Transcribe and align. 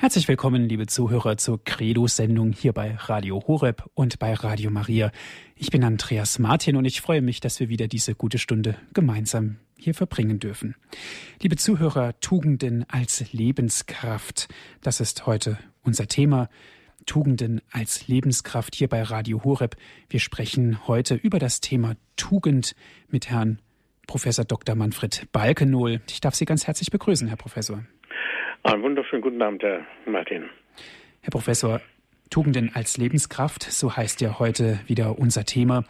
Herzlich 0.00 0.28
willkommen, 0.28 0.66
liebe 0.66 0.86
Zuhörer, 0.86 1.36
zur 1.36 1.62
Credo-Sendung 1.62 2.52
hier 2.52 2.72
bei 2.72 2.94
Radio 2.94 3.44
Horeb 3.46 3.84
und 3.92 4.18
bei 4.18 4.32
Radio 4.32 4.70
Maria. 4.70 5.12
Ich 5.56 5.70
bin 5.70 5.84
Andreas 5.84 6.38
Martin 6.38 6.76
und 6.76 6.86
ich 6.86 7.02
freue 7.02 7.20
mich, 7.20 7.40
dass 7.40 7.60
wir 7.60 7.68
wieder 7.68 7.86
diese 7.86 8.14
gute 8.14 8.38
Stunde 8.38 8.76
gemeinsam 8.94 9.56
hier 9.76 9.92
verbringen 9.92 10.38
dürfen. 10.38 10.74
Liebe 11.42 11.56
Zuhörer, 11.56 12.18
Tugenden 12.20 12.86
als 12.88 13.30
Lebenskraft, 13.34 14.48
das 14.80 15.00
ist 15.00 15.26
heute 15.26 15.58
unser 15.82 16.06
Thema. 16.06 16.48
Tugenden 17.04 17.60
als 17.70 18.08
Lebenskraft 18.08 18.74
hier 18.74 18.88
bei 18.88 19.02
Radio 19.02 19.44
Horeb. 19.44 19.76
Wir 20.08 20.20
sprechen 20.20 20.88
heute 20.88 21.14
über 21.14 21.38
das 21.38 21.60
Thema 21.60 21.94
Tugend 22.16 22.74
mit 23.10 23.28
Herrn 23.28 23.60
Professor 24.06 24.46
Dr. 24.46 24.76
Manfred 24.76 25.28
Balkenohl. 25.30 26.00
Ich 26.08 26.22
darf 26.22 26.34
Sie 26.34 26.46
ganz 26.46 26.66
herzlich 26.66 26.90
begrüßen, 26.90 27.28
Herr 27.28 27.36
Professor. 27.36 27.84
Einen 28.62 28.82
wunderschönen 28.82 29.22
guten 29.22 29.40
Abend, 29.40 29.62
Herr 29.62 29.86
Martin. 30.04 30.44
Herr 31.22 31.30
Professor, 31.30 31.80
Tugenden 32.28 32.74
als 32.74 32.98
Lebenskraft, 32.98 33.62
so 33.62 33.96
heißt 33.96 34.20
ja 34.20 34.38
heute 34.38 34.80
wieder 34.86 35.18
unser 35.18 35.46
Thema. 35.46 35.84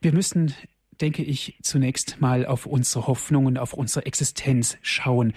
Wir 0.00 0.12
müssen, 0.12 0.54
denke 1.00 1.24
ich, 1.24 1.58
zunächst 1.62 2.20
mal 2.20 2.46
auf 2.46 2.64
unsere 2.64 3.08
Hoffnungen, 3.08 3.58
auf 3.58 3.72
unsere 3.74 4.06
Existenz 4.06 4.78
schauen. 4.82 5.32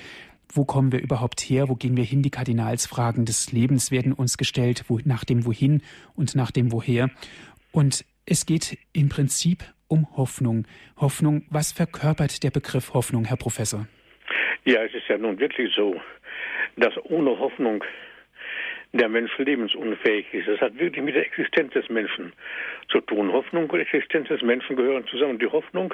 Wo 0.48 0.64
kommen 0.64 0.92
wir 0.92 1.02
überhaupt 1.02 1.42
her? 1.42 1.70
Wo 1.70 1.76
gehen 1.76 1.98
wir 1.98 2.04
hin? 2.04 2.22
Die 2.22 2.30
Kardinalsfragen 2.30 3.26
des 3.26 3.52
Lebens 3.52 3.90
werden 3.90 4.14
uns 4.14 4.38
gestellt, 4.38 4.86
wo, 4.90 5.00
nach 5.04 5.24
dem 5.24 5.44
Wohin 5.44 5.82
und 6.16 6.36
nach 6.36 6.52
dem 6.52 6.72
Woher. 6.72 7.10
Und 7.72 8.06
es 8.28 8.46
geht 8.46 8.78
im 8.94 9.10
Prinzip 9.10 9.64
um 9.88 10.08
Hoffnung. 10.16 10.68
Hoffnung, 10.98 11.46
was 11.50 11.72
verkörpert 11.72 12.44
der 12.44 12.52
Begriff 12.52 12.94
Hoffnung, 12.94 13.26
Herr 13.26 13.38
Professor? 13.38 13.88
Ja, 14.66 14.84
es 14.84 14.94
ist 14.94 15.08
ja 15.10 15.18
nun 15.18 15.40
wirklich 15.40 15.74
so, 15.76 16.00
dass 16.78 16.94
ohne 17.06 17.38
Hoffnung 17.38 17.84
der 18.94 19.10
Mensch 19.10 19.38
lebensunfähig 19.38 20.34
ist. 20.34 20.48
Das 20.48 20.62
hat 20.62 20.80
wirklich 20.80 21.04
mit 21.04 21.16
der 21.16 21.26
Existenz 21.26 21.74
des 21.74 21.90
Menschen 21.90 22.32
zu 22.90 23.02
tun. 23.02 23.32
Hoffnung 23.34 23.70
und 23.70 23.80
Existenz 23.80 24.30
des 24.30 24.42
Menschen 24.42 24.76
gehören 24.76 25.06
zusammen. 25.08 25.40
Die 25.40 25.48
Hoffnung 25.48 25.94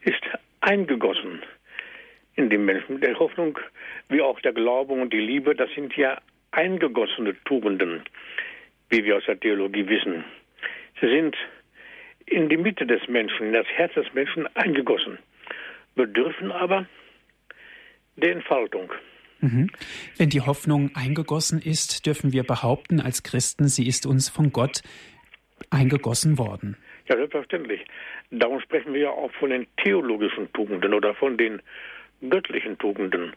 ist 0.00 0.22
eingegossen 0.62 1.42
in 2.34 2.50
den 2.50 2.64
Menschen. 2.64 3.00
Die 3.00 3.14
Hoffnung, 3.14 3.58
wie 4.08 4.20
auch 4.20 4.40
der 4.40 4.52
Glaube 4.52 4.94
und 4.94 5.12
die 5.12 5.20
Liebe, 5.20 5.54
das 5.54 5.70
sind 5.74 5.94
ja 5.96 6.18
eingegossene 6.50 7.36
Tugenden, 7.44 8.02
wie 8.88 9.04
wir 9.04 9.18
aus 9.18 9.24
der 9.26 9.38
Theologie 9.38 9.86
wissen. 9.86 10.24
Sie 11.00 11.08
sind 11.08 11.36
in 12.24 12.48
die 12.48 12.56
Mitte 12.56 12.86
des 12.86 13.06
Menschen, 13.08 13.48
in 13.48 13.52
das 13.52 13.66
Herz 13.68 13.94
des 13.94 14.12
Menschen 14.14 14.48
eingegossen, 14.56 15.18
bedürfen 15.94 16.50
aber 16.50 16.86
der 18.16 18.32
Entfaltung. 18.32 18.92
Mhm. 19.40 19.70
Wenn 20.16 20.30
die 20.30 20.40
Hoffnung 20.40 20.90
eingegossen 20.94 21.60
ist, 21.60 22.06
dürfen 22.06 22.32
wir 22.32 22.42
behaupten 22.42 23.00
als 23.00 23.22
Christen, 23.22 23.68
sie 23.68 23.86
ist 23.86 24.06
uns 24.06 24.28
von 24.28 24.52
Gott 24.52 24.82
eingegossen 25.70 26.38
worden. 26.38 26.76
Ja, 27.08 27.16
selbstverständlich. 27.16 27.84
Darum 28.30 28.60
sprechen 28.60 28.92
wir 28.92 29.00
ja 29.00 29.10
auch 29.10 29.30
von 29.32 29.50
den 29.50 29.66
theologischen 29.82 30.52
Tugenden 30.52 30.94
oder 30.94 31.14
von 31.14 31.36
den 31.36 31.62
göttlichen 32.28 32.78
Tugenden. 32.78 33.32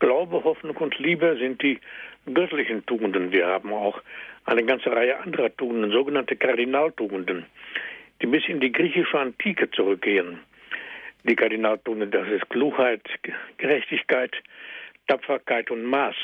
Glaube, 0.00 0.42
Hoffnung 0.42 0.76
und 0.78 0.98
Liebe 0.98 1.36
sind 1.38 1.62
die 1.62 1.78
göttlichen 2.32 2.84
Tugenden. 2.86 3.30
Wir 3.30 3.46
haben 3.46 3.72
auch 3.72 4.02
eine 4.44 4.64
ganze 4.64 4.90
Reihe 4.90 5.20
anderer 5.20 5.54
Tugenden, 5.56 5.92
sogenannte 5.92 6.34
Kardinaltugenden, 6.34 7.46
die 8.20 8.26
bis 8.26 8.42
in 8.48 8.60
die 8.60 8.72
griechische 8.72 9.18
Antike 9.18 9.70
zurückgehen 9.70 10.40
die 11.24 11.36
Kardinaltugenden, 11.36 12.10
das 12.10 12.28
ist 12.28 12.48
Klugheit, 12.50 13.02
Gerechtigkeit, 13.58 14.34
Tapferkeit 15.06 15.70
und 15.70 15.84
Maß. 15.84 16.16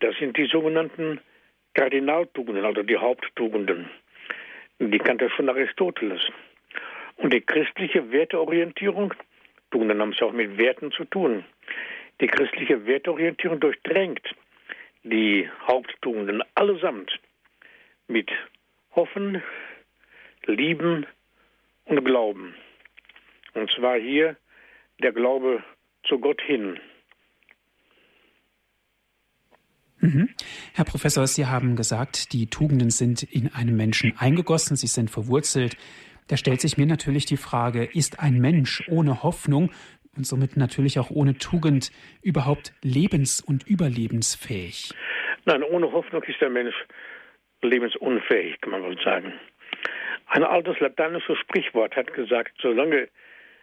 Das 0.00 0.16
sind 0.18 0.36
die 0.36 0.46
sogenannten 0.46 1.20
Kardinaltugenden, 1.74 2.64
also 2.64 2.82
die 2.82 2.96
Haupttugenden. 2.96 3.88
Die 4.80 4.98
kannte 4.98 5.30
schon 5.30 5.48
Aristoteles. 5.48 6.20
Und 7.16 7.32
die 7.32 7.40
christliche 7.40 8.10
Werteorientierung, 8.10 9.14
Tugenden 9.70 10.00
haben 10.00 10.12
es 10.12 10.22
auch 10.22 10.32
mit 10.32 10.58
Werten 10.58 10.90
zu 10.92 11.04
tun. 11.04 11.44
Die 12.20 12.26
christliche 12.26 12.84
Werteorientierung 12.86 13.60
durchdrängt 13.60 14.22
die 15.04 15.48
Haupttugenden 15.66 16.42
allesamt 16.54 17.10
mit 18.06 18.30
Hoffen, 18.94 19.42
Lieben 20.46 21.06
und 21.86 22.04
Glauben. 22.04 22.54
Und 23.54 23.70
zwar 23.72 23.98
hier 23.98 24.36
der 25.02 25.12
Glaube 25.12 25.62
zu 26.04 26.18
Gott 26.18 26.40
hin. 26.42 26.78
Mhm. 30.00 30.30
Herr 30.74 30.84
Professor, 30.84 31.26
Sie 31.26 31.46
haben 31.46 31.76
gesagt, 31.76 32.32
die 32.32 32.48
Tugenden 32.48 32.90
sind 32.90 33.22
in 33.22 33.52
einem 33.54 33.76
Menschen 33.76 34.14
eingegossen, 34.18 34.76
sie 34.76 34.88
sind 34.88 35.10
verwurzelt. 35.10 35.76
Da 36.28 36.36
stellt 36.36 36.60
sich 36.60 36.76
mir 36.76 36.86
natürlich 36.86 37.24
die 37.24 37.36
Frage, 37.36 37.84
ist 37.84 38.20
ein 38.20 38.40
Mensch 38.40 38.82
ohne 38.88 39.22
Hoffnung 39.22 39.70
und 40.16 40.26
somit 40.26 40.56
natürlich 40.56 40.98
auch 40.98 41.10
ohne 41.10 41.38
Tugend 41.38 41.92
überhaupt 42.22 42.72
lebens- 42.82 43.40
und 43.40 43.66
überlebensfähig? 43.68 44.90
Nein, 45.44 45.62
ohne 45.62 45.90
Hoffnung 45.92 46.22
ist 46.24 46.40
der 46.40 46.50
Mensch 46.50 46.74
lebensunfähig, 47.62 48.60
kann 48.60 48.72
man 48.72 48.82
wohl 48.82 49.00
sagen. 49.02 49.32
Ein 50.26 50.44
altes 50.44 50.78
lateinisches 50.80 51.38
Sprichwort 51.38 51.94
hat 51.94 52.12
gesagt, 52.14 52.52
solange 52.60 53.08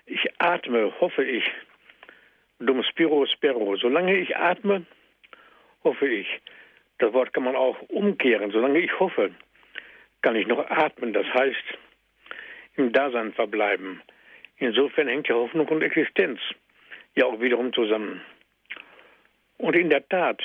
ich 0.09 0.27
atme, 0.39 0.93
hoffe 0.99 1.23
ich. 1.23 1.43
Dum 2.59 2.83
spiro 2.83 3.25
spero. 3.25 3.75
Solange 3.77 4.17
ich 4.17 4.35
atme, 4.35 4.85
hoffe 5.83 6.07
ich. 6.07 6.27
Das 6.97 7.13
Wort 7.13 7.33
kann 7.33 7.43
man 7.43 7.55
auch 7.55 7.79
umkehren. 7.89 8.51
Solange 8.51 8.79
ich 8.79 8.99
hoffe, 8.99 9.31
kann 10.21 10.35
ich 10.35 10.47
noch 10.47 10.69
atmen. 10.69 11.13
Das 11.13 11.27
heißt, 11.27 11.63
im 12.75 12.91
Dasein 12.91 13.33
verbleiben. 13.33 14.01
Insofern 14.57 15.07
hängt 15.07 15.27
ja 15.27 15.35
Hoffnung 15.35 15.67
und 15.67 15.81
Existenz 15.81 16.39
ja 17.15 17.25
auch 17.25 17.39
wiederum 17.39 17.71
zusammen. 17.71 18.21
Und 19.57 19.75
in 19.75 19.89
der 19.89 20.07
Tat 20.07 20.41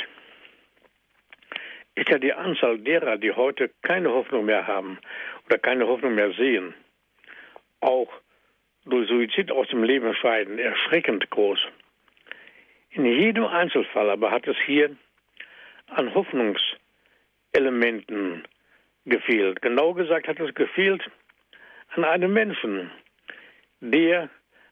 ist 1.95 2.09
ja 2.09 2.19
die 2.19 2.33
Anzahl 2.33 2.79
derer, 2.79 3.17
die 3.17 3.33
heute 3.33 3.71
keine 3.83 4.11
Hoffnung 4.11 4.45
mehr 4.45 4.67
haben 4.67 4.99
oder 5.47 5.59
keine 5.59 5.87
Hoffnung 5.87 6.15
mehr 6.15 6.33
sehen, 6.33 6.75
auch 7.81 8.13
durch 8.85 9.09
Suizid 9.09 9.51
aus 9.51 9.67
dem 9.69 9.83
Leben 9.83 10.15
scheiden, 10.15 10.59
erschreckend 10.59 11.31
groß. 11.31 11.59
In 12.91 13.07
jedem 13.07 13.47
Einzelfall 13.47 14.11
aber 14.11 14.31
hat 14.31 14.47
es 14.47 14.59
hier 14.67 14.95
an 15.89 16.15
Hoffnungselementen 16.15 18.47
gefehlt. 19.05 19.61
Genau 19.63 19.95
gesagt 19.95 20.29
hat 20.29 20.39
es 20.41 20.55
gefehlt 20.55 21.03
an 21.95 22.05
einem 22.05 22.33
Menschen, 22.33 22.91
der 23.81 24.29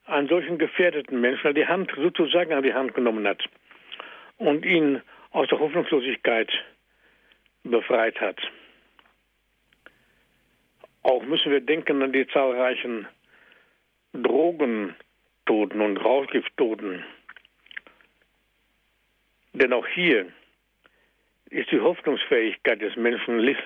einen 0.06 0.28
solchen 0.28 0.58
gefährdeten 0.58 1.20
Menschen 1.20 1.54
die 1.54 1.66
Hand 1.66 1.92
sozusagen 1.96 2.52
an 2.52 2.62
die 2.62 2.74
Hand 2.74 2.94
genommen 2.94 3.26
hat 3.26 3.42
und 4.38 4.64
ihn 4.64 5.02
aus 5.30 5.48
der 5.48 5.58
Hoffnungslosigkeit 5.58 6.50
befreit 7.64 8.20
hat. 8.20 8.40
Auch 11.02 11.24
müssen 11.24 11.50
wir 11.50 11.60
denken 11.60 12.02
an 12.02 12.12
die 12.12 12.26
zahlreichen 12.28 13.08
Drogentoten 14.12 15.80
und 15.80 15.96
Rauschgifttoten. 15.98 17.04
Denn 19.54 19.72
auch 19.72 19.86
hier 19.86 20.26
ist 21.50 21.70
die 21.70 21.80
Hoffnungsfähigkeit 21.80 22.80
des 22.80 22.96
Menschen 22.96 23.56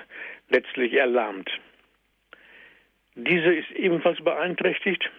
letztlich 0.48 0.92
erlahmt. 0.92 1.50
Diese 3.14 3.54
ist 3.54 3.70
ebenfalls 3.70 4.22
beeinträchtigt, 4.22 5.10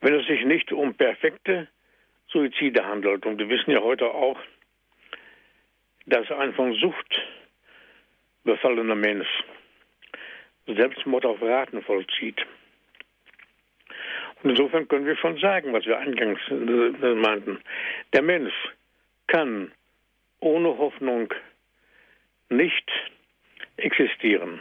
wenn 0.00 0.14
es 0.14 0.26
sich 0.26 0.44
nicht 0.44 0.72
um 0.72 0.94
perfekte 0.94 1.68
Suizide 2.28 2.84
handelt. 2.84 3.26
Und 3.26 3.38
wir 3.38 3.48
wissen 3.48 3.70
ja 3.70 3.80
heute 3.80 4.06
auch, 4.06 4.38
dass 6.06 6.30
ein 6.30 6.54
von 6.54 6.74
Sucht 6.74 7.20
befallener 8.44 8.94
Mensch 8.94 9.28
Selbstmord 10.66 11.26
auf 11.26 11.42
Raten 11.42 11.82
vollzieht. 11.82 12.46
Insofern 14.42 14.88
können 14.88 15.06
wir 15.06 15.16
schon 15.16 15.38
sagen, 15.38 15.72
was 15.72 15.84
wir 15.84 15.98
eingangs 15.98 16.40
äh, 16.50 17.14
meinten. 17.14 17.58
Der 18.12 18.22
Mensch 18.22 18.54
kann 19.26 19.72
ohne 20.40 20.78
Hoffnung 20.78 21.32
nicht 22.48 22.90
existieren. 23.76 24.60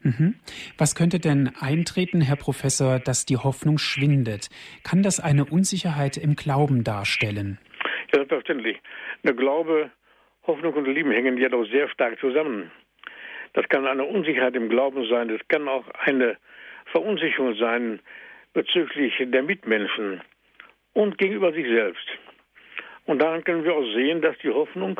Mhm. 0.00 0.36
Was 0.78 0.94
könnte 0.94 1.18
denn 1.18 1.50
eintreten, 1.58 2.20
Herr 2.20 2.36
Professor, 2.36 2.98
dass 2.98 3.24
die 3.24 3.36
Hoffnung 3.36 3.78
schwindet? 3.78 4.48
Kann 4.84 5.02
das 5.02 5.18
eine 5.18 5.44
Unsicherheit 5.46 6.16
im 6.16 6.36
Glauben 6.36 6.84
darstellen? 6.84 7.58
Ja, 8.12 8.18
selbstverständlich. 8.18 8.78
Der 9.24 9.34
Glaube, 9.34 9.90
Hoffnung 10.46 10.74
und 10.74 10.86
Lieben 10.86 11.10
hängen 11.10 11.38
ja 11.38 11.48
doch 11.48 11.64
sehr 11.64 11.88
stark 11.88 12.20
zusammen. 12.20 12.70
Das 13.54 13.68
kann 13.68 13.86
eine 13.86 14.04
Unsicherheit 14.04 14.54
im 14.54 14.68
Glauben 14.68 15.08
sein, 15.08 15.28
das 15.28 15.40
kann 15.48 15.66
auch 15.66 15.88
eine 16.04 16.36
Verunsicherung 16.92 17.56
sein 17.56 18.00
bezüglich 18.56 19.12
der 19.18 19.42
Mitmenschen 19.42 20.22
und 20.94 21.18
gegenüber 21.18 21.52
sich 21.52 21.66
selbst. 21.66 22.06
Und 23.04 23.20
daran 23.20 23.44
können 23.44 23.64
wir 23.64 23.74
auch 23.74 23.92
sehen, 23.92 24.22
dass 24.22 24.34
die 24.38 24.48
Hoffnung 24.48 24.98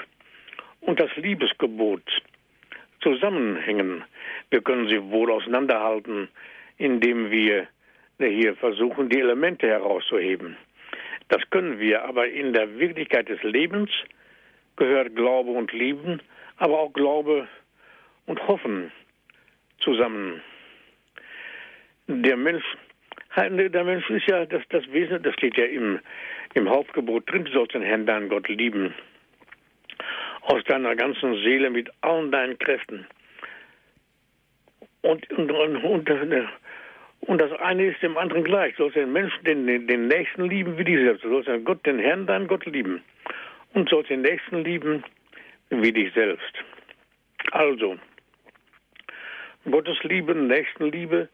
und 0.83 1.01
das 1.01 1.09
Liebesgebot 1.17 2.03
zusammenhängen. 3.01 4.05
Wir 4.51 4.61
können 4.61 4.89
sie 4.89 5.03
wohl 5.03 5.31
auseinanderhalten, 5.31 6.29
indem 6.77 7.31
wir 7.31 7.67
hier 8.19 8.55
versuchen, 8.57 9.09
die 9.09 9.21
Elemente 9.21 9.67
herauszuheben. 9.67 10.59
Das 11.29 11.41
können 11.49 11.79
wir, 11.79 12.05
aber 12.05 12.29
in 12.29 12.53
der 12.53 12.79
Wirklichkeit 12.79 13.31
des 13.31 13.43
Lebens 13.43 13.91
gehört 14.77 15.17
Glaube 15.17 15.53
und 15.53 15.73
Lieben, 15.73 16.21
aber 16.59 16.79
auch 16.79 16.93
Glaube 16.93 17.49
und 18.27 18.47
Hoffen 18.49 18.93
zusammen. 19.79 20.43
Der 22.07 22.37
Mensch, 22.37 22.65
der 23.37 23.85
Mensch 23.85 24.09
ist 24.11 24.27
ja 24.27 24.47
das, 24.47 24.63
das 24.71 24.91
Wesen, 24.93 25.23
das 25.23 25.35
steht 25.35 25.57
ja 25.57 25.65
im, 25.65 26.01
im 26.55 26.69
Hauptgebot 26.69 27.31
drin, 27.31 27.45
du 27.45 27.53
sollst 27.53 27.75
den 27.75 27.83
Herrn 27.83 28.07
deinen 28.07 28.29
Gott 28.29 28.49
lieben. 28.49 28.95
Aus 30.43 30.63
deiner 30.65 30.97
ganzen 30.97 31.35
Seele 31.43 31.71
mit 31.71 31.91
allen 32.01 32.31
deinen 32.31 32.59
Kräften. 32.59 33.07
Und, 35.03 35.31
und, 35.33 35.51
und, 35.51 35.85
und 37.21 37.39
das 37.39 37.53
eine 37.61 37.87
ist 37.87 38.03
dem 38.03 38.17
anderen 38.17 38.45
gleich. 38.45 38.75
Du 38.77 38.85
sollst 38.85 38.97
den 38.97 39.13
Menschen, 39.13 39.45
den, 39.45 39.87
den 39.87 40.09
Nächsten 40.09 40.49
lieben 40.49 40.79
wie 40.79 40.85
dich 40.85 40.99
selbst. 40.99 41.25
Du 41.25 41.29
sollst 41.29 41.49
den, 41.49 41.65
Gott, 41.65 41.85
den 41.85 41.99
Herrn, 41.99 42.27
deinen 42.27 42.47
Gott 42.47 42.65
lieben. 42.67 43.03
Und 43.75 43.89
sollst 43.89 44.11
den 44.11 44.23
Nächsten 44.23 44.65
lieben 44.65 45.05
wie 45.71 45.93
dich 45.93 46.13
selbst. 46.15 46.55
Also, 47.53 47.99
Gottes 49.71 50.03
Liebe, 50.05 50.35
Nächstenliebe 50.35 51.29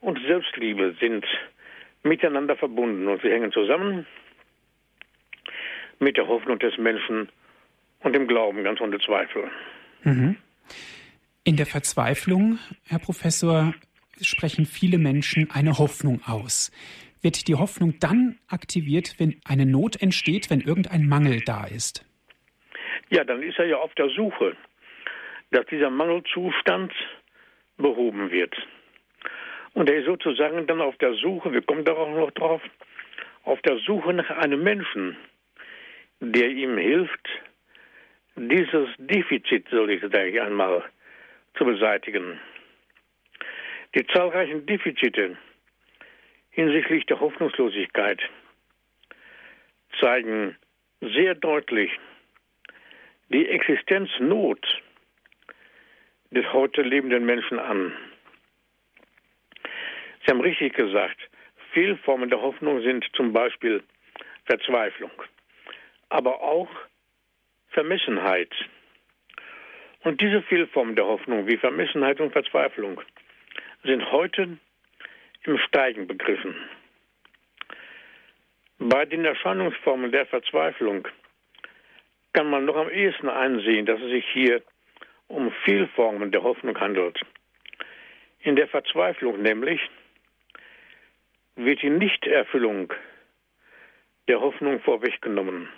und 0.00 0.18
Selbstliebe 0.26 0.94
sind 1.00 1.24
miteinander 2.02 2.56
verbunden 2.56 3.06
und 3.08 3.22
sie 3.22 3.30
hängen 3.30 3.52
zusammen 3.52 4.06
mit 5.98 6.16
der 6.16 6.26
Hoffnung 6.26 6.58
des 6.58 6.76
Menschen 6.78 7.28
und 8.00 8.14
dem 8.14 8.26
Glauben, 8.26 8.64
ganz 8.64 8.80
ohne 8.80 8.98
Zweifel. 8.98 9.50
Mhm. 10.04 10.36
In 11.44 11.56
der 11.56 11.66
Verzweiflung, 11.66 12.58
Herr 12.86 12.98
Professor, 12.98 13.74
sprechen 14.20 14.66
viele 14.66 14.98
Menschen 14.98 15.50
eine 15.50 15.78
Hoffnung 15.78 16.20
aus. 16.26 16.70
Wird 17.22 17.48
die 17.48 17.54
Hoffnung 17.54 17.98
dann 18.00 18.38
aktiviert, 18.48 19.16
wenn 19.18 19.40
eine 19.44 19.66
Not 19.66 20.00
entsteht, 20.00 20.48
wenn 20.50 20.60
irgendein 20.60 21.06
Mangel 21.06 21.40
da 21.44 21.66
ist? 21.66 22.06
Ja, 23.10 23.24
dann 23.24 23.42
ist 23.42 23.58
er 23.58 23.66
ja 23.66 23.76
auf 23.76 23.94
der 23.94 24.08
Suche, 24.10 24.56
dass 25.50 25.66
dieser 25.66 25.90
Mangelzustand 25.90 26.92
behoben 27.76 28.30
wird. 28.30 28.54
Und 29.74 29.88
er 29.88 29.98
ist 29.98 30.06
sozusagen 30.06 30.66
dann 30.66 30.80
auf 30.80 30.96
der 30.98 31.14
Suche, 31.14 31.52
wir 31.52 31.62
kommen 31.62 31.84
darauf 31.84 32.08
noch 32.08 32.30
drauf, 32.32 32.60
auf 33.44 33.60
der 33.62 33.78
Suche 33.78 34.12
nach 34.12 34.30
einem 34.30 34.62
Menschen, 34.62 35.16
der 36.20 36.48
ihm 36.48 36.76
hilft, 36.76 37.28
dieses 38.36 38.88
Defizit, 38.98 39.66
soll 39.70 39.90
ich 39.90 40.02
sagen, 40.02 40.40
einmal 40.40 40.84
zu 41.54 41.64
beseitigen. 41.64 42.38
Die 43.94 44.06
zahlreichen 44.06 44.66
Defizite 44.66 45.36
hinsichtlich 46.50 47.06
der 47.06 47.20
Hoffnungslosigkeit 47.20 48.20
zeigen 49.98 50.56
sehr 51.00 51.34
deutlich 51.34 51.90
die 53.30 53.48
Existenznot 53.48 54.82
des 56.30 56.52
heute 56.52 56.82
lebenden 56.82 57.24
Menschen 57.24 57.58
an. 57.58 57.92
Sie 60.24 60.30
haben 60.30 60.40
richtig 60.40 60.74
gesagt, 60.74 61.18
Fehlformen 61.72 62.30
der 62.30 62.40
Hoffnung 62.40 62.82
sind 62.82 63.04
zum 63.14 63.32
Beispiel 63.32 63.82
Verzweiflung, 64.44 65.10
aber 66.08 66.40
auch 66.40 66.68
Vermessenheit. 67.68 68.52
Und 70.02 70.20
diese 70.20 70.42
Fehlformen 70.42 70.96
der 70.96 71.06
Hoffnung 71.06 71.46
wie 71.46 71.56
Vermessenheit 71.56 72.20
und 72.20 72.32
Verzweiflung 72.32 73.00
sind 73.84 74.10
heute 74.10 74.58
im 75.44 75.58
Steigen 75.58 76.06
begriffen. 76.06 76.54
Bei 78.78 79.04
den 79.04 79.24
Erscheinungsformen 79.24 80.10
der 80.10 80.26
Verzweiflung 80.26 81.06
kann 82.32 82.48
man 82.48 82.64
noch 82.64 82.76
am 82.76 82.90
ehesten 82.90 83.28
einsehen, 83.28 83.86
dass 83.86 84.00
es 84.00 84.10
sich 84.10 84.24
hier 84.32 84.62
um 85.28 85.52
Fehlformen 85.64 86.32
der 86.32 86.42
Hoffnung 86.42 86.78
handelt. 86.80 87.20
In 88.40 88.56
der 88.56 88.68
Verzweiflung 88.68 89.42
nämlich 89.42 89.80
wird 91.64 91.82
die 91.82 91.90
Nichterfüllung 91.90 92.92
der 94.28 94.40
Hoffnung 94.40 94.80
vorweggenommen. 94.80 95.68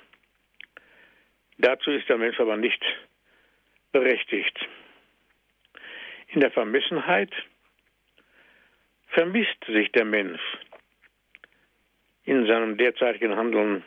Dazu 1.59 1.91
ist 1.91 2.09
der 2.09 2.19
Mensch 2.19 2.39
aber 2.41 2.57
nicht 2.57 2.83
berechtigt. 3.93 4.59
In 6.29 6.41
der 6.41 6.51
Vermessenheit 6.51 7.33
vermisst 9.09 9.65
sich 9.67 9.93
der 9.93 10.05
Mensch 10.05 10.41
in 12.25 12.47
seinem 12.47 12.77
derzeitigen 12.77 13.37
Handeln 13.37 13.85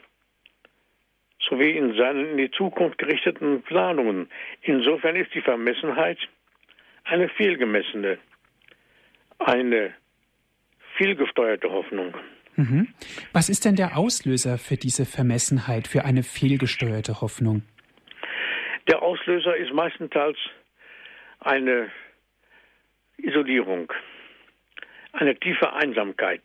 sowie 1.39 1.71
in 1.71 1.95
seinen 1.95 2.31
in 2.31 2.37
die 2.37 2.51
Zukunft 2.51 2.97
gerichteten 2.97 3.61
Planungen. 3.61 4.29
Insofern 4.61 5.15
ist 5.15 5.33
die 5.33 5.41
Vermessenheit 5.41 6.17
eine 7.03 7.29
fehlgemessene, 7.29 8.17
eine 9.39 9.93
fehlgesteuerte 10.97 11.69
Hoffnung. 11.69 12.15
Mhm. 12.55 12.87
Was 13.33 13.49
ist 13.49 13.65
denn 13.65 13.75
der 13.75 13.97
Auslöser 13.97 14.57
für 14.57 14.77
diese 14.77 15.05
Vermessenheit, 15.05 15.87
für 15.87 16.05
eine 16.05 16.23
fehlgesteuerte 16.23 17.21
Hoffnung? 17.21 17.63
Der 18.87 19.01
Auslöser 19.01 19.57
ist 19.57 19.73
meistenteils 19.73 20.37
eine 21.39 21.89
Isolierung 23.17 23.91
eine 25.15 25.35
tiefe 25.35 25.73
Einsamkeit. 25.73 26.43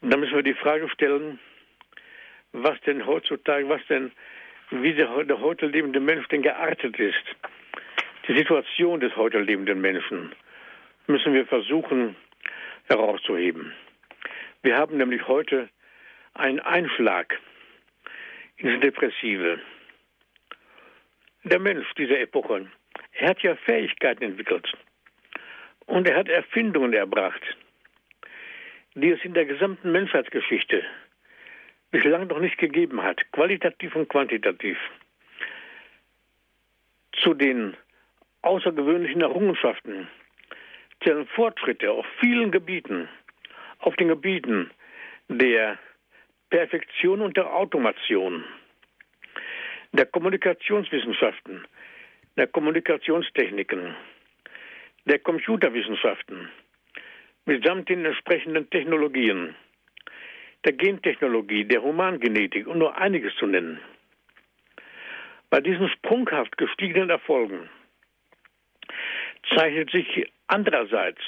Und 0.00 0.12
da 0.12 0.16
müssen 0.16 0.34
wir 0.34 0.42
die 0.42 0.54
Frage 0.54 0.88
stellen, 0.90 1.38
was 2.52 2.80
denn 2.80 3.06
heutzutage, 3.06 3.68
was 3.68 3.80
denn, 3.88 4.10
wie 4.70 4.94
der, 4.94 5.24
der 5.24 5.40
heute 5.40 5.66
lebende 5.66 6.00
Mensch 6.00 6.26
denn 6.28 6.42
geartet 6.42 6.98
ist. 6.98 7.24
Die 8.26 8.36
Situation 8.36 9.00
des 9.00 9.14
heute 9.16 9.38
lebenden 9.38 9.80
Menschen 9.80 10.34
müssen 11.10 11.34
wir 11.34 11.46
versuchen 11.46 12.16
herauszuheben. 12.84 13.72
Wir 14.62 14.76
haben 14.76 14.96
nämlich 14.96 15.26
heute 15.26 15.68
einen 16.34 16.60
Einschlag 16.60 17.38
ins 18.56 18.80
Depressive. 18.80 19.60
Der 21.44 21.58
Mensch 21.58 21.86
dieser 21.94 22.20
Epoche, 22.20 22.70
er 23.12 23.28
hat 23.30 23.42
ja 23.42 23.56
Fähigkeiten 23.56 24.22
entwickelt. 24.24 24.72
Und 25.86 26.06
er 26.06 26.16
hat 26.16 26.28
Erfindungen 26.28 26.92
erbracht, 26.92 27.42
die 28.94 29.10
es 29.10 29.24
in 29.24 29.34
der 29.34 29.46
gesamten 29.46 29.90
Menschheitsgeschichte 29.92 30.84
bislang 31.90 32.28
noch 32.28 32.38
nicht 32.38 32.58
gegeben 32.58 33.02
hat, 33.02 33.20
qualitativ 33.32 33.96
und 33.96 34.08
quantitativ. 34.08 34.78
Zu 37.12 37.34
den 37.34 37.76
außergewöhnlichen 38.42 39.22
Errungenschaften 39.22 40.08
zählen 41.02 41.26
Fortschritte 41.26 41.90
auf 41.90 42.06
vielen 42.20 42.50
Gebieten, 42.50 43.08
auf 43.78 43.96
den 43.96 44.08
Gebieten 44.08 44.70
der 45.28 45.78
Perfektion 46.50 47.20
und 47.20 47.36
der 47.36 47.52
Automation, 47.52 48.44
der 49.92 50.06
Kommunikationswissenschaften, 50.06 51.66
der 52.36 52.46
Kommunikationstechniken, 52.46 53.94
der 55.04 55.18
Computerwissenschaften 55.18 56.50
mitsamt 57.46 57.88
den 57.88 58.04
entsprechenden 58.04 58.68
Technologien, 58.70 59.54
der 60.64 60.72
Gentechnologie, 60.72 61.64
der 61.64 61.82
Humangenetik 61.82 62.66
und 62.66 62.78
nur 62.78 62.96
einiges 62.96 63.34
zu 63.36 63.46
nennen. 63.46 63.80
Bei 65.48 65.60
diesen 65.60 65.88
sprunghaft 65.88 66.56
gestiegenen 66.58 67.10
Erfolgen 67.10 67.68
zeichnet 69.54 69.90
sich 69.90 70.30
andererseits 70.46 71.20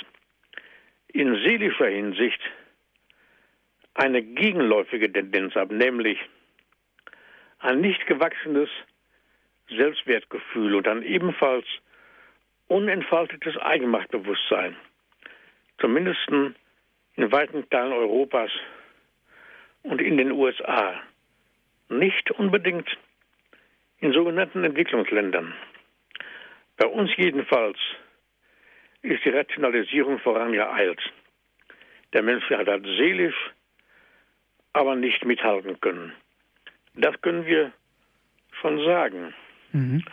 in 1.09 1.35
seelischer 1.37 1.89
Hinsicht 1.89 2.41
eine 3.95 4.23
gegenläufige 4.23 5.13
Tendenz 5.13 5.57
ab, 5.57 5.71
nämlich 5.71 6.19
ein 7.59 7.81
nicht 7.81 8.07
gewachsenes 8.07 8.69
Selbstwertgefühl 9.69 10.75
und 10.75 10.89
ein 10.89 11.03
ebenfalls 11.03 11.67
unentfaltetes 12.69 13.57
Eigenmachtbewusstsein, 13.59 14.77
zumindest 15.79 16.21
in 16.29 17.33
weiten 17.33 17.69
Teilen 17.71 17.93
Europas 17.93 18.51
und 19.83 20.01
in 20.01 20.17
den 20.17 20.33
USA, 20.33 21.01
nicht 21.89 22.31
unbedingt 22.31 22.89
in 23.99 24.13
sogenannten 24.13 24.65
Entwicklungsländern. 24.65 25.55
Bei 26.77 26.87
uns 26.87 27.11
jedenfalls 27.17 27.79
ist 29.03 29.25
die 29.25 29.31
Rationalisierung 29.31 30.19
vorangeeilt. 30.21 31.01
Der 32.13 32.23
Mensch 32.23 32.49
hat 32.51 32.67
seelisch 32.67 33.51
aber 34.73 34.95
nicht 34.95 35.25
mithalten 35.25 35.81
können. 35.81 36.13
Das 36.95 37.21
können 37.21 37.47
wir 37.47 37.73
schon 38.61 38.85
sagen. 38.85 39.35
Mhm. 39.73 40.05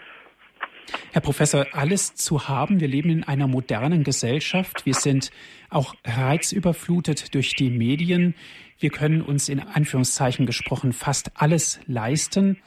Herr 1.11 1.21
Professor, 1.21 1.67
alles 1.73 2.15
zu 2.15 2.47
haben. 2.47 2.79
Wir 2.79 2.87
leben 2.87 3.09
in 3.09 3.23
einer 3.23 3.47
modernen 3.47 4.03
Gesellschaft. 4.03 4.85
Wir 4.85 4.93
sind 4.93 5.31
auch 5.69 5.95
reizüberflutet 6.05 7.33
durch 7.35 7.55
die 7.55 7.69
Medien. 7.69 8.35
Wir 8.79 8.89
können 8.89 9.21
uns 9.21 9.49
in 9.49 9.59
Anführungszeichen 9.59 10.45
gesprochen 10.45 10.93
fast 10.93 11.31
alles 11.35 11.79
leisten. 11.87 12.61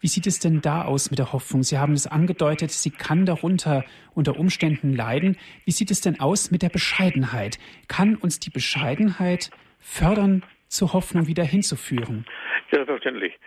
Wie 0.00 0.06
sieht 0.06 0.26
es 0.26 0.38
denn 0.38 0.60
da 0.60 0.84
aus 0.84 1.10
mit 1.10 1.18
der 1.18 1.32
Hoffnung? 1.32 1.62
Sie 1.62 1.78
haben 1.78 1.92
es 1.92 2.06
angedeutet, 2.06 2.70
sie 2.70 2.90
kann 2.90 3.26
darunter 3.26 3.84
unter 4.14 4.38
Umständen 4.38 4.94
leiden. 4.94 5.36
Wie 5.64 5.72
sieht 5.72 5.90
es 5.90 6.00
denn 6.00 6.20
aus 6.20 6.50
mit 6.50 6.62
der 6.62 6.68
Bescheidenheit? 6.68 7.58
Kann 7.88 8.14
uns 8.14 8.38
die 8.38 8.50
Bescheidenheit 8.50 9.50
fördern, 9.80 10.44
zur 10.68 10.92
Hoffnung 10.92 11.26
wieder 11.26 11.44
hinzuführen? 11.44 12.26
Selbstverständlich. 12.70 13.38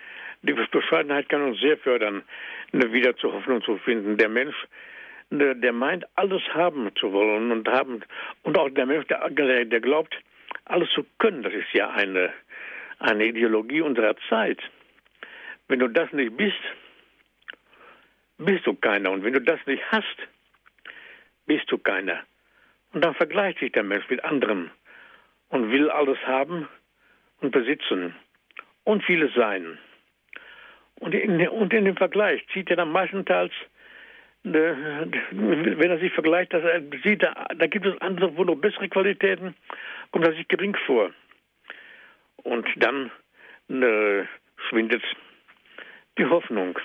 Die 0.41 0.53
Bescheidenheit 0.53 1.29
kann 1.29 1.43
uns 1.43 1.59
sehr 1.59 1.77
fördern, 1.77 2.23
wieder 2.71 3.15
zur 3.17 3.33
Hoffnung 3.33 3.61
zu 3.61 3.77
finden. 3.77 4.17
Der 4.17 4.29
Mensch, 4.29 4.55
der 5.29 5.71
meint, 5.71 6.03
alles 6.15 6.41
haben 6.53 6.89
zu 6.99 7.13
wollen 7.13 7.51
und 7.51 7.67
haben, 7.67 8.01
und 8.43 8.57
auch 8.57 8.69
der 8.69 8.87
Mensch, 8.87 9.05
der, 9.07 9.29
der 9.29 9.79
glaubt, 9.79 10.15
alles 10.65 10.89
zu 10.95 11.05
können, 11.19 11.43
das 11.43 11.53
ist 11.53 11.71
ja 11.73 11.91
eine, 11.91 12.33
eine 12.99 13.25
Ideologie 13.25 13.81
unserer 13.81 14.15
Zeit. 14.29 14.59
Wenn 15.71 15.79
du 15.79 15.87
das 15.87 16.11
nicht 16.11 16.35
bist, 16.35 16.59
bist 18.37 18.67
du 18.67 18.73
keiner. 18.73 19.09
Und 19.09 19.23
wenn 19.23 19.31
du 19.31 19.39
das 19.39 19.65
nicht 19.67 19.81
hast, 19.89 20.17
bist 21.45 21.71
du 21.71 21.77
keiner. 21.77 22.19
Und 22.91 23.05
dann 23.05 23.15
vergleicht 23.15 23.59
sich 23.59 23.71
der 23.71 23.83
Mensch 23.83 24.03
mit 24.09 24.21
anderen 24.25 24.69
und 25.47 25.71
will 25.71 25.89
alles 25.89 26.17
haben 26.27 26.67
und 27.39 27.51
besitzen 27.51 28.13
und 28.83 29.01
vieles 29.05 29.33
sein. 29.33 29.77
Und 30.95 31.15
in, 31.15 31.47
und 31.47 31.73
in 31.73 31.85
dem 31.85 31.95
Vergleich 31.95 32.45
zieht 32.51 32.69
er 32.69 32.75
dann 32.75 32.91
meistenteils, 32.91 33.53
äh, 34.43 34.49
wenn 34.49 35.89
er 35.89 35.99
sich 35.99 36.11
vergleicht, 36.11 36.51
dass 36.51 36.65
er 36.65 36.81
sieht, 37.01 37.23
da, 37.23 37.47
da 37.55 37.67
gibt 37.67 37.85
es 37.85 38.01
andere, 38.01 38.35
wo 38.35 38.43
noch 38.43 38.55
bessere 38.55 38.89
Qualitäten, 38.89 39.55
kommt 40.11 40.27
er 40.27 40.33
sich 40.33 40.49
gering 40.49 40.75
vor. 40.85 41.11
Und 42.43 42.67
dann 42.75 43.09
äh, 43.69 44.25
schwindet 44.67 45.03
die 46.21 46.29
Hoffnung. 46.29 46.77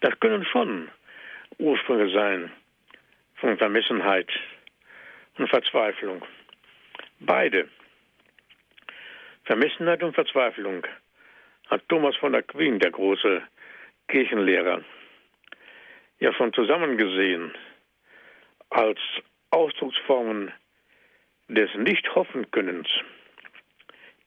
Das 0.00 0.18
können 0.18 0.44
schon 0.46 0.88
Ursprünge 1.58 2.10
sein 2.10 2.50
von 3.34 3.58
Vermessenheit 3.58 4.30
und 5.36 5.48
Verzweiflung. 5.48 6.24
Beide. 7.20 7.68
Vermessenheit 9.44 10.02
und 10.02 10.14
Verzweiflung 10.14 10.86
hat 11.68 11.86
Thomas 11.88 12.16
von 12.16 12.34
Aquin, 12.34 12.78
der 12.78 12.92
große 12.92 13.42
Kirchenlehrer, 14.08 14.82
ja 16.20 16.32
schon 16.32 16.52
zusammengesehen 16.54 17.52
als 18.70 18.98
Ausdrucksformen 19.50 20.50
des 21.48 21.68
Nicht-Hoffen-Könnens 21.74 22.88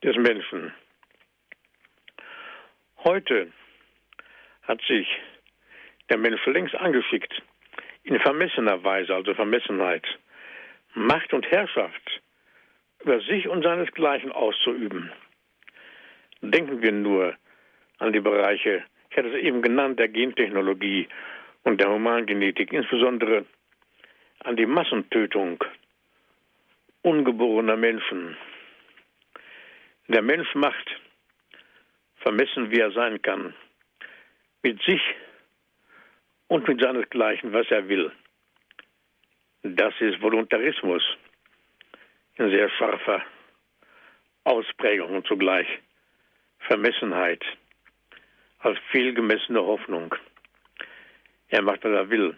des 0.04 0.16
Menschen. 0.18 0.72
Heute 3.04 3.52
hat 4.70 4.82
sich 4.84 5.08
der 6.10 6.20
Mensch 6.20 6.46
längst 6.46 6.76
angeschickt, 6.76 7.42
in 8.04 8.20
vermessener 8.20 8.84
Weise, 8.84 9.16
also 9.16 9.34
Vermessenheit, 9.34 10.06
Macht 10.94 11.34
und 11.34 11.50
Herrschaft 11.50 12.22
über 13.04 13.20
sich 13.22 13.48
und 13.48 13.64
seinesgleichen 13.64 14.32
auszuüben. 14.32 15.12
Denken 16.42 16.84
wir 16.84 16.92
nur 16.92 17.36
an 17.98 18.14
die 18.14 18.20
Bereiche, 18.20 18.84
ich 19.10 19.18
hatte 19.18 19.30
es 19.30 19.42
eben 19.42 19.64
genannt, 19.64 20.00
der 20.00 20.08
Gentechnologie 20.08 21.08
und 21.64 21.82
der 21.82 21.90
Humangenetik, 21.90 22.72
insbesondere 22.72 23.46
an 24.44 24.56
die 24.56 24.68
Massentötung 24.68 25.64
ungeborener 27.02 27.76
Menschen. 27.76 28.38
Der 30.08 30.22
Mensch 30.22 30.54
macht, 30.54 30.90
vermessen 32.18 32.70
wie 32.70 32.80
er 32.80 32.92
sein 32.92 33.20
kann, 33.22 33.56
mit 34.64 34.82
sich 34.84 35.02
und 36.48 36.68
mit 36.68 36.82
seinesgleichen, 36.82 37.54
was 37.54 37.70
er 37.70 37.88
will. 37.88 38.12
Das 39.64 39.94
ist 40.00 40.22
Voluntarismus 40.22 41.04
in 42.36 42.50
sehr 42.50 42.70
scharfer 42.70 43.22
Ausprägung 44.46 45.16
und 45.16 45.28
zugleich 45.28 45.68
Vermessenheit, 46.60 47.44
als 48.60 48.78
fehlgemessene 48.92 49.62
Hoffnung. 49.62 50.16
Er 51.50 51.62
macht, 51.62 51.84
was 51.84 51.92
er 51.92 52.10
will. 52.10 52.38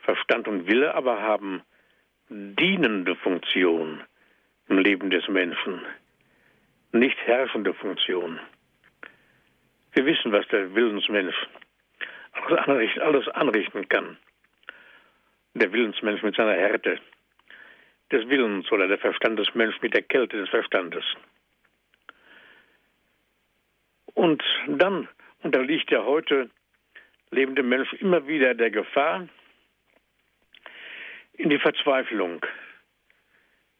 Verstand 0.00 0.48
und 0.48 0.66
Wille 0.66 0.94
aber 0.94 1.20
haben 1.20 1.62
dienende 2.28 3.16
Funktion 3.16 4.02
im 4.68 4.78
Leben 4.78 5.10
des 5.10 5.26
Menschen, 5.28 5.84
nicht 6.92 7.18
herrschende 7.26 7.74
Funktion. 7.74 8.38
Wir 9.92 10.06
wissen, 10.06 10.32
was 10.32 10.46
der 10.48 10.74
Willensmensch 10.74 11.36
alles 13.00 13.28
anrichten 13.28 13.88
kann. 13.88 14.16
Der 15.54 15.72
Willensmensch 15.72 16.22
mit 16.22 16.36
seiner 16.36 16.54
Härte 16.54 17.00
des 18.12 18.28
Willens 18.28 18.70
oder 18.72 18.88
der 18.88 18.98
Verstandesmensch 18.98 19.80
mit 19.82 19.94
der 19.94 20.02
Kälte 20.02 20.36
des 20.36 20.48
Verstandes. 20.48 21.04
Und 24.14 24.42
dann 24.66 25.08
unterliegt 25.42 25.90
der 25.90 26.04
heute 26.04 26.50
lebende 27.30 27.62
Mensch 27.62 27.92
immer 27.94 28.26
wieder 28.26 28.54
der 28.54 28.70
Gefahr, 28.70 29.28
in 31.34 31.48
die 31.48 31.58
Verzweiflung 31.58 32.44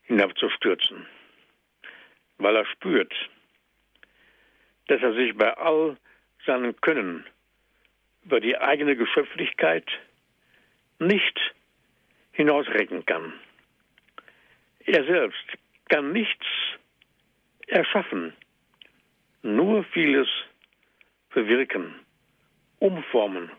hinabzustürzen, 0.02 1.06
weil 2.38 2.56
er 2.56 2.64
spürt, 2.66 3.12
dass 4.90 5.00
er 5.02 5.14
sich 5.14 5.36
bei 5.36 5.56
all 5.56 5.96
seinem 6.44 6.74
Können 6.80 7.24
über 8.24 8.40
die 8.40 8.58
eigene 8.58 8.96
Geschöpflichkeit 8.96 9.88
nicht 10.98 11.38
hinausrecken 12.32 13.06
kann. 13.06 13.32
Er 14.80 15.04
selbst 15.04 15.44
kann 15.88 16.12
nichts 16.12 16.46
erschaffen, 17.68 18.32
nur 19.42 19.84
vieles 19.84 20.28
bewirken, 21.32 21.94
umformen, 22.80 23.50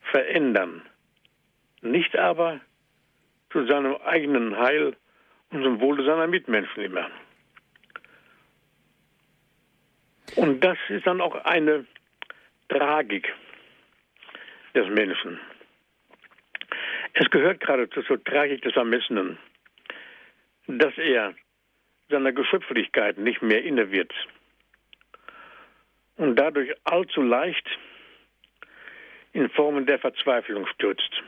verändern, 0.00 0.80
nicht 1.82 2.16
aber 2.16 2.60
zu 3.50 3.66
seinem 3.66 3.96
eigenen 3.96 4.56
Heil 4.56 4.96
und 5.50 5.62
zum 5.62 5.80
Wohle 5.80 6.04
seiner 6.04 6.26
Mitmenschen 6.26 6.82
immer. 6.82 7.10
Und 10.36 10.60
das 10.60 10.78
ist 10.88 11.06
dann 11.06 11.20
auch 11.20 11.34
eine 11.44 11.86
Tragik 12.68 13.32
des 14.74 14.88
Menschen. 14.88 15.40
Es 17.14 17.28
gehört 17.30 17.60
geradezu 17.60 18.02
zur 18.02 18.22
Tragik 18.22 18.62
des 18.62 18.76
Ermessenen, 18.76 19.38
dass 20.66 20.96
er 20.98 21.34
seiner 22.08 22.32
Geschöpflichkeit 22.32 23.18
nicht 23.18 23.42
mehr 23.42 23.62
inne 23.64 23.90
wird 23.90 24.12
und 26.16 26.36
dadurch 26.36 26.74
allzu 26.84 27.22
leicht 27.22 27.66
in 29.32 29.48
Formen 29.50 29.86
der 29.86 29.98
Verzweiflung 29.98 30.66
stürzt. 30.66 31.22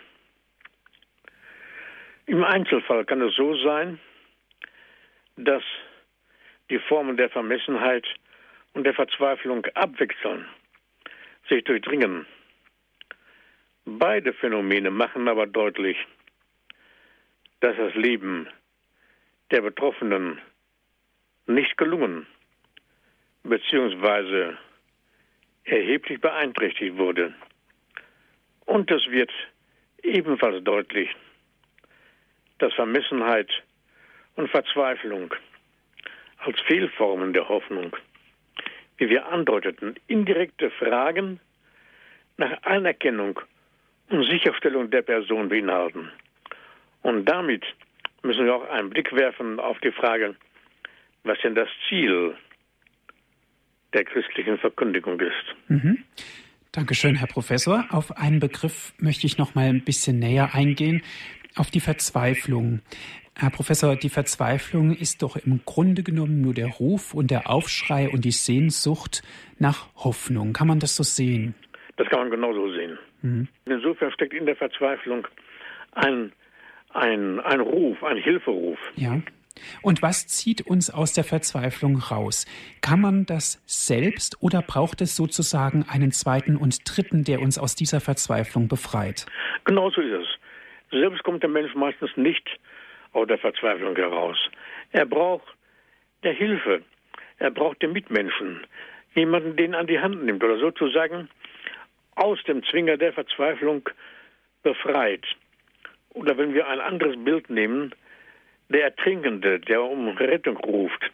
Im 2.26 2.44
Einzelfall 2.44 3.04
kann 3.04 3.22
es 3.22 3.34
so 3.34 3.56
sein, 3.56 3.98
dass 5.36 5.62
die 6.70 6.78
Formen 6.78 7.16
der 7.16 7.30
Vermessenheit 7.30 8.06
und 8.74 8.84
der 8.84 8.94
Verzweiflung 8.94 9.66
abwechseln, 9.74 10.46
sich 11.48 11.64
durchdringen. 11.64 12.26
Beide 13.84 14.32
Phänomene 14.32 14.90
machen 14.90 15.28
aber 15.28 15.46
deutlich, 15.46 15.96
dass 17.60 17.76
das 17.76 17.94
Leben 17.94 18.48
der 19.50 19.62
Betroffenen 19.62 20.40
nicht 21.46 21.76
gelungen 21.76 22.26
bzw 23.42 24.54
erheblich 25.64 26.20
beeinträchtigt 26.20 26.96
wurde. 26.96 27.34
Und 28.66 28.90
es 28.90 29.06
wird 29.10 29.30
ebenfalls 30.02 30.62
deutlich, 30.64 31.10
dass 32.58 32.72
Vermessenheit 32.74 33.50
und 34.36 34.50
Verzweiflung 34.50 35.34
als 36.38 36.60
Fehlformen 36.62 37.32
der 37.32 37.48
Hoffnung, 37.48 37.96
wie 39.00 39.08
wir 39.08 39.26
andeuteten, 39.26 39.96
indirekte 40.06 40.70
Fragen 40.70 41.40
nach 42.36 42.62
Anerkennung 42.62 43.40
und 44.10 44.24
Sicherstellung 44.24 44.90
der 44.90 45.02
Person 45.02 45.48
beinhalten. 45.48 46.10
Und 47.02 47.24
damit 47.24 47.64
müssen 48.22 48.44
wir 48.44 48.54
auch 48.54 48.68
einen 48.68 48.90
Blick 48.90 49.12
werfen 49.12 49.58
auf 49.58 49.78
die 49.80 49.90
Frage, 49.90 50.36
was 51.24 51.38
denn 51.42 51.54
das 51.54 51.68
Ziel 51.88 52.36
der 53.94 54.04
christlichen 54.04 54.58
Verkündigung 54.58 55.18
ist. 55.18 55.54
Mhm. 55.68 56.04
Dankeschön, 56.72 57.16
Herr 57.16 57.26
Professor. 57.26 57.86
Auf 57.90 58.16
einen 58.16 58.38
Begriff 58.38 58.92
möchte 58.98 59.26
ich 59.26 59.38
noch 59.38 59.54
mal 59.54 59.66
ein 59.66 59.82
bisschen 59.82 60.18
näher 60.18 60.54
eingehen, 60.54 61.02
auf 61.56 61.70
die 61.70 61.80
Verzweiflung. 61.80 62.82
Herr 63.40 63.48
Professor, 63.48 63.96
die 63.96 64.10
Verzweiflung 64.10 64.94
ist 64.94 65.22
doch 65.22 65.34
im 65.34 65.62
Grunde 65.64 66.02
genommen 66.02 66.42
nur 66.42 66.52
der 66.52 66.66
Ruf 66.66 67.14
und 67.14 67.30
der 67.30 67.48
Aufschrei 67.48 68.10
und 68.10 68.26
die 68.26 68.32
Sehnsucht 68.32 69.22
nach 69.58 69.86
Hoffnung. 69.96 70.52
Kann 70.52 70.68
man 70.68 70.78
das 70.78 70.94
so 70.94 71.02
sehen? 71.02 71.54
Das 71.96 72.06
kann 72.10 72.20
man 72.20 72.30
genauso 72.30 72.70
sehen. 72.70 72.98
Mhm. 73.22 73.48
Insofern 73.64 74.12
steckt 74.12 74.34
in 74.34 74.44
der 74.44 74.56
Verzweiflung 74.56 75.26
ein, 75.92 76.32
ein, 76.92 77.40
ein 77.40 77.60
Ruf, 77.60 78.04
ein 78.04 78.18
Hilferuf. 78.18 78.78
Ja. 78.96 79.22
Und 79.80 80.02
was 80.02 80.26
zieht 80.26 80.66
uns 80.66 80.90
aus 80.90 81.14
der 81.14 81.24
Verzweiflung 81.24 81.96
raus? 81.96 82.44
Kann 82.82 83.00
man 83.00 83.24
das 83.24 83.62
selbst 83.64 84.36
oder 84.42 84.60
braucht 84.60 85.00
es 85.00 85.16
sozusagen 85.16 85.86
einen 85.88 86.12
zweiten 86.12 86.56
und 86.56 86.80
dritten, 86.84 87.24
der 87.24 87.40
uns 87.40 87.58
aus 87.58 87.74
dieser 87.74 88.02
Verzweiflung 88.02 88.68
befreit? 88.68 89.24
Genau 89.64 89.88
so 89.88 90.02
ist 90.02 90.12
es. 90.12 90.28
Selbst 90.90 91.22
kommt 91.22 91.42
der 91.42 91.48
Mensch 91.48 91.74
meistens 91.74 92.10
nicht 92.16 92.46
der 93.30 93.38
Verzweiflung 93.38 93.96
heraus. 93.96 94.36
Er 94.92 95.06
braucht 95.06 95.46
der 96.22 96.32
Hilfe. 96.32 96.82
Er 97.38 97.50
braucht 97.50 97.82
den 97.82 97.92
Mitmenschen. 97.92 98.66
Jemanden, 99.14 99.56
den 99.56 99.74
an 99.74 99.86
die 99.86 99.98
Hand 99.98 100.24
nimmt 100.24 100.42
oder 100.44 100.58
sozusagen 100.58 101.28
aus 102.14 102.42
dem 102.44 102.62
Zwinger 102.64 102.96
der 102.96 103.12
Verzweiflung 103.12 103.88
befreit. 104.62 105.24
Oder 106.10 106.36
wenn 106.36 106.54
wir 106.54 106.68
ein 106.68 106.80
anderes 106.80 107.16
Bild 107.24 107.48
nehmen, 107.50 107.94
der 108.68 108.84
Ertrinkende, 108.84 109.58
der 109.58 109.82
um 109.82 110.08
Rettung 110.08 110.56
ruft, 110.58 111.10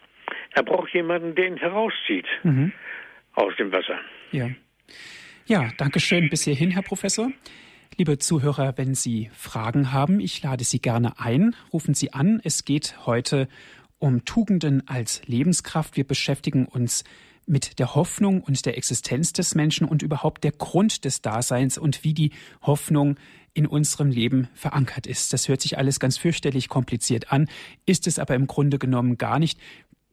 er 0.53 0.63
braucht 0.63 0.93
jemanden, 0.93 1.35
der 1.35 1.47
ihn 1.47 1.57
herauszieht 1.57 2.27
mhm. 2.43 2.71
aus 3.33 3.55
dem 3.57 3.71
Wasser. 3.71 3.99
Ja. 4.31 4.49
Ja, 5.45 5.69
danke 5.77 5.99
schön 5.99 6.29
bis 6.29 6.43
hierhin, 6.43 6.71
Herr 6.71 6.81
Professor. 6.81 7.31
Liebe 7.95 8.19
Zuhörer, 8.19 8.77
wenn 8.77 8.93
Sie 8.93 9.29
Fragen 9.33 9.91
haben, 9.91 10.19
ich 10.19 10.41
lade 10.43 10.63
Sie 10.63 10.79
gerne 10.79 11.19
ein. 11.19 11.55
Rufen 11.73 11.93
Sie 11.93 12.13
an. 12.13 12.39
Es 12.43 12.65
geht 12.65 13.05
heute 13.05 13.47
um 13.97 14.25
Tugenden 14.25 14.87
als 14.87 15.21
Lebenskraft. 15.25 15.97
Wir 15.97 16.05
beschäftigen 16.05 16.65
uns 16.65 17.03
mit 17.47 17.79
der 17.79 17.95
Hoffnung 17.95 18.41
und 18.41 18.65
der 18.65 18.77
Existenz 18.77 19.33
des 19.33 19.55
Menschen 19.55 19.87
und 19.87 20.01
überhaupt 20.03 20.43
der 20.43 20.51
Grund 20.51 21.05
des 21.05 21.21
Daseins 21.21 21.77
und 21.77 22.03
wie 22.03 22.13
die 22.13 22.31
Hoffnung 22.61 23.15
in 23.53 23.65
unserem 23.65 24.11
Leben 24.11 24.49
verankert 24.53 25.07
ist. 25.07 25.33
Das 25.33 25.47
hört 25.47 25.61
sich 25.61 25.77
alles 25.77 25.99
ganz 25.99 26.17
fürchterlich 26.17 26.67
kompliziert 26.67 27.31
an, 27.31 27.49
ist 27.85 28.05
es 28.05 28.19
aber 28.19 28.35
im 28.35 28.45
Grunde 28.45 28.77
genommen 28.77 29.17
gar 29.17 29.39
nicht. 29.39 29.59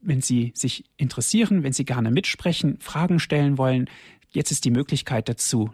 Wenn 0.00 0.22
Sie 0.22 0.52
sich 0.54 0.84
interessieren, 0.96 1.62
wenn 1.62 1.72
Sie 1.72 1.84
gerne 1.84 2.10
mitsprechen, 2.10 2.78
Fragen 2.80 3.18
stellen 3.18 3.58
wollen, 3.58 3.90
jetzt 4.30 4.50
ist 4.50 4.64
die 4.64 4.70
Möglichkeit 4.70 5.28
dazu. 5.28 5.70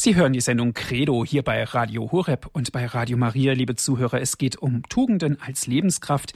Sie 0.00 0.14
hören 0.14 0.32
die 0.32 0.40
Sendung 0.40 0.74
Credo 0.74 1.24
hier 1.24 1.42
bei 1.42 1.64
Radio 1.64 2.12
Horeb 2.12 2.46
und 2.52 2.70
bei 2.70 2.86
Radio 2.86 3.16
Maria, 3.16 3.52
liebe 3.52 3.74
Zuhörer. 3.74 4.20
Es 4.20 4.38
geht 4.38 4.54
um 4.56 4.84
Tugenden 4.88 5.42
als 5.42 5.66
Lebenskraft. 5.66 6.34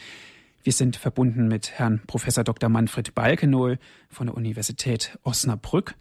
Wir 0.64 0.73
sind 0.73 0.97
verbunden 0.97 1.47
mit 1.47 1.78
Herrn 1.78 2.02
Professor 2.09 2.42
Dr. 2.42 2.69
Manfred 2.69 3.14
Balkenohl 3.14 3.78
von 4.11 4.26
der 4.26 4.37
Universität 4.37 5.16
Osnabrück. 5.23 5.95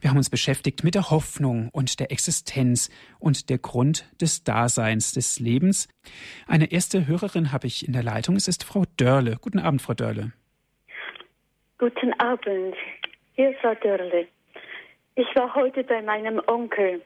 Wir 0.00 0.10
haben 0.10 0.16
uns 0.16 0.30
beschäftigt 0.30 0.84
mit 0.84 0.94
der 0.94 1.10
Hoffnung 1.10 1.70
und 1.72 1.98
der 1.98 2.12
Existenz 2.12 2.88
und 3.18 3.50
der 3.50 3.58
Grund 3.58 4.08
des 4.20 4.44
Daseins 4.44 5.10
des 5.10 5.40
Lebens. 5.40 5.88
Eine 6.46 6.70
erste 6.70 7.08
Hörerin 7.08 7.50
habe 7.50 7.66
ich 7.66 7.84
in 7.84 7.94
der 7.94 8.04
Leitung. 8.04 8.36
Es 8.36 8.46
ist 8.46 8.62
Frau 8.62 8.84
Dörle. 8.96 9.38
Guten 9.40 9.58
Abend, 9.58 9.82
Frau 9.82 9.94
Dörle. 9.94 10.30
Guten 11.78 12.12
Abend. 12.20 12.76
Hier 13.34 13.50
ist 13.50 13.58
Frau 13.60 13.74
Dörle. 13.74 14.28
Ich 15.14 15.36
war 15.36 15.54
heute 15.54 15.84
bei 15.84 16.00
meinem 16.00 16.40
Onkel, 16.46 17.02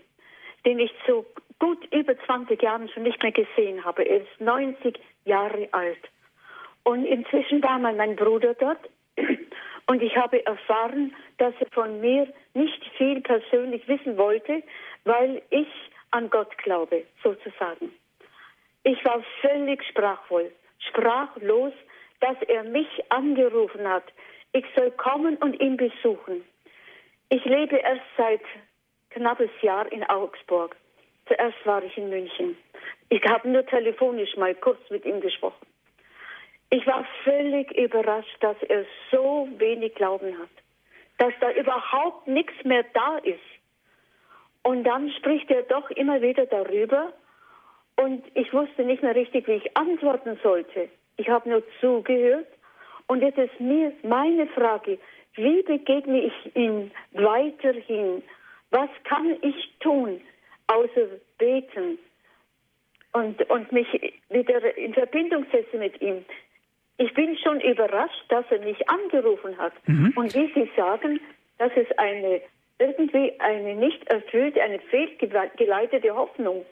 den 0.64 0.78
ich 0.78 0.92
so 1.08 1.26
gut 1.58 1.84
über 1.92 2.16
20 2.16 2.62
Jahren 2.62 2.88
schon 2.88 3.02
nicht 3.02 3.20
mehr 3.20 3.32
gesehen 3.32 3.84
habe. 3.84 4.04
Er 4.04 4.18
ist 4.18 4.40
90 4.40 4.96
Jahre 5.24 5.68
alt. 5.72 5.98
Und 6.84 7.04
inzwischen 7.04 7.60
war 7.64 7.80
mal 7.80 7.94
mein 7.96 8.14
Bruder 8.14 8.54
dort. 8.54 8.78
Und 9.88 10.02
ich 10.02 10.16
habe 10.16 10.44
erfahren, 10.46 11.14
dass 11.38 11.52
er 11.58 11.66
von 11.72 12.00
mir 12.00 12.32
nicht 12.54 12.84
viel 12.96 13.20
persönlich 13.22 13.86
wissen 13.88 14.16
wollte, 14.16 14.62
weil 15.04 15.42
ich 15.50 15.68
an 16.12 16.30
Gott 16.30 16.56
glaube, 16.58 17.04
sozusagen. 17.24 17.92
Ich 18.84 19.04
war 19.04 19.20
völlig 19.40 19.82
sprachvoll, 19.84 20.52
sprachlos, 20.78 21.72
dass 22.20 22.40
er 22.42 22.62
mich 22.62 22.88
angerufen 23.08 23.88
hat. 23.88 24.04
Ich 24.52 24.64
soll 24.76 24.92
kommen 24.92 25.36
und 25.38 25.60
ihn 25.60 25.76
besuchen. 25.76 26.44
Ich 27.28 27.44
lebe 27.44 27.76
erst 27.76 28.04
seit 28.16 28.42
knappes 29.10 29.50
Jahr 29.60 29.90
in 29.90 30.04
Augsburg. 30.04 30.76
Zuerst 31.26 31.56
war 31.64 31.82
ich 31.82 31.96
in 31.98 32.08
München. 32.08 32.56
Ich 33.08 33.22
habe 33.24 33.48
nur 33.48 33.66
telefonisch 33.66 34.36
mal 34.36 34.54
kurz 34.54 34.78
mit 34.90 35.04
ihm 35.04 35.20
gesprochen. 35.20 35.66
Ich 36.70 36.86
war 36.86 37.04
völlig 37.24 37.70
überrascht, 37.72 38.36
dass 38.40 38.56
er 38.68 38.84
so 39.10 39.48
wenig 39.58 39.94
Glauben 39.96 40.38
hat, 40.38 40.50
dass 41.18 41.32
da 41.40 41.50
überhaupt 41.52 42.28
nichts 42.28 42.54
mehr 42.64 42.84
da 42.94 43.18
ist. 43.18 43.40
Und 44.62 44.84
dann 44.84 45.10
spricht 45.12 45.50
er 45.50 45.62
doch 45.62 45.90
immer 45.90 46.20
wieder 46.22 46.46
darüber 46.46 47.12
und 47.96 48.24
ich 48.34 48.52
wusste 48.52 48.84
nicht 48.84 49.02
mehr 49.02 49.14
richtig, 49.14 49.46
wie 49.48 49.52
ich 49.52 49.76
antworten 49.76 50.38
sollte. 50.42 50.88
Ich 51.16 51.28
habe 51.28 51.48
nur 51.48 51.62
zugehört 51.80 52.48
und 53.06 53.22
jetzt 53.22 53.38
ist 53.38 53.60
mir 53.60 53.92
meine 54.02 54.46
Frage, 54.48 54.98
wie 55.36 55.62
begegne 55.62 56.26
ich 56.26 56.56
ihm 56.56 56.90
weiterhin? 57.12 58.22
Was 58.70 58.90
kann 59.04 59.36
ich 59.42 59.72
tun, 59.80 60.20
außer 60.66 61.06
beten 61.38 61.98
und, 63.12 63.40
und 63.50 63.72
mich 63.72 63.86
wieder 64.30 64.76
in 64.76 64.94
Verbindung 64.94 65.46
setzen 65.52 65.78
mit 65.78 66.00
ihm? 66.00 66.24
Ich 66.98 67.12
bin 67.14 67.36
schon 67.38 67.60
überrascht, 67.60 68.24
dass 68.28 68.44
er 68.50 68.60
mich 68.60 68.88
angerufen 68.88 69.56
hat. 69.58 69.72
Mhm. 69.86 70.12
Und 70.16 70.34
wie 70.34 70.50
Sie 70.54 70.70
sagen, 70.76 71.20
das 71.58 71.72
ist 71.76 71.98
eine 71.98 72.40
irgendwie 72.78 73.32
eine 73.40 73.74
nicht 73.74 74.06
erfüllte, 74.08 74.62
eine 74.62 74.78
fehlgeleitete 74.78 76.14
Hoffnung. 76.14 76.64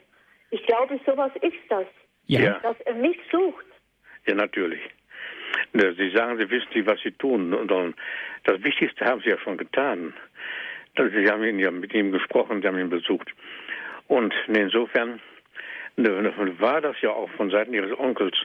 Ich 0.51 0.63
glaube, 0.65 0.99
sowas 1.05 1.31
ist 1.41 1.57
das. 1.69 1.85
Ja. 2.27 2.59
Dass 2.59 2.79
er 2.81 2.95
mich 2.95 3.17
sucht. 3.31 3.65
Ja, 4.27 4.35
natürlich. 4.35 4.81
Sie 5.73 6.09
sagen, 6.11 6.37
Sie 6.37 6.49
wissen 6.49 6.69
nicht, 6.73 6.87
was 6.87 6.99
Sie 7.01 7.11
tun. 7.11 7.53
Und 7.53 7.95
das 8.43 8.63
Wichtigste 8.63 9.05
haben 9.05 9.21
Sie 9.21 9.29
ja 9.29 9.37
schon 9.39 9.57
getan. 9.57 10.13
Sie 10.97 11.29
haben 11.29 11.43
ihn 11.43 11.59
ja 11.59 11.71
mit 11.71 11.93
ihm 11.93 12.11
gesprochen, 12.11 12.61
Sie 12.61 12.67
haben 12.67 12.79
ihn 12.79 12.89
besucht. 12.89 13.29
Und 14.07 14.33
insofern 14.47 15.19
war 15.97 16.81
das 16.81 16.95
ja 17.01 17.09
auch 17.09 17.29
von 17.31 17.49
Seiten 17.49 17.73
Ihres 17.73 17.97
Onkels 17.97 18.35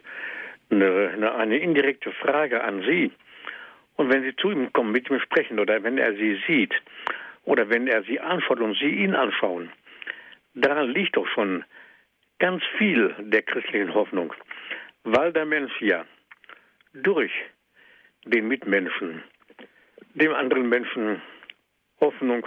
eine, 0.71 1.35
eine 1.37 1.59
indirekte 1.59 2.13
Frage 2.13 2.63
an 2.63 2.83
Sie. 2.83 3.11
Und 3.97 4.13
wenn 4.13 4.23
Sie 4.23 4.35
zu 4.37 4.51
ihm 4.51 4.73
kommen, 4.73 4.93
mit 4.93 5.11
ihm 5.11 5.21
sprechen 5.21 5.59
oder 5.59 5.83
wenn 5.83 5.99
er 5.99 6.15
Sie 6.15 6.41
sieht 6.47 6.75
oder 7.45 7.69
wenn 7.69 7.87
er 7.87 8.03
Sie 8.05 8.19
anschaut 8.19 8.61
und 8.61 8.77
Sie 8.79 8.91
ihn 8.91 9.15
anschauen, 9.15 9.71
daran 10.55 10.91
liegt 10.91 11.17
doch 11.17 11.27
schon 11.29 11.65
ganz 12.39 12.63
viel 12.79 13.15
der 13.19 13.43
christlichen 13.43 13.93
Hoffnung, 13.95 14.33
weil 15.05 15.33
der 15.33 15.45
Mensch 15.45 15.73
ja 15.81 16.05
durch 16.93 17.33
den 18.25 18.49
Mitmenschen, 18.49 19.23
dem 20.15 20.35
anderen 20.35 20.69
Menschen 20.69 21.23
Hoffnung 22.01 22.47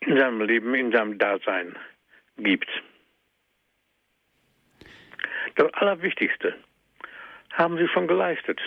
in 0.00 0.16
seinem 0.16 0.40
Leben, 0.42 0.74
in 0.74 0.92
seinem 0.92 1.18
Dasein 1.18 1.76
gibt. 2.38 2.68
Das 5.54 5.72
Allerwichtigste 5.74 6.54
haben 7.52 7.78
sie 7.78 7.88
schon 7.88 8.06
geleistet. 8.06 8.60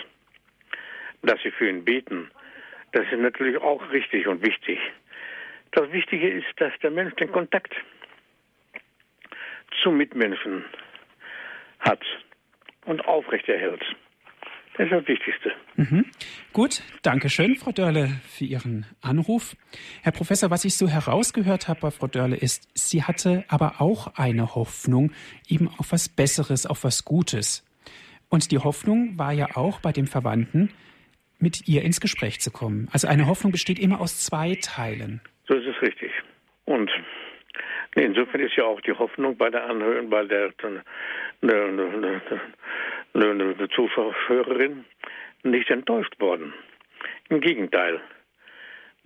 Dass 1.22 1.40
sie 1.42 1.50
für 1.50 1.68
ihn 1.68 1.84
beten, 1.84 2.30
das 2.92 3.04
ist 3.12 3.18
natürlich 3.18 3.58
auch 3.58 3.90
richtig 3.92 4.26
und 4.26 4.42
wichtig. 4.42 4.78
Das 5.72 5.92
Wichtige 5.92 6.28
ist, 6.28 6.48
dass 6.56 6.72
der 6.82 6.90
Mensch 6.90 7.14
den 7.16 7.30
Kontakt 7.30 7.74
zum 9.82 9.98
Mitmenschen 9.98 10.64
hat 11.80 12.02
und 12.86 13.04
aufrechterhält. 13.04 13.82
Das 14.76 14.86
ist 14.86 14.92
das 14.92 15.08
Wichtigste. 15.08 15.52
Mhm. 15.76 16.06
Gut, 16.52 16.82
danke 17.02 17.28
schön, 17.28 17.56
Frau 17.56 17.72
Dörle, 17.72 18.08
für 18.28 18.44
Ihren 18.44 18.86
Anruf. 19.02 19.54
Herr 20.02 20.12
Professor, 20.12 20.50
was 20.50 20.64
ich 20.64 20.76
so 20.76 20.88
herausgehört 20.88 21.68
habe 21.68 21.80
bei 21.80 21.90
Frau 21.90 22.06
Dörle 22.06 22.36
ist, 22.36 22.68
sie 22.74 23.02
hatte 23.02 23.44
aber 23.48 23.80
auch 23.80 24.16
eine 24.16 24.54
Hoffnung 24.54 25.12
eben 25.48 25.68
auf 25.78 25.92
was 25.92 26.08
Besseres, 26.08 26.66
auf 26.66 26.84
was 26.84 27.04
Gutes. 27.04 27.66
Und 28.30 28.52
die 28.52 28.58
Hoffnung 28.58 29.18
war 29.18 29.32
ja 29.32 29.48
auch 29.54 29.80
bei 29.80 29.92
dem 29.92 30.06
Verwandten, 30.06 30.70
mit 31.38 31.68
ihr 31.68 31.82
ins 31.82 32.00
Gespräch 32.00 32.40
zu 32.40 32.50
kommen. 32.50 32.88
Also 32.92 33.08
eine 33.08 33.26
Hoffnung 33.26 33.52
besteht 33.52 33.78
immer 33.78 34.00
aus 34.00 34.20
zwei 34.20 34.56
Teilen. 34.62 35.20
So 35.48 35.54
ist 35.54 35.66
es 35.66 35.82
richtig. 35.82 36.10
Und 36.64 36.90
insofern 37.94 38.40
ist 38.40 38.56
ja 38.56 38.64
auch 38.64 38.80
die 38.80 38.92
Hoffnung 38.92 39.36
bei 39.36 39.50
der 39.50 39.64
Anhörerin, 39.64 40.10
bei 40.10 40.24
der, 40.24 40.52
der, 41.42 41.80
Zuhörerin 43.70 44.84
nicht 45.42 45.70
enttäuscht 45.70 46.18
worden. 46.20 46.52
Im 47.28 47.40
Gegenteil. 47.40 48.00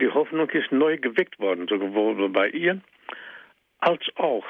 Die 0.00 0.08
Hoffnung 0.08 0.50
ist 0.50 0.72
neu 0.72 0.98
geweckt 0.98 1.38
worden, 1.38 1.68
sowohl 1.68 2.28
bei 2.30 2.48
ihr 2.48 2.80
als 3.78 4.02
auch 4.16 4.44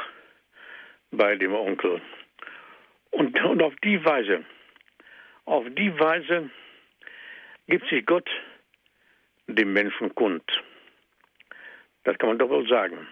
bei 1.10 1.36
dem 1.36 1.52
Onkel. 1.52 2.00
Und, 3.10 3.40
und 3.44 3.62
auf 3.62 3.74
die 3.84 4.02
Weise, 4.04 4.44
auf 5.44 5.64
die 5.76 5.98
Weise 5.98 6.50
gibt 7.68 7.88
sich 7.88 8.04
Gott 8.06 8.28
dem 9.46 9.72
Menschen 9.72 10.14
kund. 10.14 10.42
Das 12.04 12.18
kann 12.18 12.30
man 12.30 12.38
doch 12.38 12.48
wohl 12.48 12.66
sagen. 12.68 13.06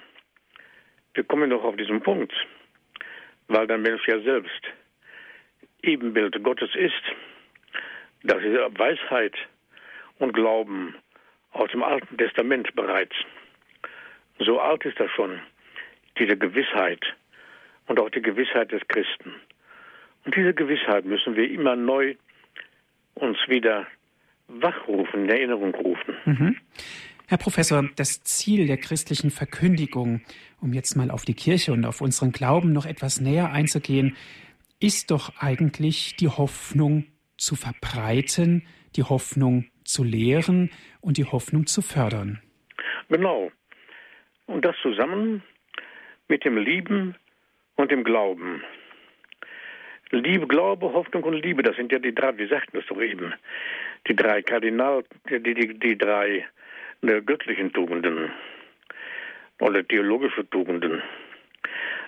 Wir 1.14 1.24
kommen 1.24 1.50
noch 1.50 1.64
auf 1.64 1.76
diesen 1.76 2.00
Punkt, 2.00 2.32
weil 3.48 3.66
der 3.66 3.78
Mensch 3.78 4.06
ja 4.08 4.20
selbst 4.20 4.62
Ebenbild 5.82 6.42
Gottes 6.42 6.70
ist, 6.74 7.02
dass 8.22 8.42
er 8.42 8.78
Weisheit 8.78 9.34
und 10.18 10.32
Glauben 10.32 10.94
aus 11.52 11.70
dem 11.70 11.82
Alten 11.82 12.16
Testament 12.16 12.74
bereits. 12.74 13.14
So 14.38 14.60
alt 14.60 14.84
ist 14.84 14.98
das 14.98 15.10
schon, 15.10 15.40
diese 16.18 16.36
Gewissheit 16.36 17.04
und 17.86 18.00
auch 18.00 18.10
die 18.10 18.22
Gewissheit 18.22 18.72
des 18.72 18.86
Christen. 18.88 19.34
Und 20.24 20.36
diese 20.36 20.54
Gewissheit 20.54 21.04
müssen 21.04 21.36
wir 21.36 21.50
immer 21.50 21.76
neu 21.76 22.14
uns 23.14 23.38
wieder 23.48 23.86
wachrufen, 24.48 25.24
in 25.24 25.30
Erinnerung 25.30 25.74
rufen. 25.74 26.16
Mhm. 26.24 26.56
Herr 27.32 27.38
Professor, 27.38 27.88
das 27.96 28.22
Ziel 28.24 28.66
der 28.66 28.76
christlichen 28.76 29.30
Verkündigung, 29.30 30.20
um 30.60 30.74
jetzt 30.74 30.96
mal 30.96 31.10
auf 31.10 31.24
die 31.24 31.32
Kirche 31.32 31.72
und 31.72 31.86
auf 31.86 32.02
unseren 32.02 32.30
Glauben 32.30 32.74
noch 32.74 32.84
etwas 32.84 33.22
näher 33.22 33.50
einzugehen, 33.50 34.18
ist 34.80 35.10
doch 35.10 35.32
eigentlich 35.38 36.14
die 36.16 36.28
Hoffnung 36.28 37.06
zu 37.38 37.56
verbreiten, 37.56 38.66
die 38.96 39.04
Hoffnung 39.04 39.64
zu 39.82 40.04
lehren 40.04 40.68
und 41.00 41.16
die 41.16 41.24
Hoffnung 41.24 41.64
zu 41.66 41.80
fördern. 41.80 42.42
Genau. 43.08 43.50
Und 44.44 44.66
das 44.66 44.76
zusammen 44.82 45.42
mit 46.28 46.44
dem 46.44 46.58
Lieben 46.58 47.14
und 47.76 47.90
dem 47.90 48.04
Glauben. 48.04 48.62
Liebe, 50.10 50.46
Glaube, 50.46 50.92
Hoffnung 50.92 51.22
und 51.22 51.42
Liebe, 51.42 51.62
das 51.62 51.76
sind 51.76 51.92
ja 51.92 51.98
die 51.98 52.14
drei, 52.14 52.36
wir 52.36 52.48
sagten 52.48 52.76
das 52.76 52.84
doch 52.88 53.00
eben, 53.00 53.32
die 54.06 54.14
drei 54.14 54.42
Kardinal, 54.42 55.02
die, 55.30 55.42
die, 55.42 55.78
die 55.78 55.96
drei 55.96 56.44
ne, 57.02 57.22
göttlichen 57.22 57.72
Tugenden 57.72 58.32
oder 59.60 59.86
theologische 59.86 60.48
Tugenden, 60.50 61.02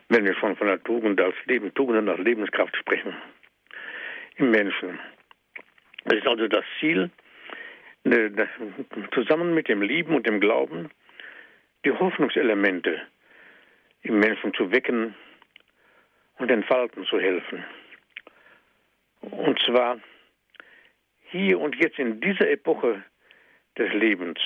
wenn 0.08 0.24
wir 0.24 0.34
schon 0.34 0.56
von 0.56 0.66
der 0.66 0.82
Tugend 0.82 1.20
als 1.20 1.34
Leben, 1.46 1.72
Tugenden 1.74 2.08
als 2.08 2.20
Lebenskraft 2.20 2.76
sprechen 2.76 3.14
im 4.36 4.50
Menschen. 4.50 4.98
Das 6.04 6.18
ist 6.18 6.26
also 6.26 6.48
das 6.48 6.64
Ziel, 6.80 7.10
ne, 8.04 8.48
zusammen 9.12 9.54
mit 9.54 9.68
dem 9.68 9.82
Lieben 9.82 10.14
und 10.14 10.26
dem 10.26 10.40
Glauben, 10.40 10.90
die 11.84 11.92
Hoffnungselemente 11.92 13.00
im 14.02 14.18
Menschen 14.18 14.52
zu 14.54 14.70
wecken 14.70 15.14
und 16.38 16.50
entfalten 16.50 17.04
zu 17.06 17.18
helfen. 17.18 17.64
Und 19.20 19.58
zwar 19.60 19.98
hier 21.30 21.58
und 21.58 21.74
jetzt 21.76 21.98
in 21.98 22.20
dieser 22.20 22.50
Epoche 22.50 23.02
des 23.78 23.92
Lebens, 23.94 24.38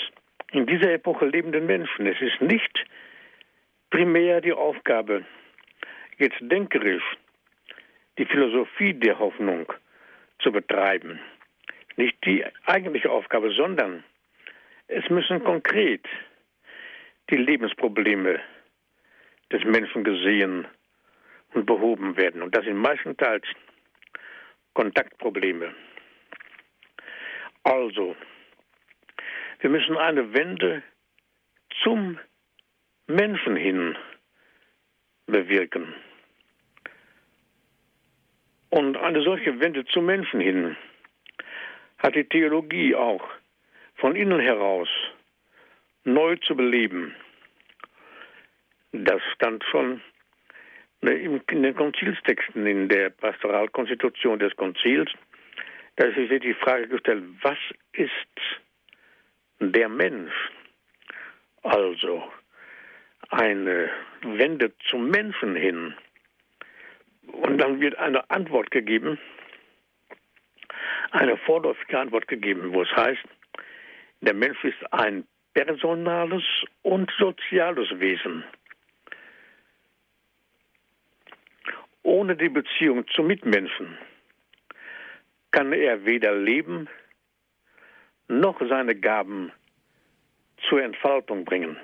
in 0.52 0.66
dieser 0.66 0.92
Epoche 0.92 1.26
lebenden 1.26 1.66
Menschen. 1.66 2.06
Es 2.06 2.20
ist 2.20 2.40
nicht 2.40 2.84
primär 3.90 4.40
die 4.40 4.52
Aufgabe, 4.52 5.24
jetzt 6.18 6.38
denkerisch 6.40 7.04
die 8.18 8.26
Philosophie 8.26 8.94
der 8.94 9.18
Hoffnung 9.18 9.72
zu 10.40 10.50
betreiben. 10.52 11.20
Nicht 11.96 12.16
die 12.24 12.44
eigentliche 12.66 13.10
Aufgabe, 13.10 13.50
sondern 13.52 14.04
es 14.88 15.08
müssen 15.10 15.42
konkret 15.44 16.06
die 17.30 17.36
Lebensprobleme 17.36 18.40
des 19.52 19.64
Menschen 19.64 20.04
gesehen 20.04 20.66
und 21.54 21.66
behoben 21.66 22.16
werden. 22.16 22.42
Und 22.42 22.54
das 22.56 22.64
sind 22.64 22.76
meistenteils 22.76 23.44
Kontaktprobleme. 24.74 25.74
Also, 27.64 28.16
wir 29.60 29.70
müssen 29.70 29.96
eine 29.96 30.32
Wende 30.34 30.82
zum 31.82 32.18
Menschen 33.06 33.56
hin 33.56 33.96
bewirken. 35.26 35.94
Und 38.70 38.96
eine 38.96 39.22
solche 39.22 39.58
Wende 39.60 39.84
zum 39.86 40.06
Menschen 40.06 40.40
hin 40.40 40.76
hat 41.98 42.14
die 42.14 42.24
Theologie 42.24 42.94
auch 42.94 43.26
von 43.96 44.14
innen 44.14 44.40
heraus 44.40 44.88
neu 46.04 46.36
zu 46.36 46.54
beleben. 46.54 47.14
Das 48.92 49.20
stand 49.34 49.64
schon 49.64 50.00
in 51.00 51.62
den 51.62 51.74
Konzilstexten, 51.74 52.66
in 52.66 52.88
der 52.88 53.10
Pastoralkonstitution 53.10 54.38
des 54.38 54.54
Konzils, 54.56 55.10
da 55.96 56.06
ist 56.06 56.44
die 56.44 56.54
Frage 56.54 56.88
gestellt, 56.88 57.24
was 57.42 57.58
ist 57.92 58.12
der 59.60 59.88
Mensch? 59.88 60.32
Also 61.62 62.30
eine 63.30 63.90
Wende 64.22 64.72
zum 64.90 65.10
Menschen 65.10 65.54
hin. 65.54 65.94
Und 67.26 67.58
dann 67.58 67.80
wird 67.80 67.96
eine 67.98 68.28
Antwort 68.30 68.70
gegeben, 68.70 69.18
eine 71.10 71.36
vorläufige 71.36 71.98
Antwort 71.98 72.28
gegeben, 72.28 72.72
wo 72.72 72.82
es 72.82 72.96
heißt, 72.96 73.22
der 74.20 74.34
Mensch 74.34 74.62
ist 74.64 74.92
ein 74.92 75.26
personales 75.54 76.42
und 76.82 77.10
soziales 77.18 77.88
Wesen. 78.00 78.44
Ohne 82.02 82.36
die 82.36 82.48
Beziehung 82.48 83.06
zum 83.08 83.26
Mitmenschen 83.26 83.98
kann 85.50 85.72
er 85.72 86.04
weder 86.04 86.34
leben 86.34 86.88
noch 88.28 88.60
seine 88.68 88.94
Gaben 88.94 89.50
zur 90.68 90.82
Entfaltung 90.82 91.44
bringen. 91.44 91.76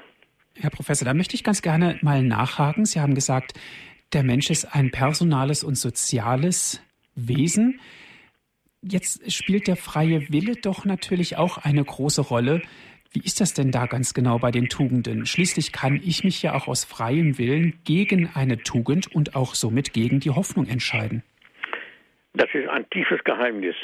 Herr 0.57 0.71
Professor, 0.71 1.05
da 1.05 1.15
möchte 1.15 1.35
ich 1.35 1.43
ganz 1.43 1.63
gerne 1.63 1.99
mal 2.03 2.23
nachhaken. 2.23 2.85
Sie 2.85 3.01
haben 3.01 3.15
gesagt, 3.15 3.59
der 4.13 4.23
Mensch 4.23 4.51
ist 4.51 4.75
ein 4.75 4.91
personales 4.91 5.65
und 5.65 5.77
soziales 5.77 6.83
Wesen. 7.17 7.81
Jetzt 8.83 9.33
spielt 9.33 9.67
der 9.67 9.77
freie 9.77 10.31
Wille 10.31 10.55
doch 10.57 10.85
natürlich 10.85 11.37
auch 11.37 11.59
eine 11.59 11.83
große 11.83 12.21
Rolle. 12.21 12.63
Wie 13.13 13.21
ist 13.21 13.41
das 13.41 13.55
denn 13.55 13.71
da 13.71 13.87
ganz 13.87 14.13
genau 14.13 14.39
bei 14.39 14.51
den 14.51 14.69
Tugenden? 14.69 15.25
Schließlich 15.25 15.73
kann 15.73 16.01
ich 16.05 16.25
mich 16.25 16.43
ja 16.43 16.55
auch 16.55 16.69
aus 16.69 16.85
freiem 16.85 17.39
Willen 17.39 17.79
gegen 17.85 18.29
eine 18.35 18.59
Tugend 18.59 19.13
und 19.15 19.37
auch 19.37 19.55
somit 19.55 19.93
gegen 19.93 20.21
die 20.21 20.31
Hoffnung 20.31 20.67
entscheiden. 20.67 21.23
Das 22.35 22.49
ist 22.53 22.69
ein 22.69 22.89
tiefes 22.91 23.23
Geheimnis, 23.25 23.77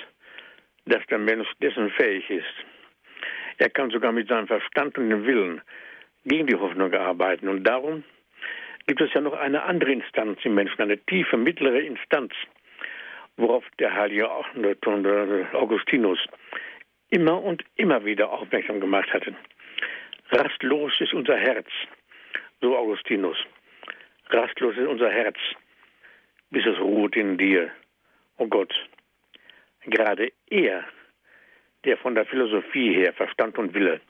dass 0.87 1.05
der 1.07 1.19
Mensch 1.19 1.49
dessen 1.61 1.91
fähig 1.91 2.29
ist. 2.31 2.55
Er 3.59 3.71
kann 3.71 3.91
sogar 3.91 4.13
mit 4.13 4.29
seinem 4.29 4.47
Verstand 4.47 4.97
und 4.97 5.11
dem 5.11 5.27
Willen 5.27 5.61
gegen 6.25 6.47
die 6.47 6.57
Hoffnung 6.57 6.93
arbeiten. 6.95 7.49
Und 7.49 7.65
darum 7.65 8.05
gibt 8.87 9.01
es 9.01 9.13
ja 9.13 9.21
noch 9.21 9.35
eine 9.35 9.63
andere 9.63 9.93
Instanz 9.93 10.39
im 10.45 10.55
Menschen, 10.55 10.81
eine 10.81 10.99
tiefe, 10.99 11.37
mittlere 11.37 11.81
Instanz, 11.81 12.33
worauf 13.37 13.65
der 13.79 13.95
heilige 13.95 14.31
Augustinus 14.31 16.19
immer 17.11 17.43
und 17.43 17.65
immer 17.77 18.05
wieder 18.05 18.31
aufmerksam 18.31 18.81
gemacht 18.81 19.13
hatte. 19.13 19.35
Rastlos 20.31 20.93
ist 21.01 21.13
unser 21.13 21.37
Herz, 21.37 21.67
so 22.61 22.77
Augustinus. 22.77 23.37
Rastlos 24.29 24.77
ist 24.77 24.87
unser 24.87 25.11
Herz, 25.11 25.37
bis 26.51 26.65
es 26.67 26.79
ruht 26.79 27.17
in 27.17 27.37
dir, 27.37 27.71
o 28.37 28.45
oh 28.45 28.47
Gott. 28.47 28.73
Gerade 29.87 30.33
er, 30.49 30.85
der 31.85 31.97
von 31.99 32.15
der 32.15 32.27
Philosophie 32.27 32.95
her 32.95 33.13
Verstand 33.15 33.57
und 33.59 33.75
Wille 33.75 34.01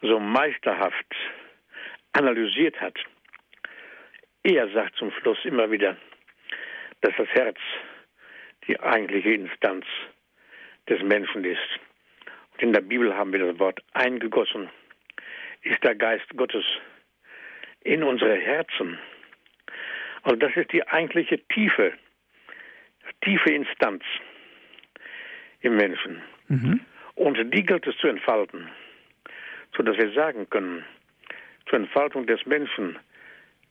so 0.00 0.20
meisterhaft 0.20 1.14
analysiert 2.12 2.80
hat, 2.80 2.98
er 4.44 4.68
sagt 4.70 4.96
zum 4.96 5.10
Schluss 5.12 5.38
immer 5.44 5.70
wieder, 5.70 5.96
dass 7.00 7.14
das 7.16 7.28
Herz 7.28 7.58
die 8.66 8.78
eigentliche 8.80 9.32
Instanz 9.32 9.86
des 10.88 11.02
Menschen 11.02 11.44
ist. 11.44 11.80
In 12.58 12.72
der 12.72 12.80
Bibel 12.80 13.14
haben 13.14 13.32
wir 13.32 13.40
das 13.40 13.58
Wort 13.58 13.80
eingegossen, 13.92 14.68
ist 15.62 15.82
der 15.82 15.94
Geist 15.94 16.28
Gottes 16.36 16.64
in 17.80 18.02
unsere 18.02 18.36
Herzen. 18.36 18.98
Also 20.22 20.36
das 20.36 20.54
ist 20.56 20.72
die 20.72 20.86
eigentliche 20.86 21.38
tiefe, 21.48 21.92
tiefe 23.22 23.50
Instanz 23.50 24.04
im 25.62 25.76
Menschen. 25.76 26.20
Mhm. 26.48 26.80
Und 27.14 27.38
die 27.54 27.64
gilt 27.64 27.86
es 27.86 27.96
zu 27.98 28.08
entfalten, 28.08 28.68
sodass 29.76 29.96
wir 29.96 30.12
sagen 30.12 30.48
können, 30.50 30.84
zur 31.66 31.78
Entfaltung 31.78 32.26
des 32.26 32.44
Menschen 32.46 32.98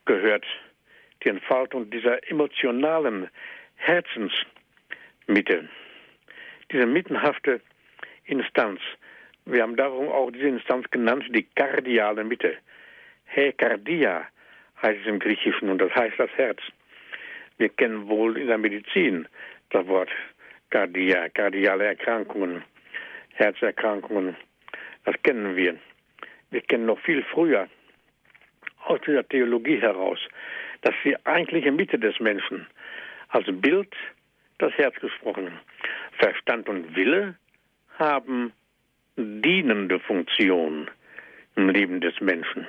gehört 0.04 0.44
die 1.22 1.28
Entfaltung 1.28 1.90
dieser 1.90 2.28
emotionalen 2.30 3.28
Herzensmitte, 3.76 5.68
diese 6.70 6.86
mittenhafte 6.86 7.60
Instanz. 8.24 8.80
Wir 9.44 9.62
haben 9.62 9.76
darum 9.76 10.08
auch 10.08 10.30
diese 10.30 10.48
Instanz 10.48 10.90
genannt, 10.90 11.24
die 11.30 11.44
kardiale 11.54 12.24
Mitte. 12.24 12.56
He 13.26 13.52
kardia 13.52 14.26
heißt 14.82 15.00
es 15.02 15.06
im 15.06 15.18
Griechischen 15.18 15.68
und 15.68 15.78
das 15.78 15.94
heißt 15.94 16.18
das 16.18 16.30
Herz. 16.36 16.58
Wir 17.58 17.68
kennen 17.68 18.08
wohl 18.08 18.36
in 18.38 18.48
der 18.48 18.58
Medizin 18.58 19.28
das 19.70 19.86
Wort 19.86 20.10
Kardia, 20.72 21.28
kardiale 21.28 21.84
Erkrankungen, 21.84 22.64
Herzerkrankungen. 23.34 24.34
Das 25.04 25.14
kennen 25.22 25.54
wir. 25.54 25.76
Wir 26.50 26.62
kennen 26.62 26.86
noch 26.86 26.98
viel 27.00 27.22
früher 27.24 27.68
aus 28.86 28.98
dieser 29.06 29.28
Theologie 29.28 29.78
heraus, 29.78 30.18
dass 30.80 30.94
die 31.04 31.14
eigentliche 31.26 31.70
Mitte 31.70 31.98
des 31.98 32.18
Menschen 32.20 32.66
als 33.28 33.46
Bild 33.60 33.94
das 34.58 34.72
Herz 34.78 34.94
gesprochen. 34.98 35.60
Verstand 36.18 36.70
und 36.70 36.96
Wille 36.96 37.36
haben 37.98 38.52
dienende 39.16 40.00
Funktion 40.00 40.90
im 41.54 41.68
Leben 41.68 42.00
des 42.00 42.18
Menschen. 42.22 42.66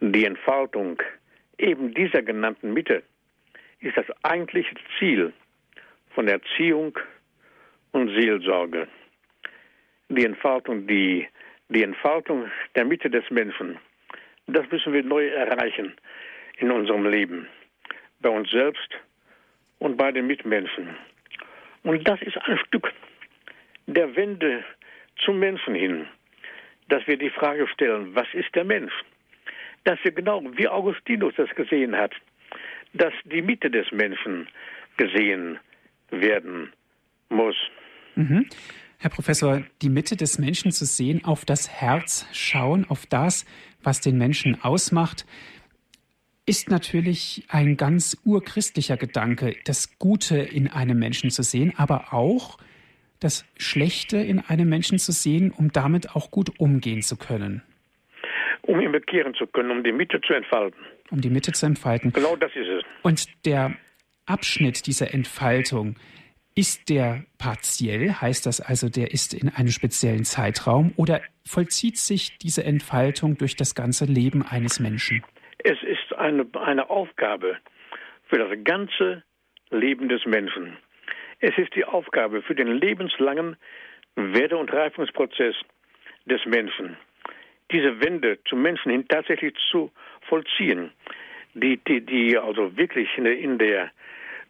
Die 0.00 0.24
Entfaltung 0.24 1.00
eben 1.56 1.94
dieser 1.94 2.22
genannten 2.22 2.72
Mitte 2.72 3.04
ist 3.78 3.96
das 3.96 4.06
eigentliche 4.24 4.74
Ziel 4.98 5.32
von 6.18 6.26
Erziehung 6.26 6.98
und 7.92 8.08
Seelsorge. 8.08 8.88
Die 10.08 10.24
Entfaltung, 10.24 10.84
die, 10.88 11.28
die 11.68 11.84
Entfaltung 11.84 12.50
der 12.74 12.84
Mitte 12.84 13.08
des 13.08 13.22
Menschen, 13.30 13.78
das 14.48 14.68
müssen 14.68 14.92
wir 14.94 15.04
neu 15.04 15.28
erreichen 15.28 15.94
in 16.56 16.72
unserem 16.72 17.06
Leben, 17.06 17.46
bei 18.18 18.30
uns 18.30 18.50
selbst 18.50 18.98
und 19.78 19.96
bei 19.96 20.10
den 20.10 20.26
Mitmenschen. 20.26 20.96
Und 21.84 22.08
das 22.08 22.20
ist 22.22 22.36
ein 22.36 22.58
Stück 22.66 22.92
der 23.86 24.16
Wende 24.16 24.64
zum 25.24 25.38
Menschen 25.38 25.76
hin, 25.76 26.08
dass 26.88 27.06
wir 27.06 27.16
die 27.16 27.30
Frage 27.30 27.68
stellen, 27.68 28.12
was 28.16 28.26
ist 28.32 28.52
der 28.56 28.64
Mensch? 28.64 28.92
Dass 29.84 30.02
wir 30.02 30.10
genau, 30.10 30.42
wie 30.56 30.66
Augustinus 30.66 31.34
das 31.36 31.50
gesehen 31.50 31.96
hat, 31.96 32.12
dass 32.92 33.14
die 33.22 33.40
Mitte 33.40 33.70
des 33.70 33.92
Menschen 33.92 34.48
gesehen 34.96 35.60
werden 36.10 36.72
muss. 37.28 37.56
Mhm. 38.14 38.46
Herr 38.98 39.10
Professor, 39.10 39.62
die 39.80 39.90
Mitte 39.90 40.16
des 40.16 40.38
Menschen 40.38 40.72
zu 40.72 40.84
sehen, 40.84 41.24
auf 41.24 41.44
das 41.44 41.70
Herz 41.70 42.26
schauen, 42.32 42.84
auf 42.88 43.06
das, 43.06 43.46
was 43.82 44.00
den 44.00 44.18
Menschen 44.18 44.60
ausmacht, 44.62 45.24
ist 46.46 46.70
natürlich 46.70 47.44
ein 47.48 47.76
ganz 47.76 48.16
urchristlicher 48.24 48.96
Gedanke, 48.96 49.54
das 49.66 49.98
Gute 49.98 50.38
in 50.38 50.66
einem 50.68 50.98
Menschen 50.98 51.30
zu 51.30 51.42
sehen, 51.42 51.74
aber 51.76 52.12
auch 52.12 52.58
das 53.20 53.44
Schlechte 53.56 54.16
in 54.16 54.40
einem 54.40 54.68
Menschen 54.68 54.98
zu 54.98 55.12
sehen, 55.12 55.52
um 55.56 55.70
damit 55.72 56.16
auch 56.16 56.30
gut 56.30 56.58
umgehen 56.58 57.02
zu 57.02 57.16
können. 57.16 57.62
Um 58.62 58.80
ihn 58.80 58.92
bekehren 58.92 59.34
zu 59.34 59.46
können, 59.46 59.70
um 59.70 59.84
die 59.84 59.92
Mitte 59.92 60.20
zu 60.20 60.32
entfalten. 60.34 60.80
Um 61.10 61.20
die 61.20 61.30
Mitte 61.30 61.52
zu 61.52 61.66
entfalten. 61.66 62.12
Genau 62.12 62.36
das 62.36 62.50
ist 62.54 62.68
es. 62.68 62.82
Und 63.02 63.26
der 63.44 63.76
Abschnitt 64.28 64.86
dieser 64.86 65.14
Entfaltung, 65.14 65.96
ist 66.54 66.88
der 66.88 67.24
partiell, 67.38 68.14
heißt 68.14 68.44
das 68.44 68.60
also, 68.60 68.88
der 68.88 69.12
ist 69.12 69.32
in 69.32 69.48
einem 69.48 69.68
speziellen 69.68 70.24
Zeitraum 70.24 70.92
oder 70.96 71.20
vollzieht 71.46 71.98
sich 71.98 72.36
diese 72.38 72.64
Entfaltung 72.64 73.38
durch 73.38 73.54
das 73.54 73.76
ganze 73.76 74.06
Leben 74.06 74.42
eines 74.42 74.80
Menschen? 74.80 75.22
Es 75.58 75.80
ist 75.84 76.12
eine, 76.18 76.44
eine 76.60 76.90
Aufgabe 76.90 77.58
für 78.26 78.38
das 78.38 78.58
ganze 78.64 79.22
Leben 79.70 80.08
des 80.08 80.26
Menschen. 80.26 80.76
Es 81.38 81.56
ist 81.56 81.76
die 81.76 81.84
Aufgabe 81.84 82.42
für 82.42 82.56
den 82.56 82.72
lebenslangen 82.72 83.56
Werde- 84.16 84.56
und 84.56 84.72
Reifungsprozess 84.72 85.54
des 86.26 86.44
Menschen, 86.44 86.96
diese 87.70 88.00
Wende 88.00 88.38
zum 88.48 88.62
Menschen 88.62 88.90
hin 88.90 89.06
tatsächlich 89.06 89.54
zu 89.70 89.92
vollziehen, 90.22 90.90
die, 91.54 91.76
die, 91.76 92.04
die 92.04 92.36
also 92.36 92.76
wirklich 92.76 93.08
in 93.16 93.24
der, 93.24 93.38
in 93.38 93.58
der, 93.58 93.92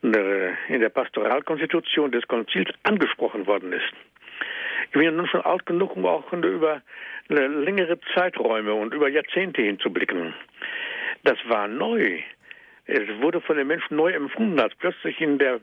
in 0.02 0.80
der 0.80 0.88
Pastoralkonstitution 0.90 2.12
des 2.12 2.26
Konzils 2.28 2.70
angesprochen 2.84 3.46
worden 3.46 3.72
ist. 3.72 3.92
Ich 4.86 4.92
bin 4.92 5.02
ja 5.02 5.10
nun 5.10 5.26
schon 5.26 5.42
alt 5.42 5.66
genug, 5.66 5.96
um 5.96 6.06
auch 6.06 6.32
über 6.32 6.82
längere 7.28 7.98
Zeiträume 8.14 8.72
und 8.74 8.94
über 8.94 9.08
Jahrzehnte 9.08 9.62
hinzublicken. 9.62 10.34
Das 11.24 11.36
war 11.46 11.68
neu. 11.68 12.20
Es 12.86 13.06
wurde 13.20 13.40
von 13.40 13.56
den 13.56 13.66
Menschen 13.66 13.96
neu 13.96 14.12
empfunden, 14.12 14.58
als 14.58 14.74
plötzlich 14.76 15.20
in 15.20 15.38
der 15.38 15.60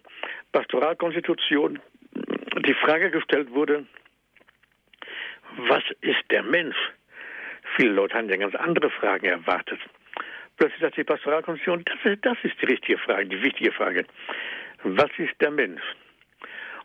Pastoralkonstitution 0.52 1.80
die 2.14 2.74
Frage 2.76 3.10
gestellt 3.10 3.52
wurde, 3.52 3.86
was 5.58 5.84
ist 6.02 6.24
der 6.30 6.44
Mensch? 6.44 6.78
Viele 7.76 7.92
Leute 7.92 8.16
haben 8.16 8.30
ja 8.30 8.38
ganz 8.38 8.56
andere 8.56 8.90
Fragen 8.90 9.26
erwartet. 9.26 9.80
Plötzlich 10.58 10.82
sagt 10.82 10.98
die 10.98 11.04
Pastoralkonstitution, 11.04 11.84
das, 11.86 12.18
das 12.22 12.38
ist 12.44 12.62
die 12.62 12.66
richtige 12.66 12.98
Frage, 12.98 13.28
die 13.28 13.42
wichtige 13.42 13.72
Frage. 13.72 14.06
Was 14.84 15.10
ist 15.18 15.34
der 15.42 15.52
Mensch? 15.52 15.82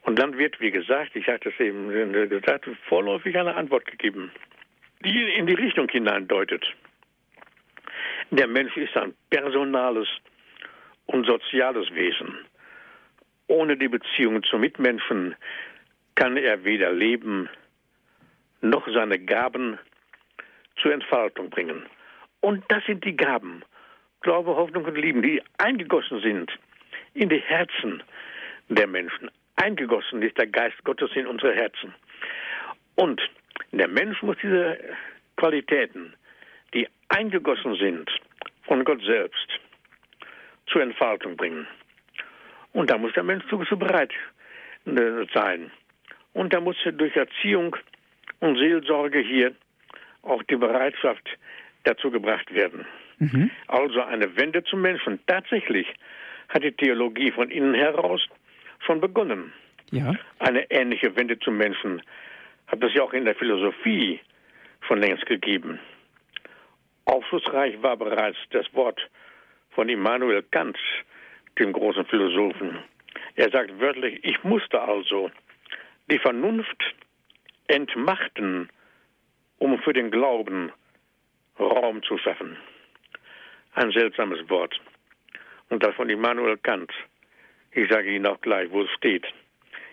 Und 0.03 0.19
dann 0.19 0.37
wird, 0.39 0.61
wie 0.61 0.71
gesagt, 0.71 1.15
ich 1.15 1.27
hatte 1.29 1.51
es 1.51 1.61
eben 1.61 1.89
gesagt, 2.29 2.69
vorläufig 2.89 3.37
eine 3.39 3.55
Antwort 3.55 3.85
gegeben, 3.85 4.33
die 5.05 5.35
in 5.35 5.47
die 5.47 5.55
Richtung 5.55 5.89
hineindeutet. 5.89 6.65
Der 8.31 8.47
Mensch 8.47 8.77
ist 8.77 8.97
ein 8.97 9.15
personales 9.29 10.09
und 11.07 11.27
soziales 11.27 11.93
Wesen. 11.93 12.39
Ohne 13.49 13.77
die 13.77 13.89
Beziehung 13.89 14.43
zu 14.45 14.59
Mitmenschen 14.59 15.35
kann 16.15 16.37
er 16.37 16.65
weder 16.65 16.93
leben 16.93 17.49
noch 18.61 18.87
seine 18.93 19.19
Gaben 19.19 19.79
zur 20.81 20.93
Entfaltung 20.93 21.51
bringen. 21.51 21.85
Und 22.41 22.65
das 22.69 22.85
sind 22.87 23.05
die 23.05 23.17
Gaben, 23.17 23.63
Glaube, 24.23 24.55
Hoffnung 24.55 24.85
und 24.85 24.97
Lieben, 24.97 25.23
die 25.23 25.43
eingegossen 25.59 26.21
sind 26.21 26.51
in 27.15 27.29
die 27.29 27.41
Herzen 27.41 28.03
der 28.69 28.87
Menschen. 28.87 29.31
Eingegossen 29.57 30.23
ist 30.23 30.39
der 30.39 30.47
Geist 30.47 30.83
Gottes 30.85 31.11
in 31.15 31.27
unsere 31.27 31.55
Herzen. 31.55 31.95
Und 32.95 33.21
der 33.73 33.89
Mensch 33.89 34.23
muss 34.23 34.37
diese 34.43 34.79
Qualitäten, 35.37 36.15
die 36.75 36.89
eingegossen 37.09 37.77
sind 37.77 38.11
von 38.63 38.85
Gott 38.85 39.03
selbst, 39.03 39.49
zur 40.67 40.83
Entfaltung 40.83 41.37
bringen. 41.37 41.67
Und 42.73 42.91
da 42.91 42.99
muss 42.99 43.13
der 43.15 43.23
Mensch 43.23 43.45
dazu 43.51 43.79
bereit 43.79 44.13
äh, 44.87 45.27
sein. 45.35 45.71
Und 46.33 46.53
da 46.53 46.61
muss 46.61 46.77
durch 46.85 47.17
Erziehung 47.17 47.77
und 48.39 48.57
Seelsorge 48.57 49.19
hier 49.19 49.55
auch 50.23 50.43
die 50.45 50.57
Bereitschaft 50.57 51.29
dazu 51.85 52.11
gebracht 52.11 52.53
werden. 52.53 52.87
Mhm. 53.19 53.51
Also 53.69 54.03
eine 54.03 54.37
Wende 54.37 54.65
zum 54.65 54.83
Menschen. 54.83 55.21
Tatsächlich 55.27 55.87
hat 56.49 56.65
die 56.65 56.73
Theologie 56.73 57.31
von 57.31 57.51
innen 57.51 57.75
heraus 57.75 58.27
schon 58.81 59.01
begonnen. 59.01 59.53
Ja. 59.91 60.15
Eine 60.39 60.71
ähnliche 60.71 61.15
Wende 61.17 61.39
zum 61.39 61.57
Menschen 61.57 62.03
hat 62.67 62.83
es 62.83 62.95
ja 62.95 63.03
auch 63.03 63.13
in 63.13 63.25
der 63.25 63.35
Philosophie 63.35 64.21
schon 64.87 65.01
längst 65.01 65.27
gegeben. 65.27 65.79
Aufschlussreich 67.05 67.83
war 67.83 67.97
bereits 67.97 68.39
das 68.51 68.73
Wort 68.73 69.01
von 69.71 69.89
Immanuel 69.89 70.43
Kant, 70.51 70.79
dem 71.59 71.73
großen 71.73 72.05
Philosophen. 72.07 72.79
Er 73.35 73.51
sagt 73.51 73.79
wörtlich, 73.81 74.21
ich 74.23 74.43
musste 74.45 74.81
also 74.81 75.31
die 76.11 76.19
Vernunft 76.19 76.95
entmachten, 77.67 78.69
um 79.59 79.79
für 79.81 79.93
den 79.93 80.11
Glauben 80.11 80.73
Raum 81.61 82.03
zu 82.03 82.19
schaffen. 82.19 82.57
Ein 83.75 83.93
seltsames 83.93 84.49
Wort. 84.49 84.81
Und 85.69 85.83
das 85.85 85.95
von 85.95 86.09
Immanuel 86.09 86.57
Kant. 86.57 86.93
Ich 87.73 87.89
sage 87.91 88.11
Ihnen 88.11 88.27
auch 88.27 88.41
gleich, 88.41 88.71
wo 88.71 88.83
es 88.83 88.91
steht. 88.93 89.27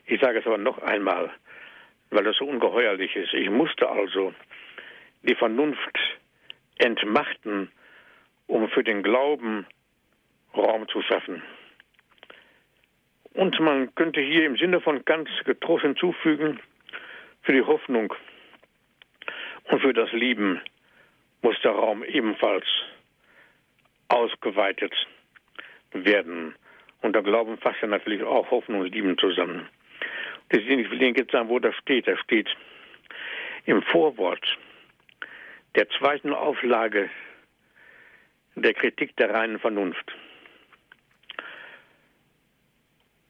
Ich 0.05 0.19
sage 0.21 0.39
es 0.39 0.45
aber 0.47 0.57
noch 0.57 0.79
einmal, 0.79 1.29
weil 2.09 2.23
das 2.23 2.37
so 2.37 2.45
ungeheuerlich 2.45 3.15
ist. 3.15 3.33
Ich 3.33 3.49
musste 3.49 3.87
also 3.87 4.33
die 5.23 5.35
Vernunft 5.35 5.99
entmachten, 6.79 7.71
um 8.47 8.69
für 8.69 8.83
den 8.83 9.03
Glauben 9.03 9.67
Raum 10.55 10.87
zu 10.87 11.01
schaffen. 11.01 11.43
Und 13.33 13.59
man 13.59 13.93
könnte 13.93 14.21
hier 14.21 14.45
im 14.45 14.57
Sinne 14.57 14.81
von 14.81 15.05
Kant 15.05 15.29
getrost 15.45 15.83
hinzufügen, 15.83 16.59
für 17.43 17.53
die 17.53 17.61
Hoffnung 17.61 18.13
und 19.65 19.81
für 19.81 19.93
das 19.93 20.11
Lieben 20.11 20.59
muss 21.41 21.55
der 21.63 21.71
Raum 21.71 22.03
ebenfalls 22.03 22.65
ausgeweitet 24.07 24.93
werden. 25.91 26.55
Und 27.01 27.13
der 27.13 27.23
Glauben 27.23 27.57
fasst 27.57 27.81
ja 27.81 27.87
natürlich 27.87 28.23
auch 28.23 28.49
Hoffnung 28.51 28.81
und 28.81 28.93
Lieben 28.93 29.17
zusammen. 29.17 29.67
Ich 30.49 30.65
will 30.67 31.01
Ihnen 31.01 31.15
jetzt 31.15 31.31
sagen, 31.31 31.49
wo 31.49 31.59
das 31.59 31.75
steht. 31.75 32.07
Das 32.07 32.19
steht 32.21 32.47
im 33.65 33.81
Vorwort 33.83 34.45
der 35.75 35.89
zweiten 35.89 36.33
Auflage 36.33 37.09
der 38.55 38.73
Kritik 38.73 39.15
der 39.17 39.33
reinen 39.33 39.59
Vernunft. 39.59 40.15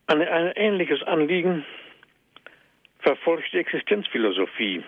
Ein, 0.07 0.21
ein 0.21 0.51
ähnliches 0.55 1.03
Anliegen 1.03 1.65
verfolgt 2.99 3.51
die 3.51 3.57
Existenzphilosophie, 3.57 4.83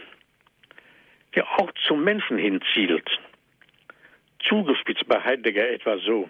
die 1.36 1.42
auch 1.42 1.72
zum 1.88 2.04
Menschen 2.04 2.38
hinzielt. 2.38 3.10
Zugespitzt 4.48 5.08
bei 5.08 5.22
Heidegger 5.24 5.70
etwa 5.70 5.98
so. 5.98 6.30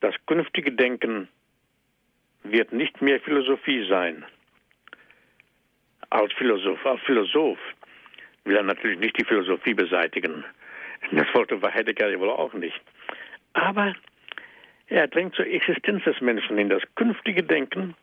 Das 0.00 0.14
künftige 0.26 0.72
Denken 0.72 1.28
wird 2.42 2.72
nicht 2.72 3.00
mehr 3.02 3.20
Philosophie 3.20 3.86
sein. 3.88 4.24
Als 6.10 6.32
Philosoph, 6.34 6.84
als 6.86 7.00
Philosoph 7.02 7.58
will 8.44 8.56
er 8.56 8.62
natürlich 8.62 8.98
nicht 8.98 9.18
die 9.18 9.24
Philosophie 9.24 9.74
beseitigen. 9.74 10.44
Das 11.12 11.26
wollte 11.34 11.60
Heidegger 11.62 12.08
ja 12.08 12.18
wohl 12.18 12.30
auch 12.30 12.52
nicht. 12.54 12.80
Aber 13.52 13.94
er 14.88 15.06
drängt 15.06 15.34
zur 15.34 15.46
Existenz 15.46 16.04
des 16.04 16.20
Menschen 16.20 16.56
hin. 16.56 16.70
Das 16.70 16.82
künftige 16.94 17.42
Denken 17.42 17.94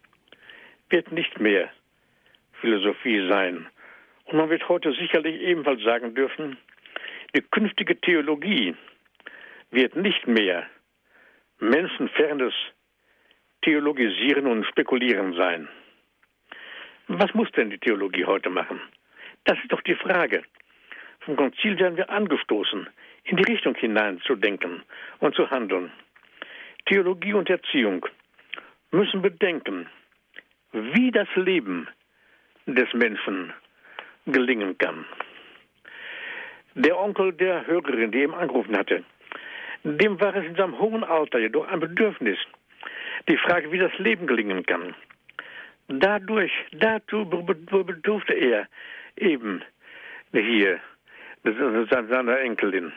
wird 0.90 1.12
nicht 1.12 1.40
mehr 1.40 1.70
Philosophie 2.62 3.28
sein. 3.28 3.68
Und 4.26 4.38
man 4.38 4.50
wird 4.50 4.68
heute 4.70 4.94
sicherlich 4.94 5.42
ebenfalls 5.42 5.82
sagen 5.84 6.16
dürfen, 6.16 6.58
die 7.36 7.42
künftige 7.42 8.00
Theologie 8.00 8.76
wird 9.72 9.96
nicht 9.96 10.28
mehr 10.28 10.68
menschenfernes 11.60 12.54
Theologisieren 13.62 14.48
und 14.48 14.66
Spekulieren 14.66 15.34
sein. 15.34 15.68
Was 17.08 17.34
muss 17.34 17.52
denn 17.52 17.70
die 17.70 17.78
Theologie 17.78 18.26
heute 18.26 18.50
machen? 18.50 18.82
Das 19.44 19.58
ist 19.60 19.72
doch 19.72 19.82
die 19.82 19.96
Frage. 19.96 20.44
Vom 21.22 21.36
Konzil 21.36 21.78
werden 21.80 21.98
wir 21.98 22.10
angestoßen, 22.10 22.88
in 23.24 23.38
die 23.38 23.52
Richtung 23.52 23.76
hineinzudenken 23.76 24.84
und 25.20 25.36
zu 25.36 25.50
handeln. 25.50 25.92
Theologie 26.86 27.34
und 27.34 27.50
Erziehung 27.50 28.06
müssen 28.92 29.22
bedenken, 29.22 29.88
wie 30.72 31.12
das 31.12 31.28
Leben 31.36 31.88
des 32.68 32.92
Menschen 32.94 33.54
gelingen 34.26 34.78
kann. 34.78 35.06
Der 36.76 37.00
Onkel 37.00 37.34
der 37.34 37.66
Hörerin, 37.68 38.12
die 38.12 38.20
eben 38.20 38.34
angerufen 38.34 38.78
hatte, 38.78 39.04
dem 39.84 40.20
war 40.20 40.36
es 40.36 40.46
in 40.46 40.56
seinem 40.56 40.78
hohen 40.80 41.04
Alter 41.04 41.40
jedoch 41.40 41.68
ein 41.68 41.80
Bedürfnis, 41.80 42.40
die 43.30 43.38
Frage, 43.38 43.72
wie 43.72 43.78
das 43.78 43.98
Leben 43.98 44.28
gelingen 44.28 44.66
kann. 44.66 44.96
Dadurch, 45.88 46.52
dazu 46.72 47.26
bedurfte 47.26 48.34
er 48.34 48.68
eben 49.16 49.62
hier 50.32 50.80
seiner 51.44 52.40
Enkelin. 52.40 52.92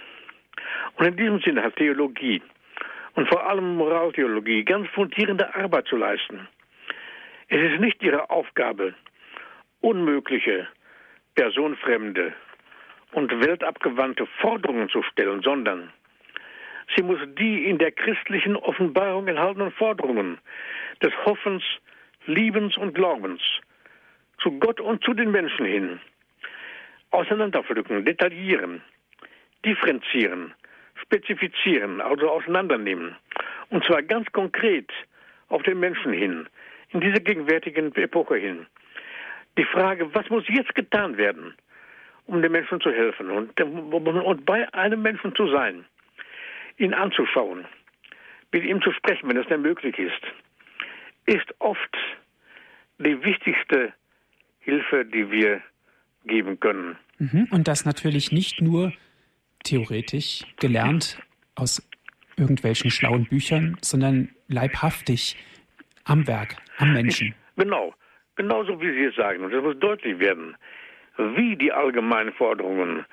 Und 0.96 1.06
in 1.06 1.16
diesem 1.16 1.40
Sinne 1.40 1.62
hat 1.62 1.76
Theologie 1.76 2.42
und 3.14 3.28
vor 3.28 3.46
allem 3.46 3.76
Moraltheologie 3.76 4.64
ganz 4.64 4.88
fundierende 4.88 5.54
Arbeit 5.54 5.86
zu 5.86 5.96
leisten. 5.96 6.48
Es 7.48 7.60
ist 7.72 7.80
nicht 7.80 8.02
ihre 8.02 8.30
Aufgabe, 8.30 8.94
unmögliche, 9.80 10.68
personenfremde 11.38 12.32
und 13.12 13.30
weltabgewandte 13.40 14.26
Forderungen 14.40 14.88
zu 14.88 15.04
stellen, 15.04 15.40
sondern 15.42 15.92
sie 16.96 17.02
muss 17.04 17.20
die 17.38 17.66
in 17.66 17.78
der 17.78 17.92
christlichen 17.92 18.56
Offenbarung 18.56 19.28
enthaltenen 19.28 19.70
Forderungen 19.70 20.38
des 21.00 21.12
Hoffens, 21.24 21.62
Liebens 22.26 22.76
und 22.76 22.92
Glaubens 22.92 23.40
zu 24.42 24.50
Gott 24.58 24.80
und 24.80 25.04
zu 25.04 25.14
den 25.14 25.30
Menschen 25.30 25.64
hin 25.64 26.00
auseinanderpflücken, 27.12 28.04
detaillieren, 28.04 28.82
differenzieren, 29.64 30.52
spezifizieren, 31.00 32.00
also 32.00 32.28
auseinandernehmen. 32.28 33.14
Und 33.70 33.84
zwar 33.84 34.02
ganz 34.02 34.30
konkret 34.32 34.90
auf 35.50 35.62
den 35.62 35.78
Menschen 35.78 36.12
hin, 36.12 36.48
in 36.90 37.00
diese 37.00 37.20
gegenwärtigen 37.20 37.94
Epoche 37.94 38.36
hin. 38.36 38.66
Die 39.58 39.64
Frage, 39.64 40.14
was 40.14 40.30
muss 40.30 40.44
jetzt 40.48 40.74
getan 40.74 41.16
werden, 41.18 41.54
um 42.26 42.40
den 42.40 42.52
Menschen 42.52 42.80
zu 42.80 42.90
helfen 42.90 43.30
und, 43.30 43.60
und 43.60 44.46
bei 44.46 44.72
einem 44.72 45.02
Menschen 45.02 45.34
zu 45.34 45.50
sein, 45.50 45.84
ihn 46.76 46.94
anzuschauen, 46.94 47.66
mit 48.52 48.64
ihm 48.64 48.80
zu 48.80 48.92
sprechen, 48.92 49.28
wenn 49.28 49.36
es 49.36 49.48
denn 49.48 49.62
möglich 49.62 49.98
ist, 49.98 50.22
ist 51.26 51.52
oft 51.58 51.96
die 52.98 53.22
wichtigste 53.22 53.92
Hilfe, 54.60 55.04
die 55.04 55.30
wir 55.30 55.60
geben 56.24 56.60
können. 56.60 56.96
Mhm. 57.18 57.48
Und 57.50 57.68
das 57.68 57.84
natürlich 57.84 58.32
nicht 58.32 58.62
nur 58.62 58.92
theoretisch 59.64 60.44
gelernt 60.60 61.18
aus 61.56 61.86
irgendwelchen 62.36 62.90
schlauen 62.90 63.26
Büchern, 63.26 63.76
sondern 63.80 64.30
leibhaftig 64.46 65.36
am 66.04 66.26
Werk, 66.26 66.56
am 66.78 66.92
Menschen. 66.92 67.34
Genau, 67.56 67.92
genauso 68.38 68.80
wie 68.80 68.92
Sie 68.92 69.04
es 69.04 69.14
sagen. 69.16 69.44
Und 69.44 69.52
es 69.52 69.62
muss 69.62 69.78
deutlich 69.78 70.18
werden, 70.18 70.56
wie 71.18 71.56
die 71.56 71.72
allgemeinen 71.72 72.32
Forderungen 72.32 73.04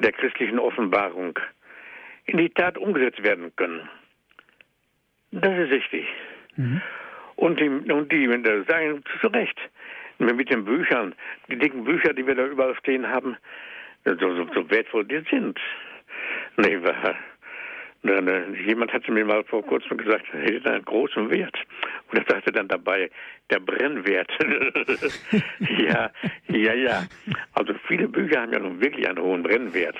der 0.00 0.12
christlichen 0.12 0.58
Offenbarung 0.58 1.38
in 2.26 2.36
die 2.36 2.50
Tat 2.50 2.76
umgesetzt 2.76 3.22
werden 3.22 3.54
können. 3.56 3.88
Das 5.30 5.56
ist 5.58 5.70
wichtig. 5.70 6.06
Mhm. 6.56 6.82
Und 7.36 7.60
die, 7.60 7.68
und 7.68 8.12
die 8.12 8.26
sagen 8.68 9.02
zu 9.20 9.26
Recht, 9.28 9.58
mit 10.18 10.50
den 10.50 10.64
Büchern, 10.64 11.14
die 11.48 11.56
dicken 11.56 11.84
Bücher, 11.84 12.12
die 12.12 12.26
wir 12.26 12.34
da 12.34 12.46
überall 12.46 12.76
stehen 12.76 13.08
haben, 13.08 13.36
so, 14.04 14.14
so, 14.16 14.46
so 14.54 14.70
wertvoll 14.70 15.04
die 15.04 15.22
sind. 15.30 15.58
Nee, 16.56 16.80
war, 16.82 17.16
ne, 18.02 18.22
ne, 18.22 18.56
jemand 18.66 18.92
hatte 18.92 19.10
mir 19.10 19.24
mal 19.24 19.42
vor 19.44 19.64
kurzem 19.64 19.96
gesagt, 19.96 20.26
er 20.32 20.42
hätte 20.42 20.70
einen 20.70 20.84
großen 20.84 21.30
Wert. 21.30 21.56
Und 22.10 22.18
er 22.18 22.24
sagte 22.26 22.52
dann 22.52 22.68
dabei, 22.68 23.10
der 23.50 23.60
Brennwert. 23.60 24.30
ja, 25.60 26.10
ja, 26.48 26.74
ja. 26.74 27.02
Also 27.54 27.74
viele 27.86 28.08
Bücher 28.08 28.42
haben 28.42 28.52
ja 28.52 28.58
nun 28.58 28.80
wirklich 28.80 29.08
einen 29.08 29.18
hohen 29.18 29.42
Brennwert. 29.42 29.96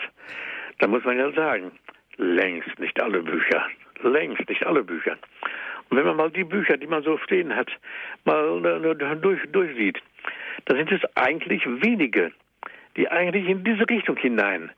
Da 0.79 0.87
muss 0.87 1.05
man 1.05 1.19
ja 1.19 1.31
sagen, 1.33 1.73
längst 2.17 2.79
nicht 2.79 3.01
alle 3.01 3.23
Bücher. 3.23 3.67
Längst 4.03 4.49
nicht 4.49 4.65
alle 4.67 4.83
Bücher. 4.83 5.17
Und 5.89 5.99
wenn 5.99 6.07
man 6.07 6.17
mal 6.17 6.31
die 6.31 6.45
Bücher, 6.45 6.77
die 6.77 6.87
man 6.87 7.03
so 7.03 7.19
stehen 7.19 7.55
hat, 7.55 7.71
mal 8.25 8.65
äh, 8.65 9.17
durch, 9.17 9.41
durchsieht, 9.53 10.01
da 10.65 10.75
sind 10.75 10.91
es 10.93 11.01
eigentlich 11.15 11.65
wenige, 11.67 12.33
die 12.97 13.09
eigentlich 13.09 13.49
in 13.49 13.65
diese 13.65 13.89
Richtung 13.89 14.17
hinein 14.17 14.71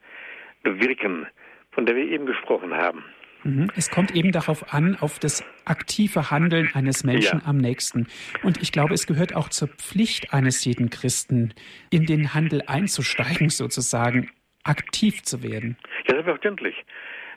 wirken, 0.62 1.26
von 1.72 1.86
der 1.86 1.96
wir 1.96 2.04
eben 2.04 2.26
gesprochen 2.26 2.74
haben. 2.74 3.04
Mhm. 3.46 3.70
Es 3.76 3.90
kommt 3.90 4.14
eben 4.14 4.32
darauf 4.32 4.74
an, 4.74 4.96
auf 5.00 5.18
das 5.18 5.44
aktive 5.64 6.30
Handeln 6.30 6.68
eines 6.74 7.04
Menschen 7.04 7.40
ja. 7.40 7.46
am 7.46 7.58
nächsten. 7.58 8.08
Und 8.42 8.60
ich 8.60 8.72
glaube, 8.72 8.94
es 8.94 9.06
gehört 9.06 9.36
auch 9.36 9.48
zur 9.48 9.68
Pflicht 9.68 10.32
eines 10.32 10.64
jeden 10.64 10.90
Christen, 10.90 11.54
in 11.90 12.06
den 12.06 12.34
Handel 12.34 12.62
einzusteigen, 12.66 13.48
sozusagen, 13.48 14.30
aktiv 14.64 15.22
zu 15.22 15.44
werden. 15.44 15.76
Ja, 16.08 16.14
selbstverständlich. 16.14 16.74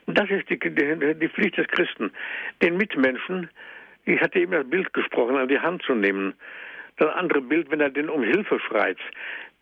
Das 0.06 0.28
ist 0.30 0.50
die, 0.50 0.58
die, 0.58 1.14
die 1.20 1.28
Pflicht 1.28 1.56
des 1.56 1.68
Christen, 1.68 2.10
den 2.60 2.76
Mitmenschen, 2.76 3.48
ich 4.04 4.20
hatte 4.20 4.40
eben 4.40 4.52
das 4.52 4.68
Bild 4.68 4.92
gesprochen, 4.92 5.36
an 5.36 5.48
die 5.48 5.60
Hand 5.60 5.82
zu 5.82 5.94
nehmen. 5.94 6.34
Das 7.00 7.14
andere 7.14 7.40
Bild, 7.40 7.70
wenn 7.70 7.80
er 7.80 7.88
den 7.88 8.10
um 8.10 8.22
Hilfe 8.22 8.60
schreit. 8.60 8.98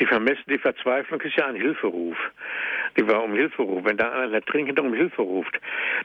Die 0.01 0.07
Vermessen, 0.07 0.43
die 0.49 0.59
Verzweiflung 0.59 1.21
ist 1.21 1.37
ja 1.37 1.47
ein 1.47 1.55
Hilferuf. 1.55 2.17
Die 2.97 3.07
war 3.07 3.23
um 3.23 3.33
Hilfe 3.33 3.63
ruft. 3.63 3.85
Wenn 3.85 3.97
da 3.97 4.11
einer 4.11 4.41
trinkend 4.43 4.81
um 4.81 4.93
Hilfe 4.93 5.23
ruft, 5.23 5.57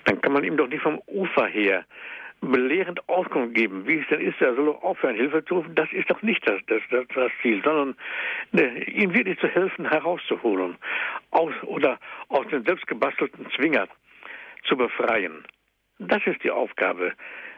dann 0.05 0.21
kann 0.21 0.31
man 0.31 0.43
ihm 0.43 0.57
doch 0.57 0.67
nicht 0.67 0.83
vom 0.83 1.01
Ufer 1.07 1.47
her 1.47 1.85
belehrend 2.39 3.07
Auskunft 3.09 3.55
geben, 3.55 3.87
wie 3.87 3.97
es 3.99 4.07
denn 4.09 4.21
ist, 4.21 4.39
er 4.41 4.53
soll 4.53 4.65
doch 4.65 4.83
aufhören, 4.83 5.15
Hilfe 5.15 5.43
zu 5.45 5.55
rufen. 5.55 5.73
Das 5.73 5.91
ist 5.91 6.07
doch 6.11 6.21
nicht 6.21 6.47
das, 6.47 6.61
das, 6.67 6.81
das, 6.91 7.05
das 7.15 7.31
Ziel, 7.41 7.63
sondern 7.63 7.95
ne, 8.51 8.83
ihm 8.83 9.13
wirklich 9.15 9.39
zu 9.39 9.47
helfen, 9.47 9.89
herauszuholen 9.89 10.77
aus, 11.31 11.53
oder 11.63 11.99
aus 12.27 12.45
dem 12.49 12.63
selbstgebastelten 12.63 13.49
Zwinger 13.55 13.87
zu 14.65 14.77
befreien. 14.77 15.45
Das 15.97 16.21
ist 16.27 16.43
die 16.43 16.51
Aufgabe 16.51 17.13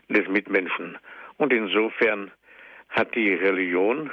des 0.07 0.28
Mitmenschen. 0.30 0.97
Und 1.38 1.51
insofern 1.51 2.32
hat 2.95 3.13
die 3.13 3.33
Religion 3.33 4.09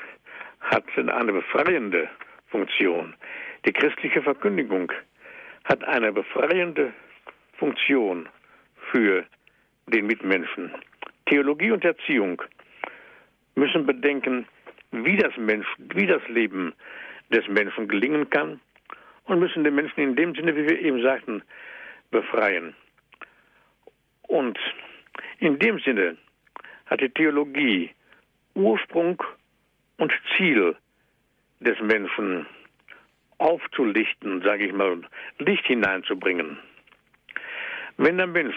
hat 0.61 0.85
eine 0.97 1.33
befreiende 1.33 2.11
Funktion. 2.49 3.14
Die 3.64 3.72
christliche 3.72 4.22
Verkündigung 4.22 4.93
hat 5.64 5.85
eine 5.85 6.12
befreiende 6.12 6.93
Funktion 7.59 8.28
für 8.91 9.24
den 9.87 10.07
Mitmenschen. 10.07 10.72
Theologie 11.26 11.70
und 11.70 11.85
Erziehung 11.85 12.43
müssen 13.55 13.87
bedenken, 13.87 14.47
wie 14.91 15.16
das, 15.16 15.37
Mensch, 15.37 15.66
wie 15.78 16.07
das 16.07 16.26
Leben 16.28 16.74
des 17.30 17.47
Menschen 17.49 17.87
gelingen 17.87 18.28
kann 18.30 18.61
und 19.24 19.39
müssen 19.39 19.62
den 19.62 19.76
Menschen 19.76 20.01
in 20.01 20.16
dem 20.16 20.35
Sinne, 20.35 20.57
wie 20.57 20.68
wir 20.68 20.80
eben 20.80 21.01
sagten, 21.03 21.43
befreien. 22.11 22.74
Und 24.22 24.59
in 25.39 25.59
dem 25.61 25.78
Sinne 25.78 26.16
hat 26.87 27.01
die 27.01 27.11
Theologie 27.11 27.91
Ursprung 28.55 29.23
und 29.99 30.13
Ziel 30.37 30.77
des 31.61 31.79
Menschen 31.81 32.47
aufzulichten, 33.39 34.43
sage 34.43 34.67
ich 34.67 34.73
mal, 34.73 35.03
Licht 35.39 35.67
hineinzubringen. 35.67 36.59
Wenn 37.97 38.19
der 38.19 38.27
Mensch 38.27 38.57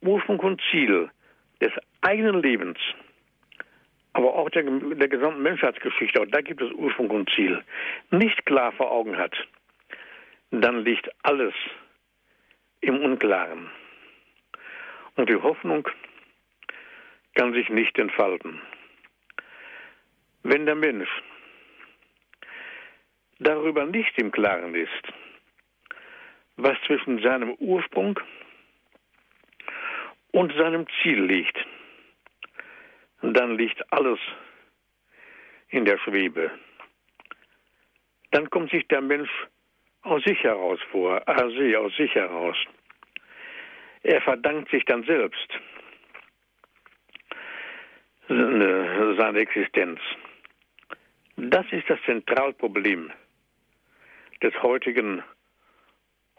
Ursprung 0.00 0.38
und 0.40 0.60
Ziel 0.70 1.10
des 1.60 1.72
eigenen 2.02 2.42
Lebens, 2.42 2.78
aber 4.12 4.34
auch 4.34 4.50
der, 4.50 4.62
der 4.62 5.08
gesamten 5.08 5.42
Menschheitsgeschichte, 5.42 6.20
auch 6.20 6.26
da 6.30 6.40
gibt 6.40 6.60
es 6.60 6.72
Ursprung 6.72 7.10
und 7.10 7.30
Ziel, 7.30 7.62
nicht 8.10 8.46
klar 8.46 8.72
vor 8.72 8.90
Augen 8.90 9.16
hat, 9.16 9.34
dann 10.50 10.84
liegt 10.84 11.10
alles 11.22 11.54
im 12.80 13.00
Unklaren. 13.02 13.70
Und 15.16 15.28
die 15.28 15.36
Hoffnung 15.36 15.88
kann 17.34 17.52
sich 17.54 17.68
nicht 17.68 17.98
entfalten. 17.98 18.60
Wenn 20.46 20.66
der 20.66 20.74
Mensch 20.74 21.08
darüber 23.38 23.86
nicht 23.86 24.16
im 24.18 24.30
Klaren 24.30 24.74
ist, 24.74 25.02
was 26.56 26.76
zwischen 26.86 27.18
seinem 27.22 27.54
Ursprung 27.54 28.20
und 30.32 30.52
seinem 30.52 30.86
Ziel 31.00 31.24
liegt, 31.24 31.56
dann 33.22 33.56
liegt 33.56 33.90
alles 33.90 34.18
in 35.68 35.86
der 35.86 35.96
Schwebe. 35.98 36.50
Dann 38.30 38.50
kommt 38.50 38.70
sich 38.70 38.86
der 38.88 39.00
Mensch 39.00 39.30
aus 40.02 40.22
sich 40.24 40.42
heraus 40.42 40.78
vor, 40.90 41.26
Arse 41.26 41.78
aus 41.78 41.96
sich 41.96 42.14
heraus. 42.14 42.56
Er 44.02 44.20
verdankt 44.20 44.70
sich 44.70 44.84
dann 44.84 45.04
selbst 45.04 45.48
seine 48.28 49.38
Existenz. 49.38 50.00
Das 51.50 51.66
ist 51.72 51.88
das 51.88 51.98
Zentralproblem 52.06 53.10
des 54.42 54.54
heutigen 54.62 55.22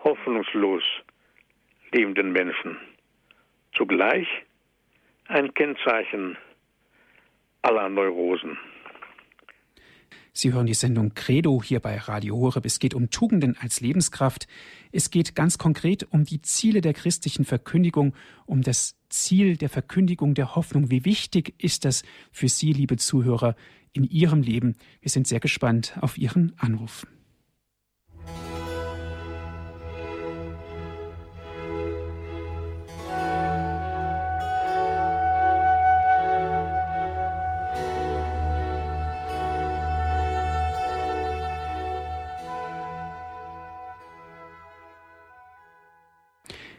hoffnungslos 0.04 0.84
lebenden 1.92 2.32
Menschen. 2.32 2.78
Zugleich 3.74 4.28
ein 5.28 5.54
Kennzeichen 5.54 6.38
aller 7.62 7.90
Neurosen. 7.90 8.58
Sie 10.34 10.52
hören 10.52 10.66
die 10.66 10.74
Sendung 10.74 11.14
Credo 11.14 11.62
hier 11.64 11.80
bei 11.80 11.98
Radio 11.98 12.36
Horeb. 12.36 12.66
Es 12.66 12.80
geht 12.80 12.94
um 12.94 13.10
Tugenden 13.10 13.56
als 13.58 13.80
Lebenskraft. 13.82 14.48
Es 14.92 15.10
geht 15.10 15.34
ganz 15.34 15.58
konkret 15.58 16.08
um 16.10 16.26
die 16.26 16.42
Ziele 16.42 16.82
der 16.82 16.94
christlichen 16.94 17.46
Verkündigung, 17.46 18.14
um 18.46 18.62
das 18.62 19.00
Ziel 19.10 19.56
der 19.56 19.70
Verkündigung 19.70 20.34
der 20.34 20.56
Hoffnung. 20.56 20.92
Wie 20.92 21.06
wichtig 21.06 21.54
ist 21.58 21.86
das 21.86 22.04
für 22.32 22.50
Sie, 22.50 22.74
liebe 22.74 22.98
Zuhörer, 22.98 23.56
in 23.96 24.04
Ihrem 24.04 24.42
Leben? 24.42 24.76
Wir 25.02 25.10
sind 25.10 25.28
sehr 25.28 25.40
gespannt 25.40 25.98
auf 26.02 26.18
Ihren 26.18 26.54
Anruf. 26.58 27.08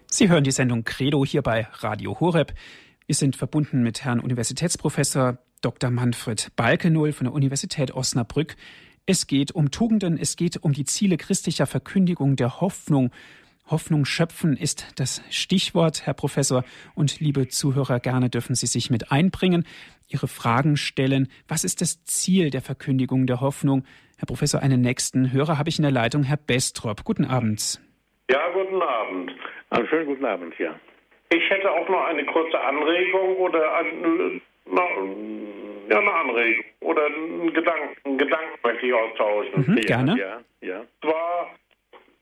Sie 0.09 0.31
hören 0.31 0.45
die 0.45 0.51
Sendung 0.51 0.83
Credo 0.85 1.27
hier 1.27 1.43
bei 1.43 1.67
Radio 1.73 2.19
Horeb. 2.21 2.55
Wir 3.05 3.15
sind 3.15 3.37
verbunden 3.37 3.83
mit 3.83 4.03
Herrn 4.03 4.19
Universitätsprofessor 4.21 5.39
Dr. 5.63 5.91
Manfred 5.91 6.53
Balkenohl 6.57 7.13
von 7.13 7.25
der 7.25 7.35
Universität 7.35 7.93
Osnabrück. 7.95 8.57
Es 9.07 9.27
geht 9.27 9.53
um 9.53 9.71
Tugenden, 9.71 10.19
es 10.19 10.37
geht 10.37 10.57
um 10.63 10.73
die 10.73 10.85
Ziele 10.85 11.17
christlicher 11.17 11.67
Verkündigung 11.67 12.37
der 12.37 12.61
Hoffnung. 12.61 13.11
Hoffnung 13.69 14.05
schöpfen 14.05 14.57
ist 14.57 14.99
das 14.99 15.23
Stichwort, 15.31 16.07
Herr 16.07 16.15
Professor. 16.15 16.65
Und 16.95 17.21
liebe 17.21 17.49
Zuhörer, 17.49 17.99
gerne 18.01 18.31
dürfen 18.31 18.55
Sie 18.55 18.67
sich 18.67 18.91
mit 18.91 19.11
einbringen, 19.11 19.67
Ihre 20.09 20.29
Fragen 20.29 20.77
stellen. 20.77 21.29
Was 21.49 21.65
ist 21.65 21.81
das 21.81 22.05
Ziel 22.05 22.51
der 22.51 22.63
Verkündigung 22.63 23.27
der 23.27 23.41
Hoffnung? 23.41 23.85
Herr 24.19 24.27
Professor, 24.27 24.61
einen 24.61 24.81
nächsten 24.81 25.33
Hörer 25.33 25.59
habe 25.59 25.69
ich 25.69 25.79
in 25.79 25.83
der 25.83 25.91
Leitung, 25.91 26.23
Herr 26.23 26.37
Bestrop. 26.37 27.05
Guten 27.05 27.25
Abend. 27.25 27.81
Ja, 28.31 28.41
guten 28.53 28.81
Abend. 28.81 29.33
Einen 29.71 29.89
schönen 29.89 30.07
guten 30.07 30.25
Abend, 30.25 30.55
ja. 30.59 30.79
Ich 31.31 31.51
hätte 31.51 31.71
auch 31.71 31.89
noch 31.89 32.05
eine 32.05 32.25
kurze 32.27 32.59
Anregung 32.61 33.37
oder 33.37 33.65
ja, 35.89 35.99
eine 35.99 36.13
Anregung 36.13 36.65
oder 36.81 37.07
einen 37.07 37.53
Gedanken, 37.53 37.97
einen 38.05 38.19
Gedanken 38.19 38.59
möchte 38.63 38.87
ich 38.87 38.95
austauschen. 38.95 39.65
Mhm, 39.67 39.81
gerne. 39.83 40.17
Ja, 40.19 40.41
ja. 40.61 40.85
Zwar, 41.01 41.51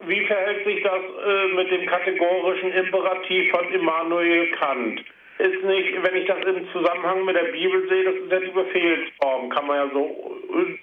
wie 0.07 0.25
verhält 0.27 0.65
sich 0.65 0.83
das 0.83 1.01
äh, 1.27 1.47
mit 1.55 1.71
dem 1.71 1.87
kategorischen 1.87 2.73
Imperativ 2.73 3.51
von 3.51 3.73
Immanuel 3.73 4.51
Kant? 4.53 5.05
Ist 5.39 5.65
nicht, 5.65 6.03
wenn 6.03 6.17
ich 6.17 6.27
das 6.27 6.45
im 6.45 6.69
Zusammenhang 6.71 7.25
mit 7.25 7.35
der 7.35 7.51
Bibel 7.51 7.89
sehe, 7.89 8.05
das 8.05 8.15
ist 8.15 8.31
ja 8.31 8.41
die 8.41 8.51
Befehlsform, 8.51 9.49
kann 9.49 9.67
man 9.67 9.77
ja 9.77 9.91
so 9.93 10.37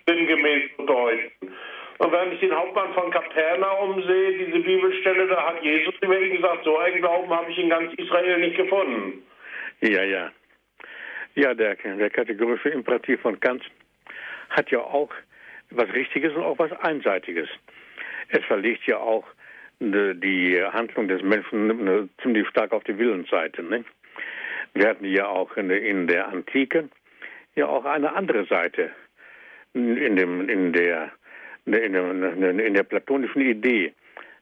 sinngemäß 0.05 0.75
bedeuten. 0.75 1.31
Und 1.99 2.11
wenn 2.11 2.33
ich 2.33 2.39
den 2.39 2.53
Hauptmann 2.53 2.93
von 2.93 3.11
Kapernaum 3.11 4.01
sehe, 4.03 4.45
diese 4.45 4.59
Bibelstelle, 4.59 5.27
da 5.27 5.47
hat 5.47 5.63
Jesus 5.63 5.93
über 6.01 6.19
ihn 6.19 6.35
gesagt, 6.35 6.63
so 6.65 6.77
einen 6.79 6.99
Glauben 6.99 7.29
habe 7.29 7.49
ich 7.51 7.59
in 7.59 7.69
ganz 7.69 7.93
Israel 7.93 8.39
nicht 8.39 8.57
gefunden. 8.57 9.23
Ja, 9.81 10.03
ja. 10.03 10.31
Ja, 11.35 11.53
der, 11.53 11.75
der 11.75 12.09
kategorische 12.09 12.69
Imperativ 12.69 13.21
von 13.21 13.39
Kant 13.39 13.63
hat 14.49 14.69
ja 14.69 14.79
auch 14.79 15.11
was 15.69 15.91
Richtiges 15.93 16.33
und 16.33 16.43
auch 16.43 16.59
was 16.59 16.71
Einseitiges. 16.73 17.49
Es 18.29 18.43
verlegt 18.45 18.85
ja 18.85 18.97
auch 18.97 19.25
ne, 19.79 20.15
die 20.15 20.61
Handlung 20.61 21.07
des 21.07 21.21
Menschen 21.21 21.67
ne, 21.83 22.09
ziemlich 22.21 22.47
stark 22.49 22.73
auf 22.73 22.83
die 22.83 22.97
Willensseite. 22.97 23.63
Ne? 23.63 23.85
Wir 24.73 24.89
hatten 24.89 25.05
ja 25.05 25.27
auch 25.27 25.55
in, 25.55 25.69
in 25.69 26.07
der 26.07 26.27
Antike 26.27 26.89
ja 27.55 27.67
auch 27.67 27.85
eine 27.85 28.13
andere 28.13 28.45
Seite 28.45 28.91
in, 29.73 30.15
dem, 30.15 30.49
in 30.49 30.73
der 30.73 31.11
in 31.65 31.93
der, 31.93 32.59
in 32.59 32.73
der 32.73 32.83
platonischen 32.83 33.41
Idee, 33.41 33.93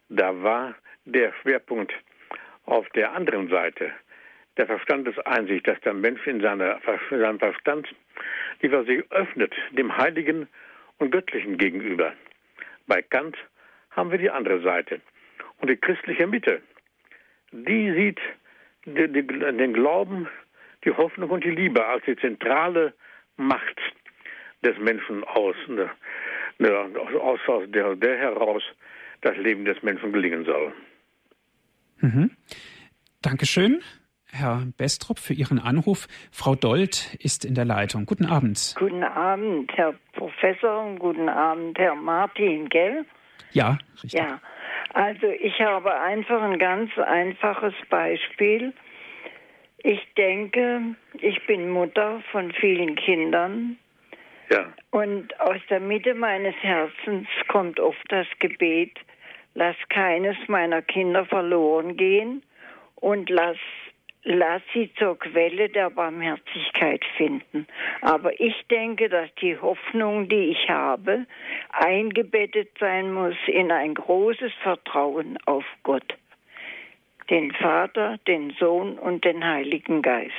da 0.08 0.42
war 0.42 0.76
der 1.06 1.34
Schwerpunkt 1.42 1.94
auf 2.66 2.88
der 2.92 3.14
anderen 3.14 3.50
Seite 3.50 3.92
der 4.60 4.68
Verstandeseinsicht, 4.68 5.68
dass 5.68 5.80
der 5.82 5.94
Mensch 5.94 6.28
in 6.28 6.42
seiner, 6.42 6.80
seinem 7.10 7.40
Verstand 7.40 7.88
lieber 8.62 8.84
sich 8.84 9.10
öffnet 9.12 9.54
dem 9.72 9.96
Heiligen 9.98 10.48
und 10.98 11.12
Göttlichen 11.12 11.58
gegenüber. 11.58 12.14
Bei 12.86 13.02
Kant 13.02 13.38
haben 13.92 14.12
wir 14.12 14.18
die 14.18 14.30
andere 14.30 14.62
Seite. 14.62 15.02
Und 15.60 15.70
die 15.70 15.78
christliche 15.78 16.28
Mitte, 16.28 16.62
die 17.52 17.92
sieht 17.94 18.20
den 18.86 19.74
Glauben, 19.74 20.28
die 20.84 20.92
Hoffnung 20.92 21.30
und 21.30 21.44
die 21.44 21.52
Liebe 21.52 21.86
als 21.86 22.04
die 22.06 22.16
zentrale 22.18 22.94
Macht 23.38 23.80
des 24.64 24.78
Menschen 24.78 25.24
aus 25.24 25.56
ja, 26.60 26.86
aus, 27.20 27.40
aus 27.48 27.64
der, 27.68 27.96
der 27.96 28.18
heraus 28.18 28.64
das 29.22 29.38
Leben 29.38 29.66
des 29.66 29.82
Menschen 29.84 30.12
gelingen 30.12 30.46
soll. 30.46 30.74
Mhm. 32.02 32.32
Dankeschön. 33.22 33.82
Herr 34.32 34.64
Bestrop, 34.78 35.20
für 35.20 35.34
Ihren 35.34 35.60
Anruf. 35.60 36.08
Frau 36.32 36.56
Dold 36.56 37.16
ist 37.16 37.46
in 37.46 37.56
der 37.56 37.66
Leitung. 37.66 38.06
Guten 38.06 38.26
Abend. 38.26 38.76
Guten 38.78 39.04
Abend, 39.04 39.72
Herr 39.76 39.94
Professor, 40.14 40.86
und 40.86 41.00
guten 41.00 41.30
Abend, 41.30 41.78
Herr 41.78 41.96
Martin, 41.96 42.70
gell? 42.70 43.06
Ja, 43.52 43.78
richtig. 44.04 44.14
Ja, 44.14 44.40
also 44.94 45.28
ich 45.28 45.60
habe 45.60 46.00
einfach 46.00 46.42
ein 46.42 46.60
ganz 46.60 46.92
einfaches 46.98 47.74
Beispiel. 47.90 48.74
Ich 49.82 50.02
denke, 50.18 50.96
ich 51.14 51.46
bin 51.48 51.70
Mutter 51.70 52.22
von 52.32 52.52
vielen 52.52 52.96
Kindern 52.96 53.78
ja. 54.50 54.66
Und 54.92 55.40
aus 55.40 55.60
der 55.70 55.80
Mitte 55.80 56.16
meines 56.16 56.56
Herzens 56.62 57.28
kommt 57.48 57.80
oft 57.80 58.04
das 58.10 58.28
Gebet, 58.40 58.98
lass 59.54 59.76
keines 59.90 60.36
meiner 60.48 60.82
Kinder 60.82 61.26
verloren 61.26 61.98
gehen 61.98 62.44
und 62.96 63.30
lass, 63.30 63.58
lass 64.24 64.62
sie 64.74 64.92
zur 64.98 65.18
Quelle 65.18 65.70
der 65.70 65.90
Barmherzigkeit 65.90 67.04
finden. 67.18 67.68
Aber 68.02 68.40
ich 68.40 68.56
denke, 68.70 69.10
dass 69.10 69.34
die 69.36 69.58
Hoffnung, 69.58 70.28
die 70.30 70.52
ich 70.52 70.70
habe, 70.70 71.26
eingebettet 71.72 72.70
sein 72.80 73.14
muss 73.14 73.36
in 73.48 73.72
ein 73.72 73.94
großes 73.94 74.52
Vertrauen 74.62 75.38
auf 75.46 75.66
Gott, 75.84 76.18
den 77.30 77.52
Vater, 77.54 78.18
den 78.28 78.52
Sohn 78.60 78.98
und 78.98 79.24
den 79.26 79.46
Heiligen 79.46 80.02
Geist. 80.02 80.34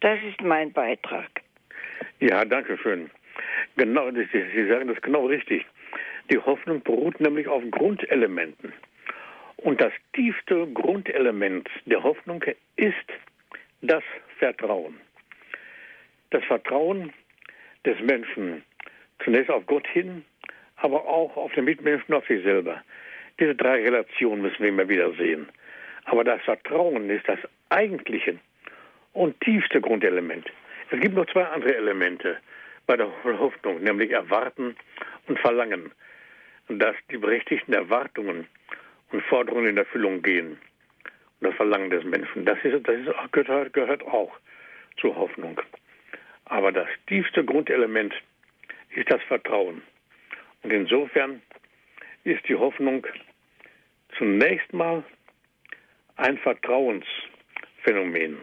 Das 0.00 0.18
ist 0.28 0.40
mein 0.42 0.72
Beitrag. 0.72 1.42
Ja, 2.20 2.44
danke 2.44 2.76
schön. 2.78 3.10
Genau, 3.76 4.10
Sie 4.10 4.68
sagen 4.68 4.88
das 4.88 5.00
genau 5.00 5.26
richtig. 5.26 5.64
Die 6.30 6.38
Hoffnung 6.38 6.82
beruht 6.82 7.20
nämlich 7.20 7.48
auf 7.48 7.62
Grundelementen. 7.70 8.72
Und 9.62 9.80
das 9.80 9.92
tiefste 10.12 10.66
Grundelement 10.72 11.68
der 11.86 12.02
Hoffnung 12.02 12.44
ist 12.76 12.94
das 13.80 14.02
Vertrauen. 14.38 15.00
Das 16.30 16.44
Vertrauen 16.44 17.12
des 17.84 18.00
Menschen 18.00 18.62
Zunächst 19.24 19.50
auf 19.50 19.66
Gott 19.66 19.86
hin, 19.86 20.24
aber 20.76 21.06
auch 21.06 21.36
auf 21.36 21.52
den 21.52 21.64
Mitmenschen, 21.64 22.14
auf 22.14 22.26
sich 22.26 22.42
selber. 22.42 22.82
Diese 23.38 23.54
drei 23.54 23.82
Relationen 23.82 24.42
müssen 24.42 24.60
wir 24.60 24.68
immer 24.68 24.88
wieder 24.88 25.12
sehen. 25.14 25.48
Aber 26.04 26.24
das 26.24 26.42
Vertrauen 26.42 27.08
ist 27.08 27.28
das 27.28 27.38
eigentliche 27.68 28.38
und 29.12 29.40
tiefste 29.40 29.80
Grundelement. 29.80 30.50
Es 30.90 31.00
gibt 31.00 31.14
noch 31.14 31.26
zwei 31.26 31.44
andere 31.44 31.76
Elemente 31.76 32.38
bei 32.86 32.96
der 32.96 33.08
Hoffnung, 33.24 33.82
nämlich 33.82 34.10
Erwarten 34.10 34.74
und 35.28 35.38
Verlangen. 35.38 35.92
Dass 36.68 36.96
die 37.10 37.18
berechtigten 37.18 37.72
Erwartungen 37.72 38.46
und 39.12 39.22
Forderungen 39.24 39.68
in 39.68 39.76
Erfüllung 39.76 40.22
gehen. 40.22 40.58
Und 41.40 41.48
das 41.48 41.54
Verlangen 41.54 41.90
des 41.90 42.04
Menschen. 42.04 42.44
Das, 42.44 42.58
ist, 42.64 42.86
das 42.86 42.96
ist, 42.96 43.32
gehört, 43.32 43.72
gehört 43.72 44.02
auch 44.06 44.32
zur 45.00 45.16
Hoffnung. 45.16 45.60
Aber 46.46 46.72
das 46.72 46.88
tiefste 47.06 47.44
Grundelement 47.44 48.14
ist 48.90 49.10
das 49.10 49.22
Vertrauen. 49.22 49.82
Und 50.62 50.72
insofern 50.72 51.42
ist 52.24 52.46
die 52.48 52.54
Hoffnung 52.54 53.06
zunächst 54.16 54.72
mal 54.72 55.02
ein 56.16 56.38
Vertrauensphänomen. 56.38 58.38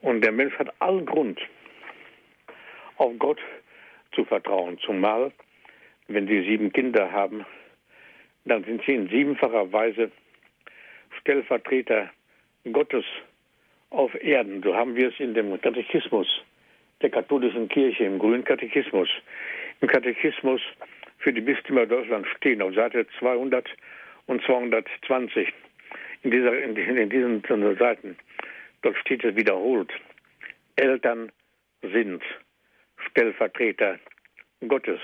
Und 0.00 0.22
der 0.22 0.32
Mensch 0.32 0.56
hat 0.58 0.72
allen 0.80 1.06
Grund, 1.06 1.40
auf 2.96 3.12
Gott 3.18 3.40
zu 4.14 4.24
vertrauen. 4.24 4.78
Zumal, 4.78 5.32
wenn 6.08 6.28
sie 6.28 6.42
sieben 6.42 6.72
Kinder 6.72 7.10
haben, 7.10 7.44
dann 8.46 8.64
sind 8.64 8.82
sie 8.86 8.94
in 8.94 9.08
siebenfacher 9.08 9.70
Weise 9.72 10.10
Stellvertreter 11.20 12.10
Gottes 12.72 13.04
auf 13.90 14.14
Erden. 14.22 14.62
So 14.62 14.74
haben 14.74 14.96
wir 14.96 15.08
es 15.08 15.20
in 15.20 15.34
dem 15.34 15.60
Katechismus 15.60 16.26
der 17.02 17.10
katholischen 17.10 17.68
Kirche, 17.68 18.04
im 18.04 18.18
grünen 18.18 18.44
Katechismus. 18.44 19.08
Im 19.80 19.88
Katechismus 19.88 20.62
für 21.18 21.32
die 21.32 21.40
Bistümer 21.40 21.86
Deutschland 21.86 22.26
stehen 22.36 22.62
auf 22.62 22.74
Seite 22.74 23.06
200 23.18 23.68
und 24.26 24.42
220. 24.44 25.52
In, 26.22 26.30
dieser, 26.30 26.58
in, 26.58 26.76
in 26.76 27.10
diesen 27.10 27.42
Seiten, 27.78 28.16
dort 28.82 28.96
steht 28.98 29.24
es 29.24 29.36
wiederholt. 29.36 29.92
Eltern 30.76 31.30
sind 31.82 32.22
Stellvertreter 33.10 33.98
Gottes. 34.66 35.00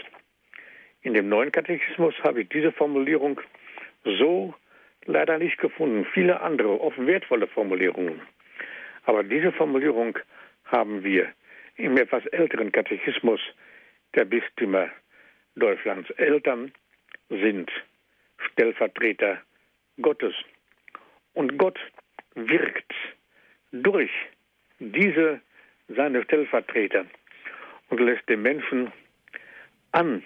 In 1.02 1.14
dem 1.14 1.28
neuen 1.28 1.50
Katechismus 1.50 2.14
habe 2.22 2.42
ich 2.42 2.48
diese 2.48 2.72
Formulierung 2.72 3.40
so 4.04 4.54
leider 5.04 5.38
nicht 5.38 5.58
gefunden. 5.58 6.06
Viele 6.12 6.40
andere, 6.40 6.80
oft 6.80 6.98
wertvolle 7.04 7.48
Formulierungen. 7.48 8.20
Aber 9.04 9.24
diese 9.24 9.52
Formulierung 9.52 10.18
haben 10.64 11.02
wir 11.02 11.32
im 11.76 11.96
etwas 11.96 12.24
älteren 12.26 12.70
Katechismus 12.70 13.40
der 14.14 14.24
Bistümer 14.24 14.90
Deutschlands. 15.56 16.08
Eltern 16.10 16.72
sind 17.28 17.70
Stellvertreter 18.38 19.40
Gottes. 20.00 20.34
Und 21.34 21.58
Gott 21.58 21.78
wirkt 22.34 22.92
durch 23.72 24.10
diese 24.78 25.40
seine 25.88 26.22
Stellvertreter 26.22 27.06
und 27.90 28.00
lässt 28.00 28.28
den 28.28 28.42
Menschen 28.42 28.92
an 29.92 30.22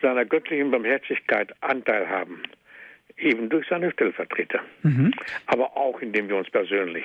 seiner 0.00 0.24
göttlichen 0.24 0.70
Barmherzigkeit 0.70 1.54
Anteil 1.60 2.08
haben, 2.08 2.42
eben 3.16 3.48
durch 3.48 3.66
seine 3.68 3.90
Stellvertreter, 3.92 4.60
mhm. 4.82 5.12
aber 5.46 5.76
auch 5.76 6.00
indem 6.00 6.28
wir 6.28 6.36
uns 6.36 6.50
persönlich 6.50 7.04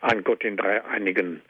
an 0.00 0.22
Gott 0.22 0.42
den 0.42 0.56
Dreieinigen 0.56 1.40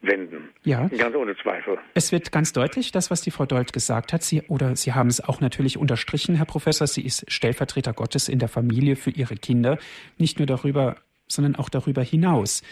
wenden. 0.00 0.50
Ja. 0.64 0.88
Ganz 0.88 1.16
ohne 1.16 1.36
Zweifel. 1.36 1.78
Es 1.94 2.12
wird 2.12 2.30
ganz 2.30 2.52
deutlich, 2.52 2.92
das, 2.92 3.10
was 3.10 3.20
die 3.22 3.30
Frau 3.30 3.46
Dold 3.46 3.72
gesagt 3.72 4.12
hat, 4.12 4.22
Sie, 4.22 4.42
oder 4.42 4.76
Sie 4.76 4.92
haben 4.92 5.08
es 5.08 5.20
auch 5.20 5.40
natürlich 5.40 5.76
unterstrichen, 5.76 6.36
Herr 6.36 6.46
Professor, 6.46 6.86
sie 6.86 7.04
ist 7.04 7.30
Stellvertreter 7.30 7.92
Gottes 7.92 8.28
in 8.28 8.38
der 8.38 8.48
Familie 8.48 8.96
für 8.96 9.10
ihre 9.10 9.34
Kinder, 9.34 9.78
nicht 10.16 10.38
nur 10.38 10.46
darüber, 10.46 10.96
sondern 11.26 11.56
auch 11.56 11.68
darüber 11.68 12.02
hinaus. 12.02 12.62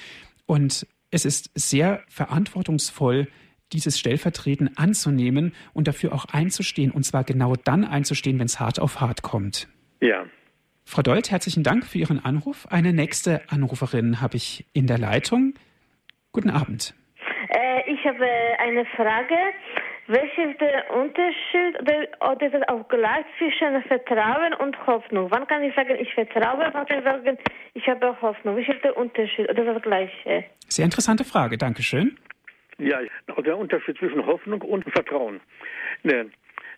Und 0.47 0.87
es 1.11 1.25
ist 1.25 1.51
sehr 1.55 2.03
verantwortungsvoll, 2.09 3.27
dieses 3.73 3.99
Stellvertreten 3.99 4.77
anzunehmen 4.77 5.55
und 5.73 5.89
dafür 5.89 6.13
auch 6.13 6.27
einzustehen, 6.33 6.91
und 6.91 7.05
zwar 7.05 7.25
genau 7.25 7.55
dann 7.57 7.85
einzustehen, 7.85 8.39
wenn 8.39 8.47
es 8.47 8.61
hart 8.61 8.81
auf 8.81 9.01
hart 9.01 9.23
kommt. 9.23 9.69
Ja. 10.01 10.25
Frau 10.85 11.03
Dold, 11.03 11.31
herzlichen 11.31 11.65
Dank 11.65 11.85
für 11.85 11.99
Ihren 11.99 12.25
Anruf. 12.25 12.67
Eine 12.71 12.93
nächste 12.93 13.43
Anruferin 13.49 14.21
habe 14.21 14.37
ich 14.37 14.67
in 14.73 14.87
der 14.87 14.99
Leitung. 14.99 15.55
Guten 16.33 16.51
Abend. 16.51 16.95
Äh, 17.49 17.93
ich 17.93 18.05
habe 18.05 18.27
eine 18.59 18.85
Frage. 18.95 19.35
Welcher 20.09 20.51
ist 20.51 20.61
der 20.61 20.89
Unterschied 20.95 21.81
oder, 21.81 22.31
oder 22.31 22.47
ist 22.47 22.55
es 22.55 22.69
auch 22.69 22.87
gleich 22.87 23.27
zwischen 23.39 23.83
Vertrauen 23.89 24.55
und 24.55 24.87
Hoffnung? 24.87 25.29
Wann 25.33 25.49
kann 25.49 25.65
ich 25.65 25.75
sagen, 25.75 25.97
ich 25.99 26.15
vertraue, 26.15 26.71
wann 26.73 26.87
kann 26.87 26.99
ich 26.99 27.05
sagen, 27.05 27.37
ich 27.75 27.89
habe 27.89 28.17
Hoffnung? 28.23 28.55
Welcher 28.55 28.77
ist 28.77 28.85
der 28.85 28.97
Unterschied 28.97 29.51
oder 29.51 29.67
ist 29.67 29.75
das 29.75 29.83
Gleiche? 29.83 30.45
Sehr 30.69 30.85
interessante 30.85 31.25
Frage, 31.25 31.59
Dankeschön. 31.59 32.17
Ja, 32.79 33.01
der 33.39 33.57
Unterschied 33.57 33.99
zwischen 33.99 34.27
Hoffnung 34.27 34.61
und 34.63 34.85
Vertrauen. 34.91 35.41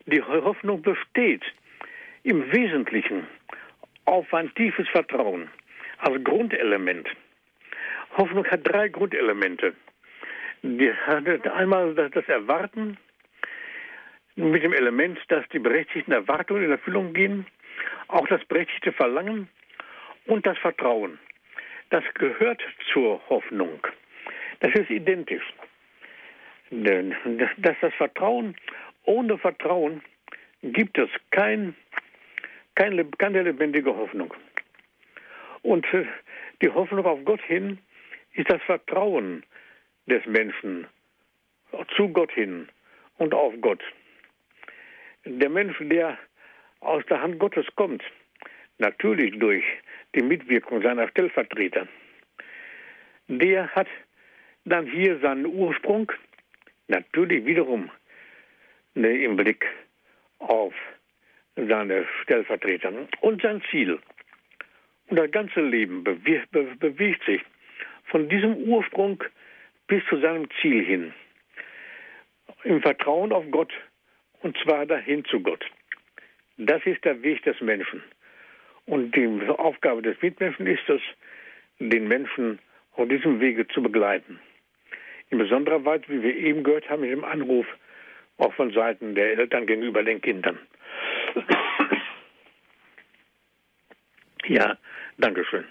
Die 0.06 0.22
Hoffnung 0.22 0.82
besteht 0.82 1.42
im 2.22 2.52
Wesentlichen 2.52 3.26
auf 4.04 4.32
ein 4.32 4.52
tiefes 4.54 4.88
Vertrauen 4.88 5.50
als 5.98 6.22
Grundelement. 6.22 7.08
Hoffnung 8.16 8.46
hat 8.46 8.60
drei 8.66 8.88
Grundelemente. 8.88 9.74
Die 10.62 10.92
hat 10.92 11.46
einmal 11.48 11.94
das 11.94 12.28
Erwarten 12.28 12.96
mit 14.36 14.62
dem 14.62 14.72
Element, 14.72 15.18
dass 15.28 15.46
die 15.48 15.58
berechtigten 15.58 16.12
Erwartungen 16.12 16.64
in 16.64 16.70
Erfüllung 16.70 17.12
gehen, 17.12 17.46
auch 18.06 18.26
das 18.28 18.44
berechtigte 18.44 18.92
Verlangen 18.92 19.48
und 20.26 20.46
das 20.46 20.56
Vertrauen. 20.58 21.18
Das 21.90 22.04
gehört 22.14 22.62
zur 22.92 23.20
Hoffnung. 23.28 23.80
Das 24.60 24.72
ist 24.74 24.90
identisch. 24.90 25.44
Dass 26.70 27.76
das 27.80 27.94
Vertrauen, 27.94 28.54
ohne 29.04 29.38
Vertrauen 29.38 30.02
gibt 30.62 30.98
es 30.98 31.08
kein, 31.30 31.74
kein, 32.74 33.10
keine 33.18 33.42
lebendige 33.42 33.94
Hoffnung. 33.96 34.34
Und 35.62 35.86
die 36.62 36.68
Hoffnung 36.68 37.06
auf 37.06 37.24
Gott 37.24 37.40
hin 37.42 37.78
ist 38.34 38.50
das 38.50 38.62
Vertrauen 38.62 39.44
des 40.06 40.24
Menschen 40.26 40.86
zu 41.96 42.08
Gott 42.08 42.32
hin 42.32 42.68
und 43.18 43.34
auf 43.34 43.54
Gott. 43.60 43.82
Der 45.24 45.50
Mensch, 45.50 45.76
der 45.80 46.18
aus 46.80 47.04
der 47.06 47.20
Hand 47.20 47.38
Gottes 47.38 47.66
kommt, 47.76 48.02
natürlich 48.78 49.38
durch 49.38 49.64
die 50.14 50.22
Mitwirkung 50.22 50.82
seiner 50.82 51.08
Stellvertreter, 51.08 51.86
der 53.28 53.68
hat 53.74 53.88
dann 54.64 54.86
hier 54.86 55.18
seinen 55.18 55.46
Ursprung 55.46 56.10
natürlich 56.88 57.44
wiederum 57.44 57.90
ne, 58.94 59.22
im 59.22 59.36
Blick 59.36 59.64
auf 60.38 60.74
seine 61.56 62.06
Stellvertreter 62.22 62.92
und 63.20 63.42
sein 63.42 63.62
Ziel. 63.70 63.98
Und 65.08 65.18
das 65.18 65.30
ganze 65.30 65.60
Leben 65.60 66.04
bewegt, 66.04 66.50
be 66.50 66.64
bewegt 66.78 67.24
sich 67.24 67.42
von 68.04 68.28
diesem 68.28 68.56
Ursprung 68.56 69.22
bis 69.86 70.04
zu 70.06 70.18
seinem 70.20 70.48
Ziel 70.60 70.84
hin. 70.84 71.14
Im 72.64 72.82
Vertrauen 72.82 73.32
auf 73.32 73.44
Gott 73.50 73.72
und 74.42 74.56
zwar 74.58 74.86
dahin 74.86 75.24
zu 75.24 75.40
Gott. 75.40 75.64
Das 76.56 76.84
ist 76.84 77.04
der 77.04 77.22
Weg 77.22 77.42
des 77.44 77.60
Menschen. 77.60 78.02
Und 78.86 79.14
die 79.14 79.48
Aufgabe 79.48 80.02
des 80.02 80.20
Mitmenschen 80.22 80.66
ist 80.66 80.88
es, 80.88 81.00
den 81.78 82.08
Menschen 82.08 82.58
auf 82.92 83.08
diesem 83.08 83.40
Wege 83.40 83.66
zu 83.68 83.82
begleiten 83.82 84.40
in 85.30 85.38
besonderer 85.38 85.84
Weise, 85.84 86.04
wie 86.08 86.22
wir 86.22 86.36
eben 86.36 86.62
gehört 86.62 86.88
haben, 86.88 87.02
dem 87.02 87.24
Anruf 87.24 87.66
auch 88.38 88.52
von 88.54 88.72
Seiten 88.72 89.14
der 89.14 89.38
Eltern 89.38 89.66
gegenüber 89.66 90.02
den 90.02 90.20
Kindern. 90.20 90.58
Ja, 94.46 94.78
Dankeschön. 95.18 95.64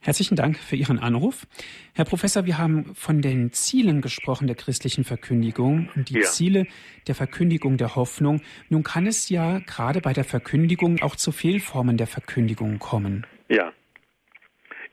Herzlichen 0.00 0.36
Dank 0.36 0.58
für 0.58 0.76
Ihren 0.76 0.98
Anruf. 0.98 1.46
Herr 1.94 2.04
Professor, 2.04 2.44
wir 2.46 2.58
haben 2.58 2.94
von 2.94 3.22
den 3.22 3.52
Zielen 3.52 4.02
gesprochen 4.02 4.46
der 4.46 4.54
christlichen 4.54 5.02
Verkündigung 5.02 5.88
und 5.96 6.10
die 6.10 6.20
ja. 6.20 6.22
Ziele 6.22 6.66
der 7.08 7.14
Verkündigung 7.14 7.76
der 7.76 7.96
Hoffnung. 7.96 8.42
Nun 8.68 8.82
kann 8.82 9.06
es 9.06 9.30
ja 9.30 9.60
gerade 9.60 10.00
bei 10.00 10.12
der 10.12 10.24
Verkündigung 10.24 11.02
auch 11.02 11.16
zu 11.16 11.32
Fehlformen 11.32 11.96
der 11.96 12.06
Verkündigung 12.06 12.78
kommen. 12.78 13.26
Ja, 13.48 13.72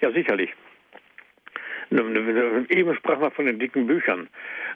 ja 0.02 0.12
sicherlich. 0.14 0.50
Eben 1.94 2.96
sprach 2.96 3.20
man 3.20 3.32
von 3.32 3.46
den 3.46 3.60
dicken 3.60 3.88
Büchern, 3.88 4.30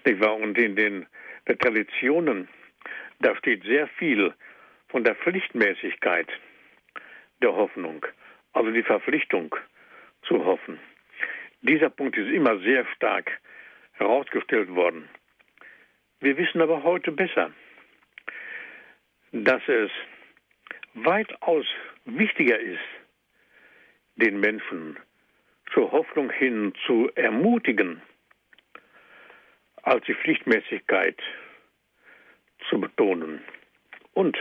nicht 0.05 0.19
wahr? 0.19 0.35
Und 0.35 0.57
in 0.57 0.75
den 0.75 1.05
der 1.47 1.57
Traditionen, 1.57 2.47
da 3.19 3.35
steht 3.37 3.63
sehr 3.63 3.87
viel 3.87 4.33
von 4.89 5.03
der 5.03 5.15
Pflichtmäßigkeit 5.15 6.27
der 7.41 7.53
Hoffnung, 7.53 8.05
also 8.53 8.71
die 8.71 8.83
Verpflichtung 8.83 9.55
zu 10.23 10.43
hoffen. 10.45 10.79
Dieser 11.61 11.89
Punkt 11.89 12.17
ist 12.17 12.29
immer 12.29 12.59
sehr 12.59 12.85
stark 12.95 13.31
herausgestellt 13.93 14.73
worden. 14.73 15.09
Wir 16.19 16.37
wissen 16.37 16.61
aber 16.61 16.83
heute 16.83 17.11
besser, 17.11 17.51
dass 19.31 19.61
es 19.67 19.91
weitaus 20.93 21.65
wichtiger 22.05 22.59
ist, 22.59 22.79
den 24.15 24.39
Menschen 24.39 24.97
zur 25.73 25.91
Hoffnung 25.91 26.29
hin 26.31 26.73
zu 26.85 27.09
ermutigen, 27.15 28.01
als 29.83 30.05
die 30.05 30.15
Pflichtmäßigkeit 30.15 31.17
zu 32.69 32.79
betonen. 32.79 33.41
Und 34.13 34.37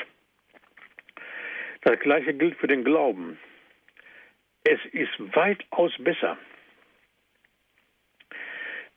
das 1.83 1.99
Gleiche 2.01 2.35
gilt 2.35 2.57
für 2.57 2.67
den 2.67 2.85
Glauben. 2.85 3.39
Es 4.65 4.81
ist 4.93 5.13
weitaus 5.37 5.93
besser, 5.99 6.37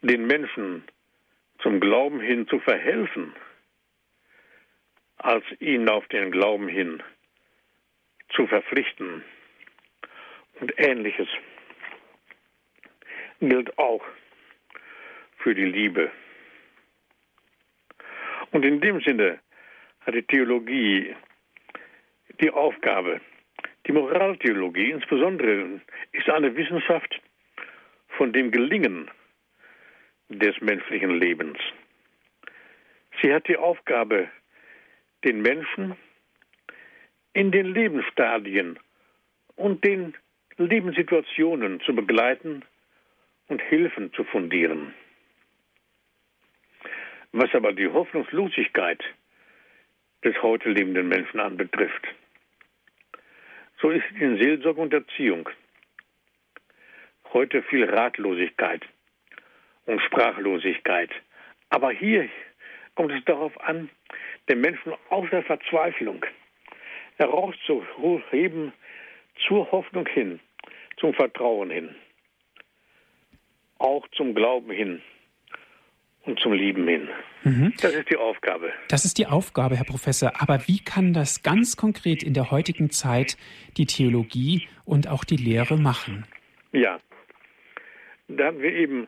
den 0.01 0.25
Menschen 0.25 0.83
zum 1.61 1.79
Glauben 1.79 2.19
hin 2.19 2.47
zu 2.47 2.59
verhelfen, 2.59 3.35
als 5.17 5.43
ihn 5.59 5.87
auf 5.89 6.07
den 6.07 6.31
Glauben 6.31 6.67
hin 6.67 7.03
zu 8.29 8.47
verpflichten. 8.47 9.23
Und 10.59 10.73
ähnliches 10.77 11.27
gilt 13.39 13.77
auch 13.77 14.03
für 15.37 15.55
die 15.55 15.65
Liebe. 15.65 16.11
Und 18.51 18.65
in 18.65 18.81
dem 18.81 19.01
Sinne 19.01 19.39
hat 20.01 20.15
die 20.15 20.23
Theologie 20.23 21.15
die 22.41 22.51
Aufgabe, 22.51 23.21
die 23.85 23.91
Moraltheologie 23.91 24.91
insbesondere 24.91 25.81
ist 26.11 26.29
eine 26.29 26.55
Wissenschaft 26.55 27.21
von 28.17 28.33
dem 28.33 28.51
Gelingen 28.51 29.09
des 30.29 30.59
menschlichen 30.61 31.19
Lebens. 31.19 31.57
Sie 33.21 33.33
hat 33.33 33.47
die 33.47 33.57
Aufgabe, 33.57 34.29
den 35.23 35.41
Menschen 35.41 35.95
in 37.33 37.51
den 37.51 37.73
Lebensstadien 37.73 38.79
und 39.55 39.83
den 39.83 40.13
Lebenssituationen 40.57 41.81
zu 41.81 41.93
begleiten 41.93 42.63
und 43.49 43.61
Hilfen 43.61 44.13
zu 44.13 44.23
fundieren. 44.23 44.93
Was 47.31 47.53
aber 47.53 47.73
die 47.73 47.87
Hoffnungslosigkeit 47.87 49.03
des 50.23 50.41
heute 50.41 50.69
lebenden 50.69 51.07
Menschen 51.07 51.39
anbetrifft, 51.39 52.07
so 53.81 53.89
ist 53.89 54.05
in 54.19 54.37
Seelsorge 54.37 54.81
und 54.81 54.93
Erziehung 54.93 55.49
heute 57.33 57.61
viel 57.63 57.85
Ratlosigkeit 57.85 58.83
und 59.85 60.01
Sprachlosigkeit. 60.01 61.11
Aber 61.69 61.91
hier 61.91 62.27
kommt 62.95 63.11
es 63.11 63.23
darauf 63.25 63.59
an, 63.61 63.89
den 64.49 64.61
Menschen 64.61 64.93
aus 65.09 65.29
der 65.29 65.43
Verzweiflung 65.43 66.25
herauszuheben 67.17 68.73
zur 69.47 69.71
Hoffnung 69.71 70.07
hin, 70.07 70.39
zum 70.97 71.13
Vertrauen 71.13 71.69
hin, 71.69 71.95
auch 73.79 74.07
zum 74.09 74.35
Glauben 74.35 74.71
hin 74.71 75.01
und 76.25 76.39
zum 76.39 76.53
Lieben 76.53 76.87
hin. 76.87 77.09
Mhm. 77.43 77.73
Das 77.81 77.93
ist 77.93 78.09
die 78.09 78.17
Aufgabe. 78.17 78.71
Das 78.89 79.05
ist 79.05 79.17
die 79.17 79.25
Aufgabe, 79.25 79.77
Herr 79.77 79.85
Professor. 79.85 80.31
Aber 80.39 80.67
wie 80.67 80.83
kann 80.83 81.13
das 81.13 81.41
ganz 81.41 81.77
konkret 81.77 82.21
in 82.23 82.33
der 82.33 82.51
heutigen 82.51 82.89
Zeit 82.89 83.37
die 83.77 83.85
Theologie 83.85 84.67
und 84.85 85.07
auch 85.07 85.23
die 85.23 85.37
Lehre 85.37 85.77
machen? 85.77 86.25
Ja, 86.71 86.99
da 88.27 88.45
haben 88.45 88.61
wir 88.61 88.73
eben 88.73 89.07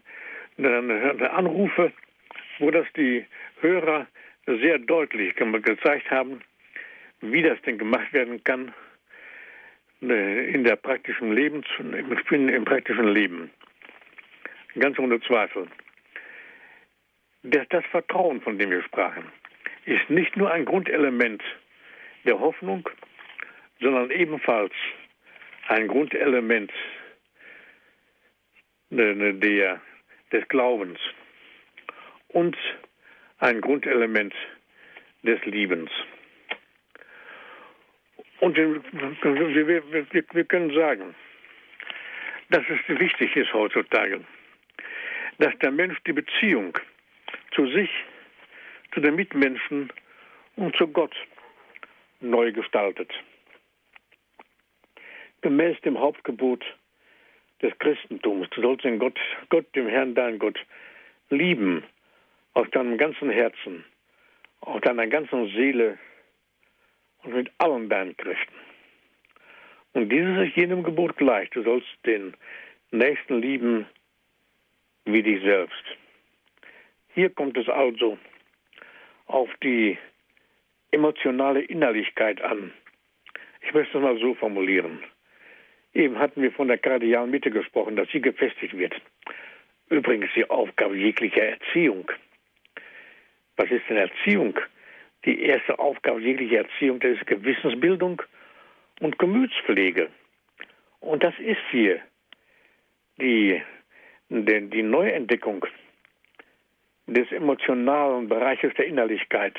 eine 0.58 1.32
Anrufe, 1.32 1.92
wo 2.60 2.72
das 2.72 2.86
die 2.96 3.26
Hörer 3.60 4.08
sehr 4.46 4.80
deutlich 4.80 5.36
gezeigt 5.36 6.10
haben, 6.10 6.42
wie 7.22 7.44
das 7.44 7.62
denn 7.62 7.78
gemacht 7.78 8.12
werden 8.14 8.44
kann 8.44 8.74
äh, 10.02 10.52
in 10.52 10.64
der 10.64 10.76
praktischen 10.76 11.34
Lebens, 11.34 11.66
im 11.80 12.66
praktischen 12.66 13.08
Leben. 13.08 13.52
Ganz 14.80 14.98
ohne 15.00 15.20
Zweifel. 15.22 15.68
Das, 17.44 17.68
das 17.70 17.86
Vertrauen, 17.88 18.42
von 18.42 18.58
dem 18.58 18.72
wir 18.72 18.84
sprachen, 18.84 19.24
ist 19.86 20.10
nicht 20.10 20.38
nur 20.38 20.52
ein 20.52 20.66
Grundelement 20.66 21.44
der 22.24 22.40
Hoffnung, 22.40 22.88
sondern 23.80 24.12
ebenfalls 24.12 24.74
ein 25.68 25.88
Grundelement 25.88 26.72
der, 28.90 29.34
der, 29.34 29.82
des 30.32 30.48
Glaubens 30.48 31.00
und 32.30 32.56
ein 33.40 33.60
Grundelement 33.60 34.34
des 35.24 35.44
Liebens. 35.46 35.90
Und 38.40 38.56
wir, 38.56 39.68
wir, 39.68 40.24
wir 40.32 40.44
können 40.46 40.74
sagen, 40.74 41.16
dass 42.50 42.64
es 42.70 43.00
wichtig 43.00 43.36
ist 43.36 43.54
heutzutage, 43.54 44.22
dass 45.42 45.58
der 45.58 45.72
Mensch 45.72 45.98
die 46.06 46.14
Beziehung 46.14 46.78
zu 47.56 47.66
sich, 47.72 47.90
zu 48.94 49.00
den 49.00 49.16
Mitmenschen 49.16 49.92
und 50.56 50.76
zu 50.78 50.88
Gott 50.88 51.16
neu 52.20 52.52
gestaltet. 52.52 53.12
Gemäß 55.42 55.82
dem 55.82 55.98
Hauptgebot 55.98 56.64
des 57.64 57.74
Christentums. 57.80 58.50
Du 58.52 58.62
sollst 58.62 58.86
den 58.86 59.00
Gott, 59.00 59.20
Gott, 59.50 59.66
dem 59.76 59.88
Herrn, 59.88 60.14
dein 60.14 60.38
Gott, 60.38 60.60
lieben 61.32 61.84
aus 62.54 62.70
deinem 62.70 63.00
ganzen 63.00 63.32
Herzen, 63.32 63.84
aus 64.60 64.80
deiner 64.82 65.08
ganzen 65.08 65.48
Seele 65.48 65.98
und 67.24 67.34
mit 67.34 67.52
allen 67.58 67.90
deinen 67.90 68.16
Kräften. 68.16 68.56
Und 69.94 70.10
dieses 70.10 70.48
ist 70.48 70.56
jenem 70.56 70.84
Gebot 70.84 71.18
gleich. 71.18 71.50
Du 71.50 71.64
sollst 71.64 71.88
den 72.06 72.36
Nächsten 72.92 73.42
lieben 73.42 73.88
wie 75.06 75.24
dich 75.24 75.42
selbst. 75.44 75.84
Hier 77.14 77.30
kommt 77.30 77.58
es 77.58 77.68
also 77.68 78.18
auf 79.28 79.50
die 79.64 79.98
emotionale 80.92 81.62
Innerlichkeit 81.62 82.42
an. 82.42 82.74
Ich 83.62 83.74
möchte 83.74 83.98
es 83.98 84.04
mal 84.04 84.18
so 84.20 84.34
formulieren. 84.36 85.04
Eben 85.94 86.20
hatten 86.20 86.42
wir 86.42 86.52
von 86.52 86.68
der 86.68 86.78
kardialen 86.78 87.32
Mitte 87.32 87.52
gesprochen, 87.52 87.96
dass 87.96 88.10
sie 88.10 88.22
gefestigt 88.22 88.78
wird. 88.78 88.94
Übrigens 89.90 90.30
die 90.36 90.50
Aufgabe 90.50 90.96
jeglicher 90.96 91.44
Erziehung. 91.44 92.10
Was 93.58 93.70
ist 93.70 93.84
denn 93.90 93.98
Erziehung? 93.98 94.58
Die 95.26 95.44
erste 95.44 95.78
Aufgabe 95.78 96.22
jeglicher 96.22 96.60
Erziehung, 96.60 97.00
das 97.00 97.18
ist 97.18 97.28
Gewissensbildung 97.28 98.22
und 99.02 99.20
Gemütspflege. 99.20 100.10
Und 101.02 101.24
das 101.24 101.38
ist 101.40 101.62
hier 101.72 102.00
die, 103.20 103.62
die, 104.32 104.70
die 104.70 104.84
Neuentdeckung 104.84 105.66
des 107.08 107.30
emotionalen 107.32 108.30
Bereiches 108.30 108.74
der 108.76 108.86
Innerlichkeit. 108.86 109.58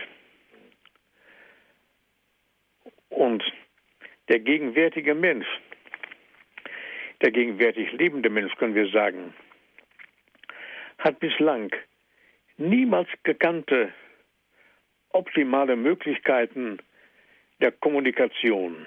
Und 3.10 3.44
der 4.28 4.38
gegenwärtige 4.38 5.14
Mensch, 5.14 5.46
der 7.20 7.30
gegenwärtig 7.30 7.92
lebende 7.92 8.30
Mensch, 8.30 8.54
können 8.56 8.74
wir 8.74 8.88
sagen, 8.88 9.34
hat 10.98 11.20
bislang 11.20 11.70
niemals 12.56 13.08
gekannte 13.24 13.92
optimale 15.10 15.76
Möglichkeiten 15.76 16.78
der 17.60 17.72
Kommunikation. 17.72 18.86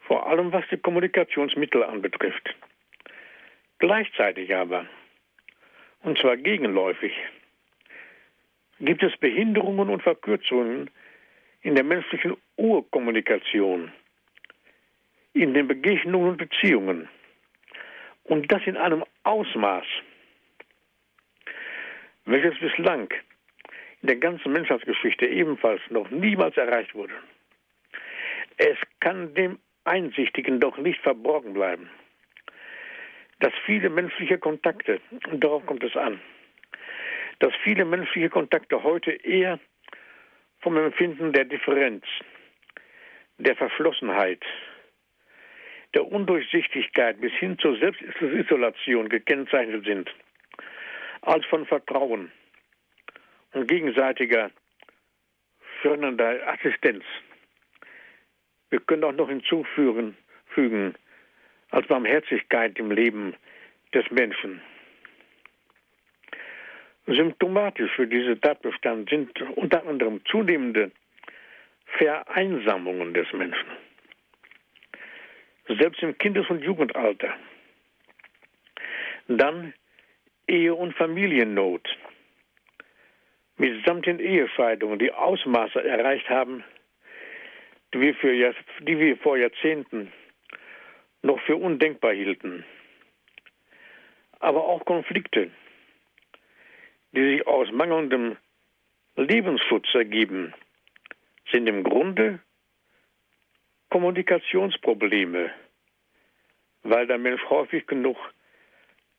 Vor 0.00 0.26
allem 0.26 0.52
was 0.52 0.64
die 0.70 0.78
Kommunikationsmittel 0.78 1.84
anbetrifft. 1.84 2.56
Gleichzeitig 3.82 4.54
aber 4.54 4.86
und 6.04 6.16
zwar 6.16 6.36
gegenläufig, 6.36 7.12
gibt 8.78 9.02
es 9.02 9.16
Behinderungen 9.16 9.88
und 9.88 10.04
Verkürzungen 10.04 10.88
in 11.62 11.74
der 11.74 11.82
menschlichen 11.82 12.36
Urkommunikation, 12.56 13.90
in 15.32 15.52
den 15.52 15.66
Begegnungen 15.66 16.28
und 16.28 16.36
Beziehungen. 16.36 17.08
Und 18.22 18.52
das 18.52 18.62
in 18.66 18.76
einem 18.76 19.02
Ausmaß, 19.24 19.86
welches 22.24 22.56
bislang 22.60 23.12
in 24.00 24.06
der 24.06 24.16
ganzen 24.16 24.52
Menschheitsgeschichte 24.52 25.26
ebenfalls 25.26 25.82
noch 25.90 26.08
niemals 26.08 26.56
erreicht 26.56 26.94
wurde. 26.94 27.14
Es 28.58 28.78
kann 29.00 29.34
dem 29.34 29.58
Einsichtigen 29.82 30.60
doch 30.60 30.78
nicht 30.78 31.00
verborgen 31.00 31.52
bleiben 31.52 31.90
dass 33.42 33.52
viele 33.66 33.90
menschliche 33.90 34.38
Kontakte, 34.38 35.00
und 35.28 35.42
darauf 35.42 35.66
kommt 35.66 35.82
es 35.82 35.96
an, 35.96 36.20
dass 37.40 37.52
viele 37.64 37.84
menschliche 37.84 38.30
Kontakte 38.30 38.84
heute 38.84 39.10
eher 39.10 39.58
vom 40.60 40.76
Empfinden 40.76 41.32
der 41.32 41.46
Differenz, 41.46 42.04
der 43.38 43.56
Verschlossenheit, 43.56 44.44
der 45.92 46.06
Undurchsichtigkeit 46.06 47.20
bis 47.20 47.32
hin 47.32 47.58
zur 47.58 47.76
Selbstisolation 47.78 49.08
gekennzeichnet 49.08 49.84
sind, 49.86 50.08
als 51.22 51.44
von 51.46 51.66
Vertrauen 51.66 52.30
und 53.54 53.66
gegenseitiger 53.66 54.52
fördernder 55.80 56.46
Assistenz. 56.46 57.02
Wir 58.70 58.78
können 58.78 59.02
auch 59.02 59.12
noch 59.12 59.28
hinzufügen, 59.28 60.16
fügen, 60.54 60.94
als 61.72 61.86
Barmherzigkeit 61.86 62.78
im 62.78 62.90
Leben 62.90 63.34
des 63.92 64.08
Menschen. 64.10 64.60
Symptomatisch 67.06 67.90
für 67.96 68.06
diese 68.06 68.40
Tatbestand 68.40 69.10
sind 69.10 69.40
unter 69.56 69.84
anderem 69.86 70.24
zunehmende 70.26 70.92
Vereinsamungen 71.98 73.12
des 73.12 73.30
Menschen. 73.32 73.66
Selbst 75.66 76.02
im 76.02 76.16
Kindes- 76.18 76.48
und 76.48 76.62
Jugendalter. 76.62 77.34
Dann 79.28 79.74
Ehe- 80.46 80.74
und 80.74 80.94
Familiennot. 80.94 81.88
Mitsamt 83.56 84.06
den 84.06 84.18
Ehescheidungen, 84.18 84.98
die 84.98 85.12
Ausmaße 85.12 85.82
erreicht 85.82 86.28
haben, 86.28 86.64
die 87.94 88.00
wir, 88.00 88.14
für, 88.14 88.54
die 88.80 88.98
wir 88.98 89.16
vor 89.18 89.36
Jahrzehnten 89.36 90.12
noch 91.22 91.40
für 91.40 91.56
undenkbar 91.56 92.12
hielten. 92.12 92.64
Aber 94.40 94.64
auch 94.64 94.84
Konflikte, 94.84 95.50
die 97.12 97.36
sich 97.36 97.46
aus 97.46 97.70
mangelndem 97.70 98.36
Lebensschutz 99.16 99.86
ergeben, 99.94 100.52
sind 101.50 101.68
im 101.68 101.84
Grunde 101.84 102.40
Kommunikationsprobleme, 103.90 105.50
weil 106.82 107.06
der 107.06 107.18
Mensch 107.18 107.42
häufig 107.50 107.86
genug 107.86 108.16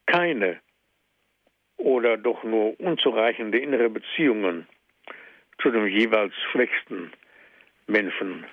keine 0.06 0.60
oder 1.78 2.18
doch 2.18 2.44
nur 2.44 2.80
unzureichende 2.80 3.60
innere 3.60 3.90
Beziehungen 3.90 4.68
zu 5.62 5.70
dem 5.70 5.88
jeweils 5.88 6.34
schwächsten 6.52 7.12
Menschen 7.88 8.46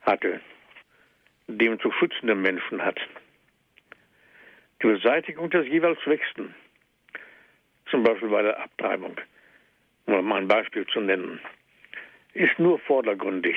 hatte, 0.00 0.40
dem 1.58 1.80
zu 1.80 1.90
schützenden 1.92 2.42
Menschen 2.42 2.84
hat. 2.84 2.98
Die 4.82 4.86
Beseitigung 4.86 5.50
des 5.50 5.66
jeweils 5.66 6.00
Schwächsten, 6.02 6.54
zum 7.90 8.02
Beispiel 8.02 8.28
bei 8.28 8.42
der 8.42 8.58
Abtreibung, 8.58 9.16
um 10.06 10.24
mal 10.26 10.36
ein 10.36 10.48
Beispiel 10.48 10.86
zu 10.86 11.00
nennen, 11.00 11.40
ist 12.32 12.58
nur 12.58 12.78
vordergründig, 12.80 13.56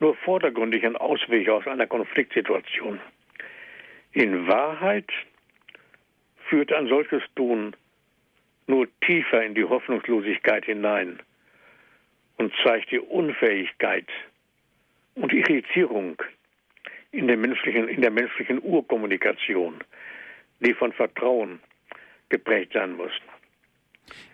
nur 0.00 0.14
vordergründig 0.16 0.84
ein 0.84 0.96
Ausweg 0.96 1.48
aus 1.48 1.66
einer 1.66 1.86
Konfliktsituation. 1.86 3.00
In 4.12 4.48
Wahrheit 4.48 5.10
führt 6.48 6.72
ein 6.72 6.88
solches 6.88 7.22
Tun 7.36 7.76
nur 8.66 8.86
tiefer 9.00 9.44
in 9.44 9.54
die 9.54 9.64
Hoffnungslosigkeit 9.64 10.64
hinein 10.64 11.20
und 12.36 12.52
zeigt 12.62 12.90
die 12.90 13.00
Unfähigkeit 13.00 14.06
und 15.14 15.32
Irritierung 15.32 16.20
in 17.10 17.26
der 17.26 17.36
menschlichen, 17.36 17.88
in 17.88 18.00
der 18.00 18.10
menschlichen 18.10 18.62
Urkommunikation, 18.62 19.74
die 20.60 20.74
von 20.74 20.92
Vertrauen 20.92 21.60
geprägt 22.28 22.72
sein 22.74 22.96
muss. 22.96 23.12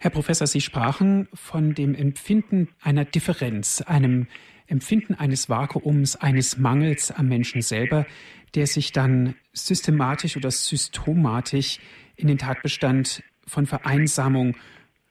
Herr 0.00 0.10
Professor, 0.10 0.46
Sie 0.46 0.60
sprachen 0.60 1.28
von 1.34 1.74
dem 1.74 1.94
Empfinden 1.94 2.68
einer 2.82 3.04
Differenz, 3.04 3.82
einem 3.82 4.28
Empfinden 4.66 5.14
eines 5.14 5.48
Vakuums, 5.48 6.16
eines 6.16 6.58
Mangels 6.58 7.10
am 7.10 7.28
Menschen 7.28 7.60
selber, 7.60 8.06
der 8.54 8.66
sich 8.66 8.92
dann 8.92 9.34
systematisch 9.52 10.36
oder 10.36 10.50
systematisch 10.50 11.78
in 12.16 12.28
den 12.28 12.38
Tatbestand 12.38 13.22
von 13.46 13.66
Vereinsamung 13.66 14.56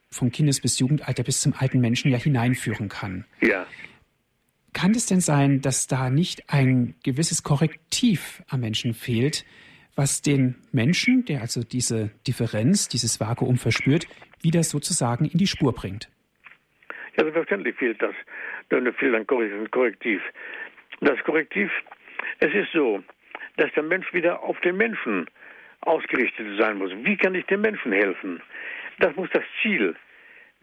vom 0.09 0.31
Kindes- 0.31 0.61
bis 0.61 0.79
Jugendalter 0.79 1.23
bis 1.23 1.41
zum 1.41 1.53
alten 1.57 1.79
Menschen 1.79 2.11
ja 2.11 2.17
hineinführen 2.17 2.87
kann. 2.87 3.25
Ja. 3.41 3.65
Kann 4.73 4.91
es 4.91 5.05
denn 5.05 5.19
sein, 5.19 5.61
dass 5.61 5.87
da 5.87 6.09
nicht 6.09 6.49
ein 6.49 6.95
gewisses 7.03 7.43
Korrektiv 7.43 8.43
am 8.49 8.61
Menschen 8.61 8.93
fehlt, 8.93 9.45
was 9.95 10.21
den 10.21 10.55
Menschen, 10.71 11.25
der 11.25 11.41
also 11.41 11.61
diese 11.63 12.09
Differenz, 12.27 12.87
dieses 12.87 13.19
Vakuum 13.19 13.57
verspürt, 13.57 14.07
wieder 14.41 14.63
sozusagen 14.63 15.25
in 15.25 15.37
die 15.37 15.47
Spur 15.47 15.73
bringt? 15.73 16.09
Ja, 17.15 17.23
selbstverständlich 17.23 17.75
fehlt 17.75 18.01
das. 18.01 18.15
Dann 18.69 18.91
fehlt 18.93 19.13
ein 19.13 19.27
Korrektiv. 19.27 20.21
Das 21.01 21.19
Korrektiv, 21.23 21.69
es 22.39 22.53
ist 22.53 22.71
so, 22.73 23.03
dass 23.57 23.71
der 23.73 23.83
Mensch 23.83 24.11
wieder 24.13 24.41
auf 24.41 24.59
den 24.61 24.77
Menschen 24.77 25.27
ausgerichtet 25.81 26.47
sein 26.59 26.77
muss. 26.77 26.91
Wie 27.03 27.17
kann 27.17 27.35
ich 27.35 27.45
den 27.45 27.61
Menschen 27.61 27.91
helfen? 27.91 28.41
Das 28.99 29.15
muss 29.15 29.29
das 29.31 29.43
Ziel 29.61 29.95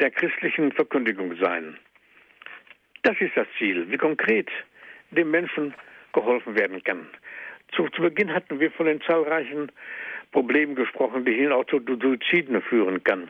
der 0.01 0.11
christlichen 0.11 0.73
Verkündigung 0.73 1.37
sein. 1.37 1.77
Das 3.03 3.21
ist 3.21 3.37
das 3.37 3.47
Ziel, 3.59 3.91
wie 3.91 3.97
konkret 3.97 4.49
dem 5.11 5.31
Menschen 5.31 5.75
geholfen 6.13 6.57
werden 6.57 6.83
kann. 6.85 7.07
Zu, 7.73 7.89
zu 7.89 8.03
Beginn 8.03 8.33
hatten 8.33 8.61
wir 8.61 8.71
von 8.73 8.87
den 8.87 9.01
zahlreichen 9.03 9.71
Problemen 10.33 10.75
gesprochen, 10.75 11.25
die 11.25 11.33
hin 11.33 11.53
auch 11.53 11.65
zu 11.67 11.81
Suiziden 11.81 12.61
führen 12.63 13.03
kann. 13.05 13.29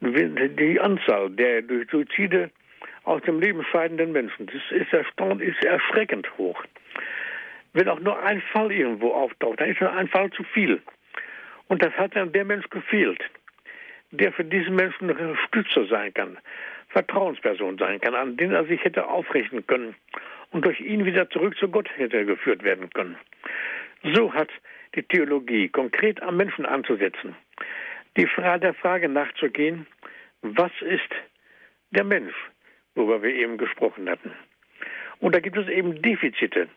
Die 0.00 0.80
Anzahl 0.80 1.30
der 1.30 1.62
durch 1.62 1.88
Suizide 1.90 2.50
aus 3.04 3.22
dem 3.22 3.40
Leben 3.40 3.64
scheidenden 3.64 4.12
Menschen, 4.12 4.46
das 4.46 4.56
ist, 4.70 4.92
erstaunt, 4.92 5.42
ist 5.42 5.62
erschreckend 5.64 6.26
hoch. 6.38 6.62
Wenn 7.72 7.88
auch 7.88 8.00
nur 8.00 8.20
ein 8.22 8.40
Fall 8.52 8.72
irgendwo 8.72 9.12
auftaucht, 9.12 9.60
dann 9.60 9.70
ist 9.70 9.82
ein 9.82 10.08
Fall 10.08 10.30
zu 10.30 10.42
viel. 10.44 10.80
Und 11.68 11.82
das 11.82 11.92
hat 11.94 12.14
dann 12.16 12.32
der 12.32 12.44
Mensch 12.44 12.68
gefehlt, 12.70 13.22
der 14.10 14.32
für 14.32 14.44
diesen 14.44 14.76
Menschen 14.76 15.10
ein 15.10 15.36
Stützer 15.48 15.86
sein 15.86 16.14
kann, 16.14 16.38
Vertrauensperson 16.94 17.76
sein 17.76 18.00
kann, 18.00 18.14
an 18.14 18.36
den 18.36 18.52
er 18.52 18.64
sich 18.66 18.82
hätte 18.84 19.08
aufrichten 19.08 19.66
können 19.66 19.96
und 20.52 20.64
durch 20.64 20.80
ihn 20.80 21.04
wieder 21.04 21.28
zurück 21.28 21.56
zu 21.58 21.68
Gott 21.68 21.88
hätte 21.96 22.24
geführt 22.24 22.62
werden 22.62 22.88
können. 22.90 23.16
So 24.14 24.32
hat 24.32 24.48
die 24.94 25.02
Theologie 25.02 25.68
konkret 25.68 26.22
am 26.22 26.36
Menschen 26.36 26.64
anzusetzen, 26.64 27.34
die 28.16 28.26
Frage 28.26 28.60
der 28.60 28.74
Frage 28.74 29.08
nachzugehen, 29.08 29.88
was 30.42 30.70
ist 30.82 31.10
der 31.90 32.04
Mensch, 32.04 32.34
worüber 32.94 33.24
wir 33.24 33.34
eben 33.34 33.58
gesprochen 33.58 34.08
hatten. 34.08 34.30
Und 35.18 35.34
da 35.34 35.40
gibt 35.40 35.56
es 35.56 35.66
eben 35.66 36.00
Defizite 36.00 36.68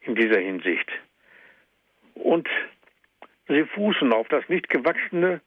in 0.00 0.16
dieser 0.16 0.40
Hinsicht. 0.40 0.90
Und 2.14 2.48
sie 3.46 3.62
fußen 3.62 4.12
auf 4.12 4.26
das 4.26 4.48
nicht 4.48 4.68
gewachsene 4.70 5.40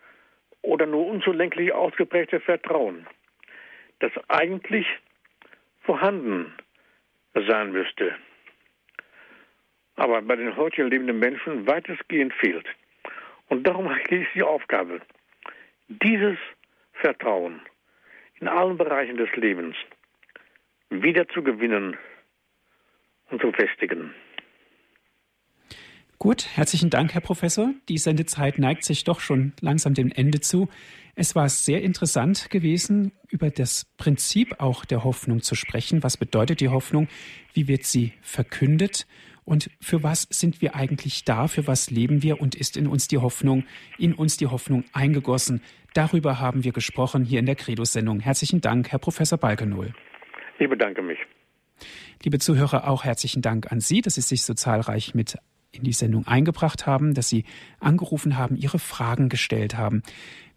oder 0.62 0.86
nur 0.86 1.06
unzulänglich 1.06 1.74
ausgeprägte 1.74 2.40
Vertrauen, 2.40 3.08
das 4.00 4.12
eigentlich 4.28 4.88
vorhanden 5.82 6.54
sein 7.34 7.72
müsste, 7.72 8.16
aber 9.96 10.22
bei 10.22 10.36
den 10.36 10.56
heute 10.56 10.84
lebenden 10.84 11.20
Menschen 11.20 11.68
weitestgehend 11.68 12.34
fehlt. 12.34 12.66
Und 13.48 13.66
darum 13.66 13.90
ist 14.10 14.34
die 14.34 14.44
Aufgabe, 14.44 15.02
dieses 15.88 16.38
Vertrauen 16.94 17.62
in 18.40 18.48
allen 18.48 18.78
Bereichen 18.78 19.18
des 19.18 19.34
Lebens 19.36 19.76
wieder 20.90 21.28
zu 21.30 21.44
gewinnen 21.44 21.98
und 23.30 23.42
zu 23.42 23.52
festigen. 23.52 24.14
Gut, 26.18 26.48
herzlichen 26.56 26.90
Dank, 26.90 27.14
Herr 27.14 27.22
Professor. 27.22 27.74
Die 27.90 27.98
Sendezeit 27.98 28.58
neigt 28.58 28.86
sich 28.86 29.04
doch 29.04 29.20
schon 29.20 29.54
langsam 29.60 29.94
dem 29.94 30.12
Ende 30.12 30.40
zu. 30.40 30.70
Es 31.14 31.36
war 31.36 31.50
sehr 31.50 31.84
interessant 31.84 32.50
gewesen, 32.50 33.12
über 33.30 33.50
das 33.50 33.86
Prinzip 33.98 34.60
auch 34.60 34.86
der 34.86 35.04
Hoffnung 35.04 35.42
zu 35.42 35.56
sprechen. 35.56 36.04
Was 36.04 36.18
bedeutet 36.18 36.62
die 36.62 36.70
Hoffnung? 36.70 37.10
Wie 37.54 37.68
wird 37.68 37.84
sie 37.84 38.14
verkündet? 38.22 39.08
Und 39.44 39.70
für 39.80 40.04
was 40.04 40.28
sind 40.32 40.62
wir 40.62 40.76
eigentlich 40.76 41.26
da? 41.26 41.48
Für 41.48 41.68
was 41.68 41.92
leben 41.92 42.24
wir? 42.24 42.42
Und 42.42 42.56
ist 42.56 42.78
in 42.78 42.88
uns 42.88 43.08
die 43.08 43.20
Hoffnung, 43.20 43.66
in 43.98 44.14
uns 44.14 44.38
die 44.38 44.48
Hoffnung 44.48 44.86
eingegossen? 44.94 45.62
Darüber 45.94 46.40
haben 46.40 46.64
wir 46.64 46.72
gesprochen 46.72 47.24
hier 47.24 47.40
in 47.40 47.46
der 47.46 47.56
Credo-Sendung. 47.56 48.22
Herzlichen 48.22 48.62
Dank, 48.62 48.92
Herr 48.92 49.00
Professor 49.00 49.38
Balkenohl. 49.38 49.94
Ich 50.60 50.70
bedanke 50.70 51.02
mich. 51.02 51.20
Liebe 52.24 52.40
Zuhörer, 52.40 52.90
auch 52.90 53.04
herzlichen 53.04 53.42
Dank 53.42 53.72
an 53.72 53.82
Sie, 53.82 54.02
dass 54.02 54.16
Sie 54.16 54.22
sich 54.22 54.44
so 54.44 54.54
zahlreich 54.54 55.14
mit 55.14 55.38
in 55.76 55.84
die 55.84 55.94
Sendung 55.94 56.28
eingebracht 56.28 56.88
haben, 56.88 57.14
dass 57.14 57.30
Sie 57.30 57.46
angerufen 57.80 58.38
haben, 58.38 58.56
Ihre 58.56 58.80
Fragen 58.80 59.30
gestellt 59.30 59.78
haben. 59.78 60.02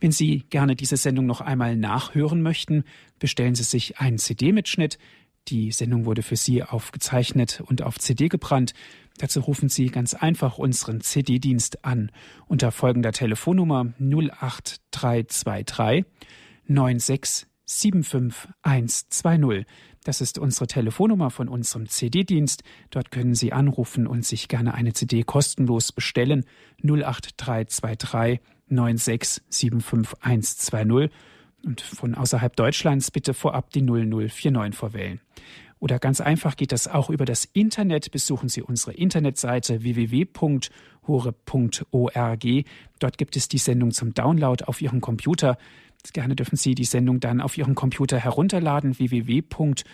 Wenn 0.00 0.12
Sie 0.12 0.44
gerne 0.50 0.76
diese 0.76 0.96
Sendung 0.96 1.26
noch 1.26 1.40
einmal 1.40 1.76
nachhören 1.76 2.42
möchten, 2.42 2.84
bestellen 3.18 3.54
Sie 3.54 3.64
sich 3.64 3.98
einen 3.98 4.18
CD-Mitschnitt. 4.18 4.98
Die 5.48 5.72
Sendung 5.72 6.04
wurde 6.04 6.22
für 6.22 6.36
Sie 6.36 6.62
aufgezeichnet 6.62 7.62
und 7.66 7.82
auf 7.82 7.98
CD 7.98 8.28
gebrannt. 8.28 8.74
Dazu 9.18 9.40
rufen 9.40 9.68
Sie 9.68 9.86
ganz 9.86 10.14
einfach 10.14 10.58
unseren 10.58 11.00
CD-Dienst 11.00 11.84
an 11.84 12.12
unter 12.46 12.70
folgender 12.70 13.10
Telefonnummer 13.12 13.92
08323 13.98 16.04
96 16.68 17.48
75120. 17.68 19.66
Das 20.04 20.20
ist 20.20 20.38
unsere 20.38 20.66
Telefonnummer 20.66 21.30
von 21.30 21.48
unserem 21.48 21.88
CD-Dienst. 21.88 22.62
Dort 22.90 23.10
können 23.10 23.34
Sie 23.34 23.52
anrufen 23.52 24.06
und 24.06 24.24
sich 24.24 24.48
gerne 24.48 24.74
eine 24.74 24.92
CD 24.92 25.22
kostenlos 25.22 25.92
bestellen. 25.92 26.44
08323 26.82 28.40
96 28.68 29.42
75120. 29.48 31.10
Und 31.64 31.80
von 31.80 32.14
außerhalb 32.14 32.54
Deutschlands 32.54 33.10
bitte 33.10 33.34
vorab 33.34 33.70
die 33.70 33.82
0049 33.82 34.78
vorwählen. 34.78 35.20
Oder 35.80 35.98
ganz 35.98 36.20
einfach 36.20 36.56
geht 36.56 36.72
das 36.72 36.88
auch 36.88 37.08
über 37.10 37.24
das 37.24 37.44
Internet. 37.44 38.10
Besuchen 38.10 38.48
Sie 38.48 38.62
unsere 38.62 38.92
Internetseite 38.92 39.82
www.hore.org. 39.82 40.64
Dort 42.98 43.18
gibt 43.18 43.36
es 43.36 43.48
die 43.48 43.58
Sendung 43.58 43.92
zum 43.92 44.12
Download 44.14 44.64
auf 44.64 44.80
Ihrem 44.82 45.00
Computer. 45.00 45.56
Gerne 46.12 46.36
dürfen 46.36 46.56
Sie 46.56 46.74
die 46.74 46.84
Sendung 46.84 47.20
dann 47.20 47.40
auf 47.40 47.58
Ihrem 47.58 47.74
Computer 47.74 48.18
herunterladen, 48.18 48.98
www.hure.org. 48.98 49.84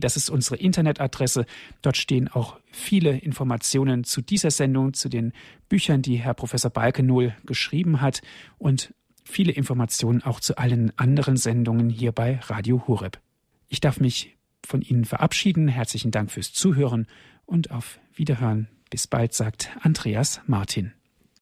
Das 0.00 0.16
ist 0.16 0.30
unsere 0.30 0.56
Internetadresse. 0.56 1.46
Dort 1.82 1.96
stehen 1.96 2.28
auch 2.28 2.58
viele 2.70 3.18
Informationen 3.18 4.04
zu 4.04 4.22
dieser 4.22 4.50
Sendung, 4.50 4.94
zu 4.94 5.08
den 5.08 5.32
Büchern, 5.68 6.02
die 6.02 6.16
Herr 6.16 6.34
Professor 6.34 6.70
Balkenohl 6.70 7.34
geschrieben 7.44 8.00
hat 8.00 8.22
und 8.58 8.94
viele 9.24 9.52
Informationen 9.52 10.22
auch 10.22 10.40
zu 10.40 10.56
allen 10.56 10.96
anderen 10.96 11.36
Sendungen 11.36 11.90
hier 11.90 12.12
bei 12.12 12.38
Radio 12.44 12.86
Horeb. 12.86 13.20
Ich 13.68 13.80
darf 13.80 14.00
mich 14.00 14.36
von 14.64 14.82
Ihnen 14.82 15.04
verabschieden. 15.04 15.68
Herzlichen 15.68 16.10
Dank 16.10 16.30
fürs 16.30 16.52
Zuhören 16.52 17.06
und 17.46 17.70
auf 17.70 17.98
Wiederhören. 18.14 18.68
Bis 18.90 19.06
bald, 19.06 19.34
sagt 19.34 19.70
Andreas 19.82 20.40
Martin. 20.46 20.92